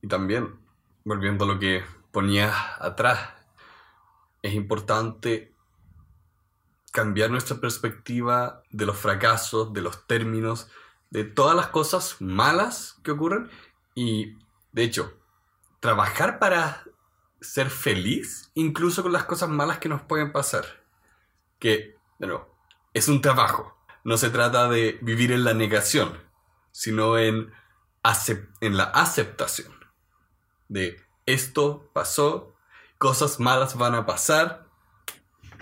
Y 0.01 0.07
también, 0.07 0.63
volviendo 1.05 1.45
a 1.45 1.49
lo 1.49 1.59
que 1.59 1.85
ponía 2.11 2.53
atrás, 2.79 3.31
es 4.43 4.55
importante 4.55 5.55
cambiar 6.93 7.31
nuestra 7.31 7.57
perspectiva 7.57 8.63
de 8.71 8.87
los 8.87 8.97
fracasos, 8.97 9.73
de 9.73 9.83
los 9.83 10.07
términos, 10.07 10.69
de 11.11 11.25
todas 11.25 11.57
las 11.57 11.69
cosas 11.69 12.21
malas 12.21 13.01
que 13.03 13.11
ocurren 13.11 13.51
y, 13.95 14.37
de 14.73 14.85
hecho, 14.85 15.19
trabajar 15.81 16.39
para 16.39 16.85
ser 17.41 17.69
feliz 17.69 18.51
incluso 18.55 19.03
con 19.03 19.13
las 19.13 19.25
cosas 19.25 19.49
malas 19.49 19.79
que 19.79 19.89
nos 19.89 20.03
pueden 20.03 20.33
pasar. 20.33 20.65
Que, 21.59 21.97
bueno, 22.19 22.47
es 22.93 23.09
un 23.09 23.21
trabajo. 23.21 23.77
No 24.05 24.17
se 24.17 24.31
trata 24.31 24.69
de 24.69 24.99
vivir 25.03 25.33
en 25.33 25.45
la 25.45 25.55
negación, 25.55 26.19
sino 26.71 27.19
en, 27.19 27.53
en 28.61 28.77
la 28.77 28.85
aceptación. 28.85 29.74
De 30.69 30.97
esto 31.27 31.91
pasó, 31.93 32.55
cosas 32.99 33.41
malas 33.41 33.77
van 33.77 33.95
a 33.95 34.07
pasar. 34.07 34.67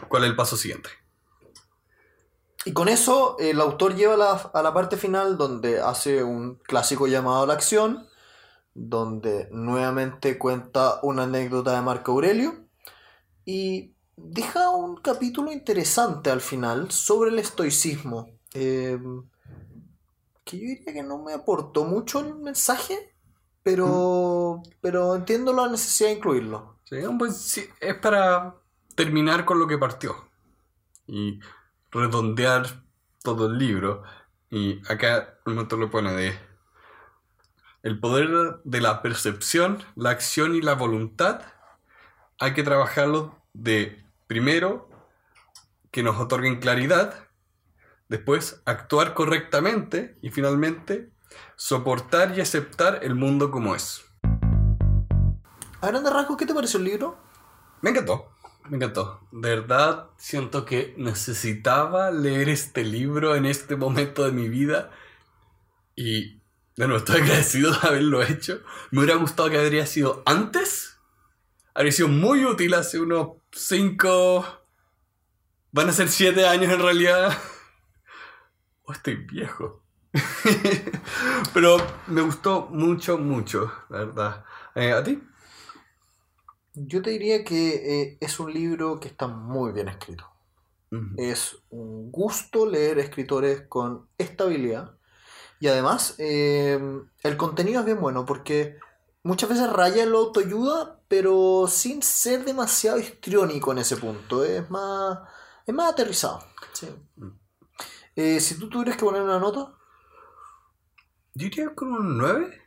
¿Cuál 0.08 0.24
es 0.24 0.30
el 0.30 0.36
paso 0.36 0.56
siguiente? 0.56 0.90
Y 2.64 2.72
con 2.72 2.88
eso 2.88 3.36
el 3.40 3.60
autor 3.60 3.96
lleva 3.96 4.14
a 4.36 4.62
la 4.62 4.74
parte 4.74 4.96
final 4.96 5.36
donde 5.36 5.80
hace 5.80 6.22
un 6.22 6.56
clásico 6.56 7.08
llamado 7.08 7.42
a 7.42 7.46
la 7.46 7.54
acción, 7.54 8.06
donde 8.74 9.48
nuevamente 9.50 10.38
cuenta 10.38 11.00
una 11.02 11.24
anécdota 11.24 11.74
de 11.74 11.82
Marco 11.82 12.12
Aurelio 12.12 12.68
y 13.44 13.94
deja 14.16 14.70
un 14.70 14.96
capítulo 14.96 15.50
interesante 15.50 16.30
al 16.30 16.40
final 16.40 16.90
sobre 16.90 17.30
el 17.30 17.38
estoicismo. 17.38 18.28
Em, 18.54 19.28
que 20.44 20.58
yo 20.58 20.66
diría 20.66 20.92
que 20.92 21.02
no 21.02 21.18
me 21.18 21.32
aportó 21.32 21.84
mucho 21.84 22.20
el 22.20 22.34
mensaje, 22.36 23.11
pero, 23.62 24.62
pero 24.80 25.14
entiendo 25.14 25.52
la 25.52 25.68
necesidad 25.68 26.10
de 26.10 26.16
incluirlo. 26.16 26.80
Sí, 26.84 27.68
es 27.80 27.94
para 27.96 28.56
terminar 28.94 29.44
con 29.44 29.58
lo 29.58 29.66
que 29.66 29.78
partió. 29.78 30.28
Y 31.06 31.40
redondear 31.90 32.84
todo 33.22 33.46
el 33.46 33.58
libro. 33.58 34.02
Y 34.50 34.80
acá 34.90 35.38
el 35.46 35.54
motor 35.54 35.78
lo 35.78 35.90
pone 35.90 36.12
de 36.12 36.38
el 37.82 37.98
poder 37.98 38.60
de 38.64 38.80
la 38.80 39.02
percepción, 39.02 39.82
la 39.96 40.10
acción 40.10 40.54
y 40.54 40.60
la 40.60 40.74
voluntad. 40.74 41.42
Hay 42.38 42.54
que 42.54 42.62
trabajarlo 42.62 43.42
de 43.52 44.04
primero 44.26 44.88
que 45.90 46.02
nos 46.02 46.18
otorguen 46.18 46.60
claridad, 46.60 47.28
después 48.08 48.62
actuar 48.64 49.14
correctamente 49.14 50.16
y 50.22 50.30
finalmente 50.30 51.10
soportar 51.56 52.36
y 52.36 52.40
aceptar 52.40 53.00
el 53.02 53.14
mundo 53.14 53.50
como 53.50 53.74
es. 53.74 54.04
A 55.80 55.88
grandes 55.88 56.12
rasgos, 56.12 56.36
¿qué 56.36 56.46
te 56.46 56.54
pareció 56.54 56.78
el 56.78 56.84
libro? 56.84 57.18
Me 57.80 57.90
encantó. 57.90 58.32
Me 58.68 58.76
encantó. 58.76 59.26
De 59.32 59.56
verdad, 59.56 60.10
siento 60.16 60.64
que 60.64 60.94
necesitaba 60.96 62.10
leer 62.12 62.48
este 62.48 62.84
libro 62.84 63.34
en 63.34 63.46
este 63.46 63.74
momento 63.74 64.24
de 64.24 64.32
mi 64.32 64.48
vida. 64.48 64.90
Y, 65.96 66.40
bueno, 66.76 66.96
estoy 66.96 67.20
agradecido 67.22 67.72
de 67.72 67.88
haberlo 67.88 68.22
hecho. 68.22 68.60
Me 68.92 69.00
hubiera 69.00 69.16
gustado 69.18 69.50
que 69.50 69.58
habría 69.58 69.86
sido 69.86 70.22
antes. 70.24 70.98
Habría 71.74 71.92
sido 71.92 72.08
muy 72.08 72.44
útil 72.44 72.74
hace 72.74 73.00
unos 73.00 73.38
5... 73.52 74.60
Van 75.72 75.88
a 75.88 75.92
ser 75.92 76.08
7 76.08 76.46
años 76.46 76.72
en 76.72 76.80
realidad. 76.80 77.36
Oh, 78.84 78.92
estoy 78.92 79.14
viejo. 79.14 79.81
Pero 81.54 81.76
me 82.08 82.20
gustó 82.20 82.68
mucho, 82.70 83.18
mucho, 83.18 83.72
la 83.88 83.98
verdad. 83.98 84.44
Eh, 84.74 84.92
¿A 84.92 85.02
ti? 85.02 85.22
Yo 86.74 87.02
te 87.02 87.10
diría 87.10 87.44
que 87.44 88.02
eh, 88.02 88.18
es 88.20 88.40
un 88.40 88.52
libro 88.52 88.98
que 88.98 89.08
está 89.08 89.26
muy 89.26 89.72
bien 89.72 89.88
escrito. 89.88 90.28
Es 91.16 91.56
un 91.70 92.12
gusto 92.12 92.66
leer 92.66 92.98
escritores 92.98 93.62
con 93.66 94.10
estabilidad. 94.18 94.98
Y 95.58 95.68
además, 95.68 96.16
em, 96.18 97.08
el 97.22 97.36
contenido 97.38 97.80
es 97.80 97.86
bien 97.86 97.98
bueno 97.98 98.26
porque 98.26 98.76
muchas 99.22 99.48
veces 99.48 99.72
raya 99.72 100.02
el 100.02 100.14
autoayuda, 100.14 101.00
pero 101.08 101.66
sin 101.66 102.02
ser 102.02 102.44
demasiado 102.44 102.98
histriónico 102.98 103.72
en 103.72 103.78
ese 103.78 103.96
punto. 103.96 104.44
Es 104.44 104.68
más, 104.68 105.20
es 105.66 105.74
más 105.74 105.92
aterrizado. 105.92 106.40
Mm. 107.16 107.28
Eh, 108.14 108.40
si 108.40 108.58
tú 108.58 108.68
tuvieras 108.68 108.96
que 108.98 109.04
poner 109.06 109.22
una 109.22 109.38
nota. 109.38 109.74
Yo 111.34 111.44
diría 111.44 111.74
con 111.74 111.92
un 111.92 112.18
9. 112.18 112.62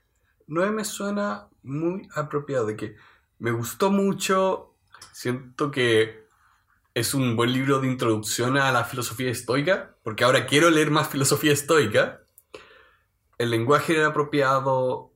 9 0.48 0.72
me 0.72 0.86
suena 0.86 1.48
muy 1.62 2.08
apropiado 2.16 2.66
de 2.66 2.76
que 2.76 2.96
me 3.38 3.52
gustó 3.52 3.92
mucho. 3.92 4.76
Siento 5.12 5.70
que 5.70 6.26
es 6.96 7.14
un 7.14 7.36
buen 7.36 7.54
libro 7.54 7.80
de 7.80 7.88
introducción 7.88 8.58
a 8.58 8.72
la 8.72 8.84
filosofía 8.86 9.30
estoica, 9.30 9.96
porque 10.04 10.24
ahora 10.24 10.48
quiero 10.48 10.72
leer 10.72 10.90
más 10.90 11.10
filosofía 11.10 11.54
estoica. 11.54 12.24
El 13.38 13.52
lenguaje 13.52 13.98
era 13.98 14.08
apropiado. 14.08 15.14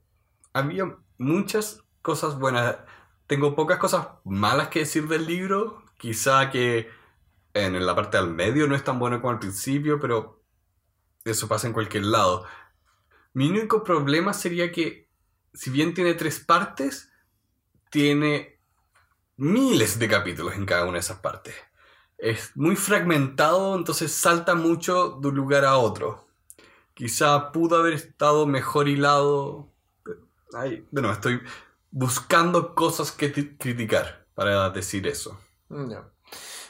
Había 0.53 0.97
muchas 1.17 1.83
cosas 2.03 2.37
buenas. 2.37 2.77
Tengo 3.25 3.55
pocas 3.55 3.79
cosas 3.79 4.07
malas 4.25 4.67
que 4.67 4.79
decir 4.79 5.07
del 5.07 5.25
libro. 5.25 5.83
Quizá 5.97 6.51
que 6.51 6.89
en 7.53 7.83
la 7.83 7.95
parte 7.95 8.17
del 8.17 8.29
medio 8.29 8.67
no 8.67 8.75
es 8.75 8.83
tan 8.83 8.99
bueno 8.99 9.21
como 9.21 9.31
al 9.31 9.39
principio, 9.39 9.99
pero 9.99 10.43
eso 11.25 11.47
pasa 11.47 11.67
en 11.67 11.73
cualquier 11.73 12.05
lado. 12.05 12.45
Mi 13.33 13.49
único 13.49 13.83
problema 13.83 14.33
sería 14.33 14.71
que, 14.71 15.07
si 15.53 15.69
bien 15.69 15.93
tiene 15.93 16.13
tres 16.15 16.39
partes, 16.39 17.11
tiene 17.89 18.59
miles 19.37 19.99
de 19.99 20.07
capítulos 20.07 20.55
en 20.55 20.65
cada 20.65 20.83
una 20.83 20.93
de 20.93 20.99
esas 20.99 21.19
partes. 21.19 21.55
Es 22.17 22.55
muy 22.55 22.75
fragmentado, 22.75 23.75
entonces 23.75 24.11
salta 24.11 24.55
mucho 24.55 25.19
de 25.21 25.27
un 25.29 25.35
lugar 25.35 25.63
a 25.63 25.77
otro. 25.77 26.27
Quizá 26.93 27.51
pudo 27.51 27.77
haber 27.77 27.93
estado 27.93 28.45
mejor 28.45 28.89
hilado. 28.89 29.69
Ay, 30.53 30.85
bueno, 30.91 31.11
estoy 31.11 31.39
buscando 31.91 32.75
cosas 32.75 33.11
que 33.11 33.31
criticar 33.31 34.27
para 34.33 34.69
decir 34.71 35.07
eso. 35.07 35.39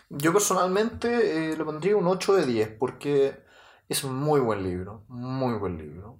Yo 0.10 0.34
personalmente 0.34 1.52
eh, 1.52 1.58
le 1.58 1.64
pondría 1.64 1.96
un 1.96 2.08
8 2.08 2.36
de 2.36 2.46
10 2.46 2.76
porque 2.78 3.44
es 3.88 4.04
un 4.04 4.16
muy 4.16 4.40
buen 4.40 4.62
libro, 4.64 5.06
muy 5.08 5.56
buen 5.56 5.78
libro 5.78 6.20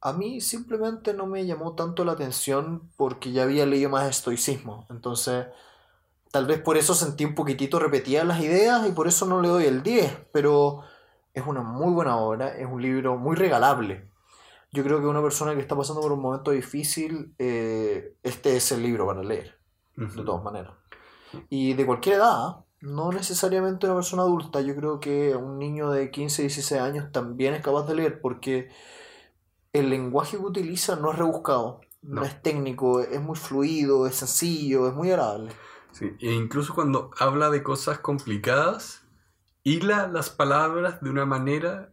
a 0.00 0.12
mí 0.12 0.40
simplemente 0.40 1.12
no 1.12 1.26
me 1.26 1.44
llamó 1.46 1.74
tanto 1.74 2.04
la 2.04 2.12
atención 2.12 2.90
porque 2.96 3.32
ya 3.32 3.42
había 3.42 3.66
leído 3.66 3.90
más 3.90 4.08
estoicismo. 4.08 4.86
Entonces, 4.88 5.46
tal 6.30 6.46
vez 6.46 6.60
por 6.60 6.76
eso 6.76 6.94
sentí 6.94 7.24
un 7.24 7.34
poquitito 7.34 7.78
repetidas 7.78 8.26
las 8.26 8.40
ideas 8.40 8.88
y 8.88 8.92
por 8.92 9.08
eso 9.08 9.26
no 9.26 9.42
le 9.42 9.48
doy 9.48 9.64
el 9.64 9.82
10. 9.82 10.28
Pero 10.32 10.82
es 11.34 11.46
una 11.46 11.62
muy 11.62 11.92
buena 11.92 12.16
obra, 12.16 12.56
es 12.56 12.66
un 12.66 12.80
libro 12.80 13.16
muy 13.16 13.36
regalable. 13.36 14.10
Yo 14.72 14.84
creo 14.84 15.00
que 15.00 15.06
una 15.06 15.22
persona 15.22 15.54
que 15.54 15.60
está 15.60 15.76
pasando 15.76 16.00
por 16.00 16.12
un 16.12 16.20
momento 16.20 16.52
difícil, 16.52 17.34
eh, 17.38 18.14
este 18.22 18.56
es 18.56 18.70
el 18.72 18.82
libro 18.82 19.06
para 19.06 19.22
leer, 19.22 19.58
de 19.96 20.22
todas 20.22 20.44
maneras. 20.44 20.74
Y 21.48 21.74
de 21.74 21.84
cualquier 21.84 22.16
edad, 22.16 22.64
no 22.80 23.10
necesariamente 23.12 23.86
una 23.86 23.96
persona 23.96 24.22
adulta, 24.22 24.60
yo 24.60 24.76
creo 24.76 25.00
que 25.00 25.34
un 25.34 25.58
niño 25.58 25.90
de 25.90 26.10
15, 26.10 26.42
16 26.42 26.80
años 26.80 27.12
también 27.12 27.54
es 27.54 27.62
capaz 27.62 27.86
de 27.86 27.96
leer 27.96 28.20
porque 28.20 28.70
el 29.72 29.90
lenguaje 29.90 30.36
que 30.36 30.44
utiliza 30.44 30.96
no 30.96 31.12
es 31.12 31.18
rebuscado, 31.18 31.80
no. 32.02 32.22
es 32.22 32.42
técnico, 32.42 33.00
es 33.00 33.20
muy 33.20 33.36
fluido, 33.36 34.06
es 34.06 34.16
sencillo, 34.16 34.88
es 34.88 34.94
muy 34.94 35.10
agradable. 35.10 35.52
Sí, 35.92 36.12
e 36.20 36.32
incluso 36.32 36.74
cuando 36.74 37.10
habla 37.18 37.50
de 37.50 37.62
cosas 37.62 37.98
complicadas, 37.98 39.02
hila 39.62 40.08
las 40.08 40.30
palabras 40.30 41.00
de 41.00 41.10
una 41.10 41.26
manera 41.26 41.92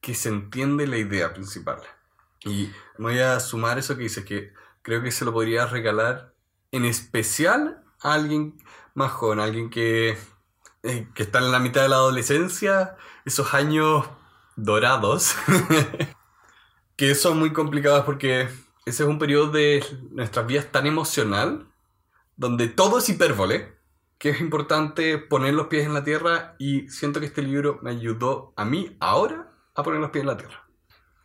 que 0.00 0.14
se 0.14 0.28
entiende 0.28 0.86
la 0.86 0.98
idea 0.98 1.32
principal. 1.32 1.80
Y 2.44 2.70
voy 2.98 3.18
a 3.18 3.40
sumar 3.40 3.78
eso 3.78 3.96
que 3.96 4.04
dice, 4.04 4.24
que 4.24 4.52
creo 4.82 5.02
que 5.02 5.10
se 5.10 5.24
lo 5.24 5.32
podría 5.32 5.66
regalar 5.66 6.34
en 6.70 6.84
especial 6.84 7.82
a 8.00 8.14
alguien 8.14 8.56
más 8.94 9.12
joven, 9.12 9.40
alguien 9.40 9.70
que, 9.70 10.16
eh, 10.82 11.08
que 11.14 11.22
está 11.22 11.38
en 11.38 11.52
la 11.52 11.58
mitad 11.58 11.82
de 11.82 11.88
la 11.88 11.96
adolescencia, 11.96 12.96
esos 13.24 13.54
años 13.54 14.06
dorados. 14.56 15.34
que 16.96 17.14
son 17.14 17.38
muy 17.38 17.52
complicadas 17.52 18.04
porque 18.04 18.48
ese 18.86 19.02
es 19.02 19.08
un 19.08 19.18
periodo 19.18 19.50
de 19.50 19.84
nuestras 20.10 20.46
vidas 20.46 20.66
tan 20.72 20.86
emocional, 20.86 21.68
donde 22.36 22.68
todo 22.68 22.98
es 22.98 23.08
hipérbole, 23.08 23.76
que 24.18 24.30
es 24.30 24.40
importante 24.40 25.18
poner 25.18 25.54
los 25.54 25.66
pies 25.66 25.86
en 25.86 25.94
la 25.94 26.04
tierra 26.04 26.54
y 26.58 26.88
siento 26.88 27.20
que 27.20 27.26
este 27.26 27.42
libro 27.42 27.78
me 27.82 27.90
ayudó 27.90 28.52
a 28.56 28.64
mí 28.64 28.96
ahora 29.00 29.52
a 29.74 29.82
poner 29.82 30.00
los 30.00 30.10
pies 30.10 30.22
en 30.22 30.28
la 30.28 30.36
tierra. 30.36 30.66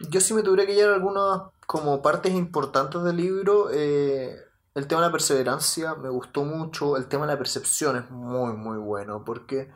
Yo 0.10 0.20
sí 0.20 0.34
me 0.34 0.44
tuviera 0.44 0.66
que 0.66 0.76
llevar 0.76 0.96
algunas 0.96 1.42
como 1.66 2.02
partes 2.02 2.34
importantes 2.34 3.04
del 3.04 3.18
libro. 3.18 3.70
Eh, 3.72 4.36
el 4.74 4.88
tema 4.88 5.02
de 5.02 5.08
la 5.08 5.12
perseverancia 5.12 5.96
me 5.96 6.10
gustó 6.10 6.44
mucho. 6.44 6.98
El 6.98 7.08
tema 7.08 7.26
de 7.26 7.34
la 7.34 7.38
percepción 7.38 7.98
es 7.98 8.10
muy, 8.10 8.54
muy 8.54 8.78
bueno. 8.78 9.24
Porque 9.24 9.72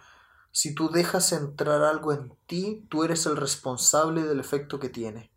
si 0.51 0.73
tú 0.73 0.89
dejas 0.89 1.31
entrar 1.31 1.83
algo 1.83 2.11
en 2.11 2.33
ti, 2.47 2.85
tú 2.89 3.03
eres 3.03 3.25
el 3.27 3.37
responsable 3.37 4.23
del 4.23 4.39
efecto 4.39 4.79
que 4.79 4.89
tiene. 4.89 5.31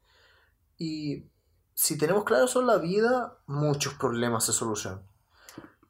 Y 0.78 1.24
si 1.74 1.98
tenemos 1.98 2.24
claro 2.24 2.44
eso 2.44 2.60
en 2.60 2.68
la 2.68 2.78
vida, 2.78 3.38
muchos 3.46 3.94
problemas 3.94 4.46
se 4.46 4.52
solucionan. 4.52 5.02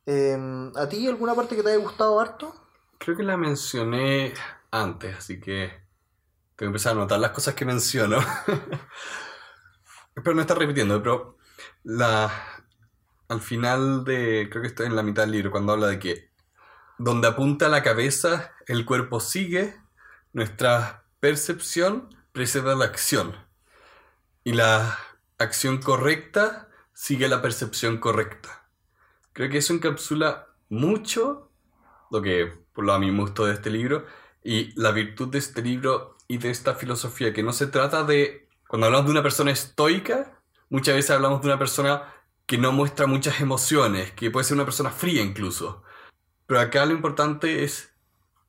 Em, 0.07 0.73
¿A 0.77 0.89
ti 0.89 1.07
alguna 1.07 1.35
parte 1.35 1.55
que 1.55 1.63
te 1.63 1.69
haya 1.69 1.79
gustado 1.79 2.19
harto? 2.19 2.55
Creo 2.99 3.17
que 3.17 3.23
la 3.23 3.37
mencioné 3.37 4.33
antes, 4.71 5.17
así 5.17 5.39
que 5.39 5.69
tengo 6.57 6.57
que 6.57 6.65
empezar 6.67 6.93
a 6.93 7.01
notar 7.01 7.21
las 7.21 7.31
cosas 7.33 7.55
que 7.55 7.65
menciono. 7.65 8.19
Espero 10.17 10.35
no 10.35 10.41
estar 10.41 10.59
repitiendo, 10.59 11.01
pero 11.03 11.37
la, 11.85 12.33
al 13.29 13.41
final 13.41 14.05
de, 14.05 14.49
creo 14.51 14.63
que 14.63 14.69
estoy 14.69 14.87
en 14.87 14.97
la 14.97 15.03
mitad 15.03 15.23
del 15.23 15.33
libro, 15.33 15.51
cuando 15.51 15.75
habla 15.75 15.89
de 15.89 15.99
que 15.99 16.31
donde 16.99 17.29
apunta 17.29 17.69
la 17.69 17.83
cabeza, 17.83 18.53
el 18.67 18.85
cuerpo 18.85 19.21
sigue, 19.21 19.77
nuestra 20.33 21.05
percepción 21.21 22.15
precede 22.33 22.75
la 22.75 22.87
acción. 22.87 23.48
Y 24.49 24.53
la 24.55 24.99
acción 25.37 25.77
correcta 25.77 26.71
sigue 26.95 27.29
la 27.29 27.43
percepción 27.43 27.99
correcta. 27.99 28.67
Creo 29.35 29.51
que 29.51 29.59
eso 29.59 29.75
encapsula 29.75 30.47
mucho 30.71 31.51
lo 32.11 32.23
que 32.23 32.51
por 32.73 32.87
lo 32.87 32.95
a 32.95 32.99
mí 32.99 33.11
me 33.11 33.21
gustó 33.21 33.45
de 33.45 33.53
este 33.53 33.69
libro 33.69 34.07
y 34.43 34.73
la 34.81 34.91
virtud 34.93 35.29
de 35.29 35.37
este 35.37 35.61
libro 35.61 36.17
y 36.29 36.39
de 36.39 36.49
esta 36.49 36.75
filosofía, 36.75 37.35
que 37.35 37.43
no 37.43 37.53
se 37.53 37.67
trata 37.67 38.05
de, 38.05 38.49
cuando 38.67 38.87
hablamos 38.87 39.05
de 39.09 39.13
una 39.13 39.23
persona 39.23 39.51
estoica, 39.51 40.41
muchas 40.71 40.95
veces 40.95 41.11
hablamos 41.11 41.43
de 41.43 41.49
una 41.49 41.59
persona 41.59 42.11
que 42.47 42.57
no 42.57 42.73
muestra 42.73 43.07
muchas 43.07 43.43
emociones, 43.43 44.13
que 44.13 44.31
puede 44.31 44.45
ser 44.45 44.55
una 44.55 44.65
persona 44.65 44.89
fría 44.89 45.21
incluso. 45.21 45.83
Pero 46.47 46.61
acá 46.61 46.87
lo 46.87 46.95
importante 46.95 47.65
es 47.65 47.93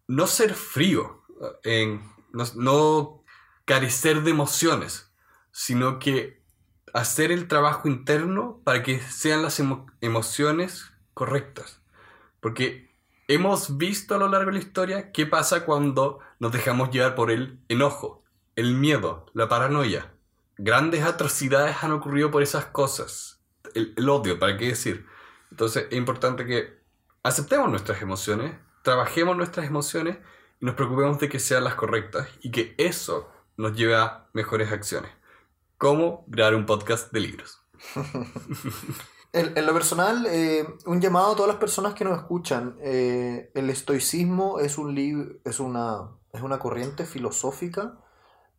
no 0.07 0.27
ser 0.27 0.53
frío, 0.53 1.25
en, 1.65 2.09
no, 2.31 2.45
no 2.55 3.23
carecer 3.65 4.23
de 4.23 4.31
emociones, 4.31 5.08
sino 5.59 5.99
que 5.99 6.41
hacer 6.93 7.33
el 7.33 7.49
trabajo 7.49 7.89
interno 7.89 8.61
para 8.63 8.81
que 8.81 9.01
sean 9.01 9.41
las 9.41 9.59
emo- 9.59 9.91
emociones 9.99 10.89
correctas. 11.13 11.81
Porque 12.39 12.95
hemos 13.27 13.77
visto 13.77 14.15
a 14.15 14.17
lo 14.19 14.29
largo 14.29 14.51
de 14.51 14.53
la 14.53 14.63
historia 14.63 15.11
qué 15.11 15.25
pasa 15.25 15.65
cuando 15.65 16.19
nos 16.39 16.53
dejamos 16.53 16.91
llevar 16.91 17.13
por 17.13 17.29
el 17.29 17.59
enojo, 17.67 18.23
el 18.55 18.73
miedo, 18.73 19.25
la 19.33 19.49
paranoia. 19.49 20.13
Grandes 20.57 21.03
atrocidades 21.03 21.83
han 21.83 21.91
ocurrido 21.91 22.31
por 22.31 22.41
esas 22.41 22.67
cosas. 22.67 23.41
El, 23.73 23.93
el 23.97 24.07
odio, 24.07 24.39
¿para 24.39 24.55
qué 24.55 24.67
decir? 24.67 25.05
Entonces 25.51 25.87
es 25.91 25.97
importante 25.97 26.45
que 26.45 26.79
aceptemos 27.21 27.69
nuestras 27.69 28.01
emociones, 28.01 28.55
trabajemos 28.81 29.35
nuestras 29.35 29.67
emociones 29.67 30.19
y 30.61 30.65
nos 30.65 30.75
preocupemos 30.75 31.19
de 31.19 31.27
que 31.27 31.39
sean 31.39 31.65
las 31.65 31.75
correctas 31.75 32.29
y 32.41 32.49
que 32.49 32.75
eso 32.77 33.29
nos 33.57 33.75
lleve 33.75 33.97
a 33.97 34.29
mejores 34.31 34.71
acciones. 34.71 35.18
Como 35.79 36.25
crear 36.29 36.53
un 36.53 36.65
podcast 36.67 37.11
de 37.11 37.19
libros. 37.21 37.65
En, 39.31 39.55
en 39.55 39.65
lo 39.67 39.73
personal, 39.73 40.25
eh, 40.27 40.65
un 40.87 40.99
llamado 41.01 41.33
a 41.33 41.35
todas 41.35 41.49
las 41.49 41.59
personas 41.59 41.93
que 41.93 42.03
nos 42.03 42.17
escuchan. 42.17 42.77
Eh, 42.81 43.51
el 43.53 43.69
estoicismo 43.69 44.59
es, 44.59 44.79
un 44.79 44.95
lib- 44.95 45.39
es, 45.45 45.59
una, 45.59 46.09
es 46.33 46.41
una 46.41 46.57
corriente 46.57 47.05
filosófica 47.05 47.99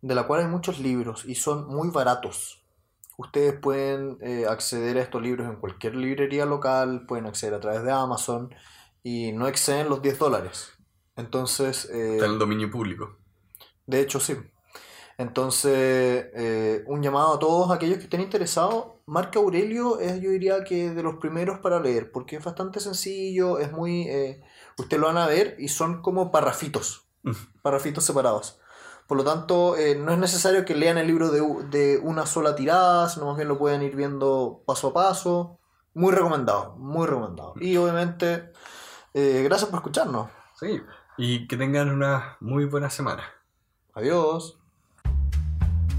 de 0.00 0.14
la 0.14 0.28
cual 0.28 0.42
hay 0.42 0.46
muchos 0.46 0.78
libros 0.78 1.24
y 1.24 1.34
son 1.34 1.66
muy 1.66 1.88
baratos. 1.90 2.64
Ustedes 3.18 3.58
pueden 3.60 4.16
eh, 4.20 4.46
acceder 4.48 4.96
a 4.98 5.02
estos 5.02 5.20
libros 5.20 5.48
en 5.48 5.56
cualquier 5.56 5.96
librería 5.96 6.46
local, 6.46 7.04
pueden 7.04 7.26
acceder 7.26 7.54
a 7.54 7.60
través 7.60 7.82
de 7.82 7.90
Amazon 7.90 8.54
y 9.02 9.32
no 9.32 9.48
exceden 9.48 9.88
los 9.88 10.00
10 10.02 10.20
dólares. 10.20 10.70
Entonces, 11.16 11.86
eh, 11.92 12.12
Está 12.14 12.26
en 12.26 12.32
el 12.34 12.38
dominio 12.38 12.70
público. 12.70 13.18
de 13.86 14.00
hecho, 14.02 14.20
sí. 14.20 14.36
Entonces, 15.20 16.30
eh, 16.34 16.82
un 16.86 17.02
llamado 17.02 17.34
a 17.34 17.38
todos 17.38 17.70
aquellos 17.70 17.98
que 17.98 18.04
estén 18.04 18.22
interesados. 18.22 18.92
Marco 19.04 19.40
Aurelio 19.40 20.00
es, 20.00 20.18
yo 20.22 20.30
diría 20.30 20.64
que 20.64 20.94
de 20.94 21.02
los 21.02 21.16
primeros 21.16 21.58
para 21.58 21.78
leer, 21.78 22.10
porque 22.10 22.36
es 22.36 22.44
bastante 22.44 22.80
sencillo, 22.80 23.58
es 23.58 23.70
muy... 23.70 24.08
eh, 24.08 24.42
ustedes 24.78 24.98
lo 24.98 25.08
van 25.08 25.18
a 25.18 25.26
ver 25.26 25.56
y 25.58 25.68
son 25.68 26.00
como 26.00 26.30
parrafitos, 26.30 27.06
parrafitos 27.60 28.02
separados. 28.02 28.60
Por 29.06 29.18
lo 29.18 29.24
tanto, 29.24 29.76
eh, 29.76 29.94
no 29.94 30.10
es 30.10 30.18
necesario 30.18 30.64
que 30.64 30.74
lean 30.74 30.96
el 30.96 31.08
libro 31.08 31.28
de, 31.28 31.42
de 31.68 31.98
una 31.98 32.24
sola 32.24 32.54
tirada, 32.54 33.10
sino 33.10 33.26
más 33.26 33.36
bien 33.36 33.48
lo 33.48 33.58
pueden 33.58 33.82
ir 33.82 33.94
viendo 33.94 34.62
paso 34.64 34.88
a 34.88 34.94
paso. 34.94 35.58
Muy 35.92 36.14
recomendado, 36.14 36.76
muy 36.78 37.06
recomendado. 37.06 37.52
Y 37.60 37.76
obviamente, 37.76 38.52
eh, 39.12 39.42
gracias 39.44 39.68
por 39.68 39.80
escucharnos. 39.80 40.30
Sí. 40.58 40.80
Y 41.18 41.46
que 41.46 41.58
tengan 41.58 41.90
una 41.90 42.38
muy 42.40 42.64
buena 42.64 42.88
semana. 42.88 43.24
Adiós. 43.92 44.59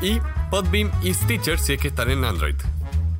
y 0.00 0.20
Podbeam 0.50 0.90
y 1.02 1.14
Stitcher 1.14 1.58
si 1.58 1.74
es 1.74 1.80
que 1.80 1.88
están 1.88 2.10
en 2.10 2.24
Android. 2.24 2.56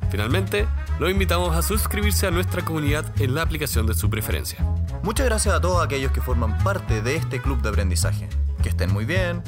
Finalmente, 0.09 0.67
los 0.99 1.11
invitamos 1.11 1.55
a 1.55 1.61
suscribirse 1.61 2.27
a 2.27 2.31
nuestra 2.31 2.63
comunidad 2.63 3.05
en 3.21 3.35
la 3.35 3.41
aplicación 3.41 3.85
de 3.85 3.93
su 3.93 4.09
preferencia. 4.09 4.59
Muchas 5.03 5.25
gracias 5.25 5.53
a 5.53 5.61
todos 5.61 5.83
aquellos 5.83 6.11
que 6.11 6.21
forman 6.21 6.57
parte 6.59 7.01
de 7.01 7.15
este 7.15 7.41
club 7.41 7.61
de 7.61 7.69
aprendizaje. 7.69 8.29
Que 8.63 8.69
estén 8.69 8.93
muy 8.93 9.05
bien. 9.05 9.43